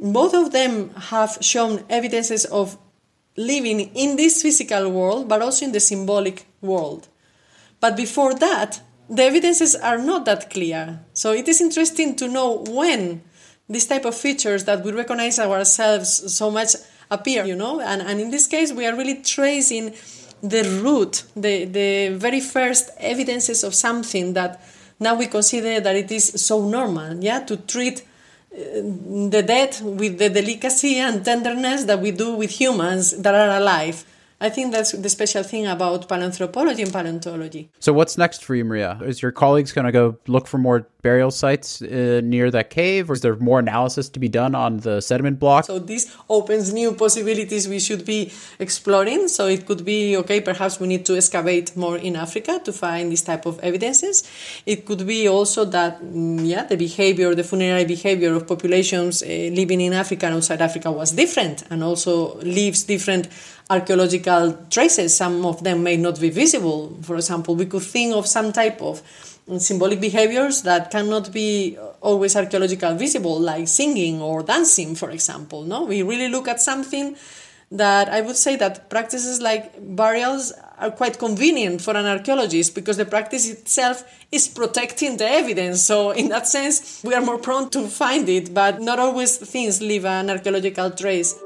both 0.00 0.34
of 0.34 0.52
them 0.52 0.90
have 0.94 1.38
shown 1.40 1.84
evidences 1.88 2.44
of 2.44 2.78
living 3.36 3.80
in 3.94 4.16
this 4.16 4.42
physical 4.42 4.90
world, 4.90 5.28
but 5.28 5.42
also 5.42 5.64
in 5.64 5.72
the 5.72 5.80
symbolic 5.80 6.46
world. 6.60 7.08
But 7.80 7.96
before 7.96 8.34
that, 8.34 8.80
the 9.10 9.24
evidences 9.24 9.74
are 9.74 9.98
not 9.98 10.24
that 10.24 10.50
clear. 10.50 11.00
So 11.12 11.32
it 11.32 11.48
is 11.48 11.60
interesting 11.60 12.14
to 12.16 12.28
know 12.28 12.64
when 12.68 13.22
these 13.68 13.86
type 13.86 14.04
of 14.04 14.14
features 14.14 14.64
that 14.64 14.84
we 14.84 14.92
recognize 14.92 15.38
ourselves 15.38 16.32
so 16.32 16.50
much 16.50 16.76
appear, 17.10 17.44
you 17.44 17.56
know, 17.56 17.80
and, 17.80 18.02
and 18.02 18.20
in 18.20 18.30
this 18.30 18.46
case 18.46 18.72
we 18.72 18.86
are 18.86 18.96
really 18.96 19.20
tracing 19.22 19.94
the 20.42 20.62
root, 20.82 21.24
the, 21.34 21.64
the 21.64 22.08
very 22.16 22.40
first 22.40 22.90
evidences 22.98 23.64
of 23.64 23.74
something 23.74 24.32
that 24.34 24.62
now 25.00 25.14
we 25.14 25.26
consider 25.26 25.80
that 25.80 25.96
it 25.96 26.12
is 26.12 26.24
so 26.46 26.66
normal, 26.68 27.22
yeah, 27.22 27.40
to 27.40 27.56
treat 27.56 28.02
uh, 28.52 28.56
the 28.56 29.42
dead 29.46 29.76
with 29.82 30.18
the 30.18 30.30
delicacy 30.30 30.96
and 30.96 31.24
tenderness 31.24 31.84
that 31.84 32.00
we 32.00 32.12
do 32.12 32.34
with 32.34 32.50
humans 32.50 33.16
that 33.22 33.34
are 33.34 33.56
alive. 33.56 34.04
I 34.42 34.48
think 34.48 34.72
that's 34.72 34.92
the 34.92 35.08
special 35.10 35.42
thing 35.42 35.66
about 35.66 36.08
paleoanthropology 36.08 36.82
and 36.82 36.92
paleontology. 36.92 37.70
So, 37.78 37.92
what's 37.92 38.16
next 38.16 38.42
for 38.42 38.54
you, 38.54 38.64
Maria? 38.64 38.98
Is 39.04 39.20
your 39.20 39.32
colleagues 39.32 39.72
going 39.72 39.84
to 39.84 39.92
go 39.92 40.16
look 40.26 40.46
for 40.46 40.56
more 40.56 40.86
burial 41.02 41.30
sites 41.30 41.82
uh, 41.82 42.20
near 42.24 42.50
that 42.50 42.70
cave, 42.70 43.10
or 43.10 43.14
is 43.14 43.20
there 43.20 43.36
more 43.36 43.58
analysis 43.58 44.08
to 44.08 44.18
be 44.18 44.28
done 44.28 44.54
on 44.54 44.78
the 44.78 45.00
sediment 45.02 45.38
block? 45.38 45.66
So, 45.66 45.78
this 45.78 46.16
opens 46.30 46.72
new 46.72 46.92
possibilities 46.92 47.68
we 47.68 47.80
should 47.80 48.06
be 48.06 48.32
exploring. 48.58 49.28
So, 49.28 49.46
it 49.46 49.66
could 49.66 49.84
be 49.84 50.16
okay, 50.16 50.40
perhaps 50.40 50.80
we 50.80 50.86
need 50.86 51.04
to 51.06 51.16
excavate 51.16 51.76
more 51.76 51.98
in 51.98 52.16
Africa 52.16 52.62
to 52.64 52.72
find 52.72 53.12
this 53.12 53.22
type 53.22 53.44
of 53.44 53.60
evidences. 53.60 54.26
It 54.64 54.86
could 54.86 55.06
be 55.06 55.28
also 55.28 55.66
that, 55.66 56.02
mm, 56.02 56.48
yeah, 56.48 56.64
the 56.64 56.76
behavior, 56.76 57.34
the 57.34 57.44
funerary 57.44 57.84
behavior 57.84 58.32
of 58.34 58.46
populations 58.46 59.22
uh, 59.22 59.26
living 59.26 59.82
in 59.82 59.92
Africa 59.92 60.26
and 60.26 60.36
outside 60.36 60.62
Africa 60.62 60.90
was 60.90 61.12
different 61.12 61.64
and 61.68 61.84
also 61.84 62.36
leaves 62.36 62.84
different 62.84 63.28
archaeological 63.70 64.58
traces. 64.68 65.16
Some 65.16 65.46
of 65.46 65.62
them 65.62 65.82
may 65.82 65.96
not 65.96 66.20
be 66.20 66.28
visible. 66.28 66.98
For 67.02 67.16
example, 67.16 67.54
we 67.54 67.66
could 67.66 67.82
think 67.82 68.14
of 68.14 68.26
some 68.26 68.52
type 68.52 68.82
of 68.82 69.00
symbolic 69.58 70.00
behaviors 70.00 70.62
that 70.62 70.90
cannot 70.90 71.32
be 71.32 71.78
always 72.00 72.36
archaeological 72.36 72.94
visible, 72.94 73.40
like 73.40 73.68
singing 73.68 74.20
or 74.20 74.42
dancing, 74.42 74.94
for 74.94 75.10
example. 75.10 75.62
No, 75.62 75.84
we 75.84 76.02
really 76.02 76.28
look 76.28 76.48
at 76.48 76.60
something 76.60 77.16
that 77.72 78.08
I 78.08 78.20
would 78.20 78.36
say 78.36 78.56
that 78.56 78.90
practices 78.90 79.40
like 79.40 79.72
burials 79.94 80.52
are 80.78 80.90
quite 80.90 81.18
convenient 81.18 81.80
for 81.80 81.96
an 81.96 82.06
archaeologist 82.06 82.74
because 82.74 82.96
the 82.96 83.04
practice 83.04 83.48
itself 83.48 84.02
is 84.32 84.48
protecting 84.48 85.16
the 85.18 85.28
evidence. 85.28 85.82
So, 85.82 86.10
in 86.10 86.28
that 86.30 86.48
sense, 86.48 87.00
we 87.04 87.14
are 87.14 87.20
more 87.20 87.38
prone 87.38 87.70
to 87.70 87.86
find 87.86 88.28
it, 88.28 88.52
but 88.52 88.80
not 88.80 88.98
always 88.98 89.36
things 89.36 89.80
leave 89.80 90.04
an 90.04 90.30
archaeological 90.30 90.90
trace. 90.90 91.36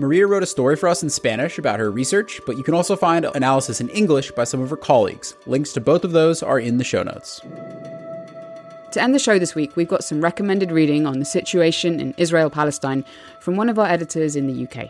Maria 0.00 0.28
wrote 0.28 0.44
a 0.44 0.46
story 0.46 0.76
for 0.76 0.88
us 0.88 1.02
in 1.02 1.10
Spanish 1.10 1.58
about 1.58 1.80
her 1.80 1.90
research, 1.90 2.40
but 2.46 2.56
you 2.56 2.62
can 2.62 2.72
also 2.72 2.94
find 2.94 3.24
analysis 3.24 3.80
in 3.80 3.88
English 3.88 4.30
by 4.30 4.44
some 4.44 4.60
of 4.60 4.70
her 4.70 4.76
colleagues. 4.76 5.34
Links 5.44 5.72
to 5.72 5.80
both 5.80 6.04
of 6.04 6.12
those 6.12 6.40
are 6.40 6.60
in 6.60 6.78
the 6.78 6.84
show 6.84 7.02
notes. 7.02 7.40
To 8.92 9.02
end 9.02 9.12
the 9.12 9.18
show 9.18 9.40
this 9.40 9.56
week, 9.56 9.74
we've 9.74 9.88
got 9.88 10.04
some 10.04 10.20
recommended 10.20 10.70
reading 10.70 11.04
on 11.04 11.18
the 11.18 11.24
situation 11.24 11.98
in 11.98 12.14
Israel 12.16 12.48
Palestine 12.48 13.04
from 13.40 13.56
one 13.56 13.68
of 13.68 13.76
our 13.76 13.86
editors 13.86 14.36
in 14.36 14.46
the 14.46 14.68
UK. 14.68 14.88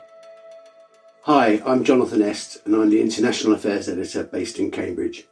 Hi, 1.22 1.62
I'm 1.64 1.84
Jonathan 1.84 2.20
Este, 2.20 2.58
and 2.66 2.76
I'm 2.76 2.90
the 2.90 3.00
International 3.00 3.54
Affairs 3.54 3.88
Editor 3.88 4.24
based 4.24 4.58
in 4.58 4.70
Cambridge. 4.70 5.26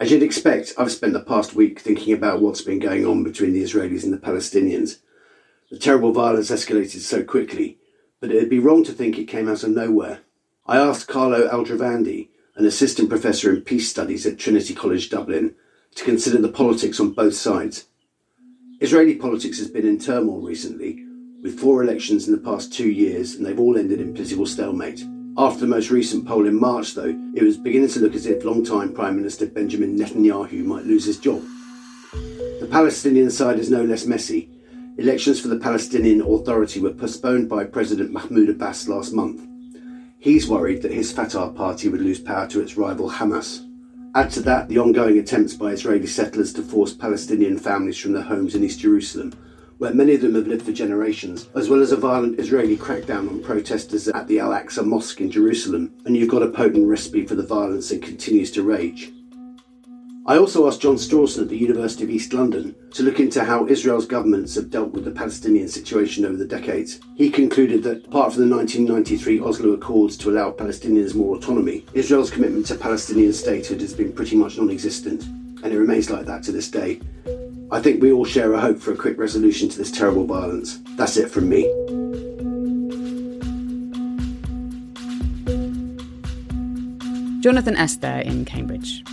As 0.00 0.10
you'd 0.10 0.24
expect, 0.24 0.74
I've 0.76 0.90
spent 0.90 1.12
the 1.12 1.20
past 1.20 1.54
week 1.54 1.78
thinking 1.78 2.12
about 2.12 2.42
what's 2.42 2.62
been 2.62 2.80
going 2.80 3.06
on 3.06 3.22
between 3.22 3.52
the 3.52 3.62
Israelis 3.62 4.02
and 4.02 4.12
the 4.12 4.18
Palestinians. 4.18 4.98
The 5.70 5.78
terrible 5.78 6.12
violence 6.12 6.50
escalated 6.50 6.98
so 6.98 7.22
quickly 7.22 7.78
but 8.24 8.34
it'd 8.34 8.48
be 8.48 8.58
wrong 8.58 8.82
to 8.82 8.90
think 8.90 9.18
it 9.18 9.28
came 9.28 9.50
out 9.50 9.62
of 9.64 9.68
nowhere. 9.68 10.20
I 10.64 10.78
asked 10.78 11.08
Carlo 11.08 11.46
Aldrovandi, 11.46 12.30
an 12.56 12.64
assistant 12.64 13.10
professor 13.10 13.54
in 13.54 13.60
peace 13.60 13.90
studies 13.90 14.24
at 14.24 14.38
Trinity 14.38 14.72
College 14.72 15.10
Dublin, 15.10 15.54
to 15.94 16.04
consider 16.04 16.38
the 16.38 16.48
politics 16.48 16.98
on 16.98 17.12
both 17.12 17.34
sides. 17.34 17.84
Israeli 18.80 19.16
politics 19.16 19.58
has 19.58 19.68
been 19.68 19.86
in 19.86 19.98
turmoil 19.98 20.40
recently, 20.40 21.04
with 21.42 21.60
four 21.60 21.82
elections 21.82 22.26
in 22.26 22.32
the 22.32 22.40
past 22.40 22.72
two 22.72 22.88
years, 22.88 23.34
and 23.34 23.44
they've 23.44 23.60
all 23.60 23.76
ended 23.76 24.00
in 24.00 24.14
political 24.14 24.46
stalemate. 24.46 25.04
After 25.36 25.60
the 25.60 25.66
most 25.66 25.90
recent 25.90 26.26
poll 26.26 26.46
in 26.46 26.58
March, 26.58 26.94
though, 26.94 27.14
it 27.34 27.42
was 27.42 27.58
beginning 27.58 27.90
to 27.90 28.00
look 28.00 28.14
as 28.14 28.24
if 28.24 28.42
long-time 28.42 28.94
Prime 28.94 29.16
Minister 29.16 29.44
Benjamin 29.44 29.98
Netanyahu 29.98 30.64
might 30.64 30.86
lose 30.86 31.04
his 31.04 31.18
job. 31.18 31.42
The 32.60 32.68
Palestinian 32.70 33.30
side 33.30 33.58
is 33.58 33.70
no 33.70 33.84
less 33.84 34.06
messy, 34.06 34.48
Elections 34.96 35.40
for 35.40 35.48
the 35.48 35.58
Palestinian 35.58 36.20
Authority 36.20 36.78
were 36.78 36.92
postponed 36.92 37.48
by 37.48 37.64
President 37.64 38.12
Mahmoud 38.12 38.48
Abbas 38.48 38.86
last 38.86 39.12
month. 39.12 39.42
He's 40.20 40.46
worried 40.46 40.82
that 40.82 40.92
his 40.92 41.10
Fatah 41.10 41.48
party 41.48 41.88
would 41.88 42.00
lose 42.00 42.20
power 42.20 42.46
to 42.46 42.60
its 42.60 42.76
rival 42.76 43.10
Hamas. 43.10 43.68
Add 44.14 44.30
to 44.30 44.40
that 44.42 44.68
the 44.68 44.78
ongoing 44.78 45.18
attempts 45.18 45.54
by 45.54 45.72
Israeli 45.72 46.06
settlers 46.06 46.52
to 46.52 46.62
force 46.62 46.94
Palestinian 46.94 47.58
families 47.58 47.98
from 47.98 48.12
their 48.12 48.22
homes 48.22 48.54
in 48.54 48.62
East 48.62 48.78
Jerusalem, 48.78 49.32
where 49.78 49.92
many 49.92 50.14
of 50.14 50.20
them 50.20 50.36
have 50.36 50.46
lived 50.46 50.64
for 50.64 50.70
generations, 50.70 51.48
as 51.56 51.68
well 51.68 51.82
as 51.82 51.90
a 51.90 51.96
violent 51.96 52.38
Israeli 52.38 52.76
crackdown 52.76 53.28
on 53.28 53.42
protesters 53.42 54.06
at 54.06 54.28
the 54.28 54.38
Al 54.38 54.52
Aqsa 54.52 54.86
Mosque 54.86 55.20
in 55.20 55.28
Jerusalem, 55.28 55.92
and 56.04 56.16
you've 56.16 56.30
got 56.30 56.44
a 56.44 56.48
potent 56.48 56.86
recipe 56.86 57.26
for 57.26 57.34
the 57.34 57.42
violence 57.42 57.88
that 57.88 58.00
continues 58.00 58.52
to 58.52 58.62
rage. 58.62 59.10
I 60.26 60.38
also 60.38 60.66
asked 60.66 60.80
John 60.80 60.94
Strawson 60.94 61.42
at 61.42 61.48
the 61.50 61.56
University 61.58 62.02
of 62.02 62.08
East 62.08 62.32
London 62.32 62.74
to 62.92 63.02
look 63.02 63.20
into 63.20 63.44
how 63.44 63.66
Israel's 63.66 64.06
governments 64.06 64.54
have 64.54 64.70
dealt 64.70 64.92
with 64.92 65.04
the 65.04 65.10
Palestinian 65.10 65.68
situation 65.68 66.24
over 66.24 66.38
the 66.38 66.46
decades. 66.46 66.98
He 67.14 67.28
concluded 67.28 67.82
that, 67.82 68.06
apart 68.06 68.32
from 68.32 68.48
the 68.48 68.56
1993 68.56 69.40
Oslo 69.40 69.72
Accords 69.72 70.16
to 70.16 70.30
allow 70.30 70.50
Palestinians 70.50 71.14
more 71.14 71.36
autonomy, 71.36 71.84
Israel's 71.92 72.30
commitment 72.30 72.64
to 72.66 72.74
Palestinian 72.74 73.34
statehood 73.34 73.82
has 73.82 73.92
been 73.92 74.14
pretty 74.14 74.34
much 74.34 74.56
non 74.56 74.70
existent, 74.70 75.24
and 75.24 75.66
it 75.66 75.78
remains 75.78 76.08
like 76.08 76.24
that 76.24 76.42
to 76.44 76.52
this 76.52 76.70
day. 76.70 77.02
I 77.70 77.82
think 77.82 78.00
we 78.00 78.10
all 78.10 78.24
share 78.24 78.54
a 78.54 78.60
hope 78.60 78.78
for 78.78 78.92
a 78.92 78.96
quick 78.96 79.18
resolution 79.18 79.68
to 79.68 79.76
this 79.76 79.90
terrible 79.90 80.24
violence. 80.24 80.80
That's 80.96 81.18
it 81.18 81.30
from 81.30 81.50
me. 81.50 81.64
Jonathan 87.42 87.76
Este 87.76 88.00
there 88.00 88.20
in 88.22 88.46
Cambridge. 88.46 89.04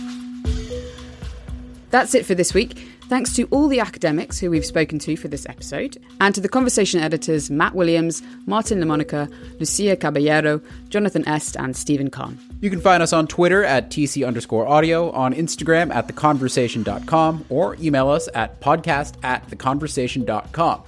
That's 1.92 2.14
it 2.14 2.24
for 2.24 2.34
this 2.34 2.54
week. 2.54 2.88
Thanks 3.10 3.36
to 3.36 3.44
all 3.50 3.68
the 3.68 3.80
academics 3.80 4.38
who 4.38 4.50
we've 4.50 4.64
spoken 4.64 4.98
to 5.00 5.14
for 5.14 5.28
this 5.28 5.46
episode, 5.46 5.98
and 6.22 6.34
to 6.34 6.40
the 6.40 6.48
conversation 6.48 7.00
editors 7.00 7.50
Matt 7.50 7.74
Williams, 7.74 8.22
Martin 8.46 8.80
LaMonica, 8.80 9.30
Lucia 9.60 9.94
Caballero, 9.94 10.62
Jonathan 10.88 11.28
Este, 11.28 11.56
and 11.56 11.76
Stephen 11.76 12.08
Khan. 12.08 12.38
You 12.62 12.70
can 12.70 12.80
find 12.80 13.02
us 13.02 13.12
on 13.12 13.26
Twitter 13.26 13.62
at 13.62 13.90
TC 13.90 14.26
underscore 14.26 14.66
audio, 14.66 15.10
on 15.10 15.34
Instagram 15.34 15.94
at 15.94 16.08
theconversation.com, 16.08 17.44
or 17.50 17.76
email 17.76 18.08
us 18.08 18.26
at 18.34 18.58
podcast 18.62 19.22
at 19.22 19.46
theconversation.com. 19.50 20.82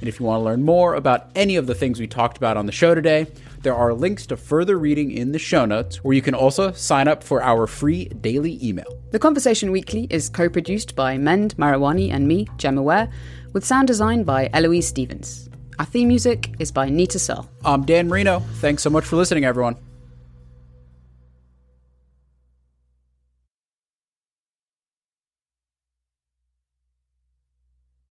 And 0.00 0.08
if 0.08 0.18
you 0.18 0.26
want 0.26 0.40
to 0.40 0.44
learn 0.44 0.64
more 0.64 0.96
about 0.96 1.28
any 1.36 1.54
of 1.54 1.68
the 1.68 1.74
things 1.74 2.00
we 2.00 2.08
talked 2.08 2.36
about 2.36 2.56
on 2.56 2.66
the 2.66 2.72
show 2.72 2.96
today, 2.96 3.28
there 3.68 3.74
are 3.74 3.92
links 3.92 4.24
to 4.24 4.34
further 4.34 4.78
reading 4.78 5.10
in 5.10 5.32
the 5.32 5.38
show 5.38 5.66
notes, 5.66 6.02
where 6.02 6.14
you 6.14 6.22
can 6.22 6.34
also 6.34 6.72
sign 6.72 7.06
up 7.06 7.22
for 7.22 7.42
our 7.42 7.66
free 7.66 8.06
daily 8.06 8.58
email. 8.66 8.98
The 9.10 9.18
Conversation 9.18 9.70
Weekly 9.72 10.06
is 10.08 10.30
co 10.30 10.48
produced 10.48 10.96
by 10.96 11.18
Mend 11.18 11.54
Mariwany 11.58 12.10
and 12.10 12.26
me, 12.26 12.48
Gemma 12.56 12.80
Ware, 12.80 13.10
with 13.52 13.66
sound 13.66 13.86
design 13.86 14.24
by 14.24 14.48
Eloise 14.54 14.88
Stevens. 14.88 15.50
Our 15.78 15.84
theme 15.84 16.08
music 16.08 16.54
is 16.58 16.72
by 16.72 16.88
Neeta 16.88 17.20
Sarl. 17.20 17.46
I'm 17.62 17.84
Dan 17.84 18.08
Merino. 18.08 18.40
Thanks 18.62 18.82
so 18.82 18.88
much 18.88 19.04
for 19.04 19.16
listening, 19.16 19.44
everyone. 19.44 19.76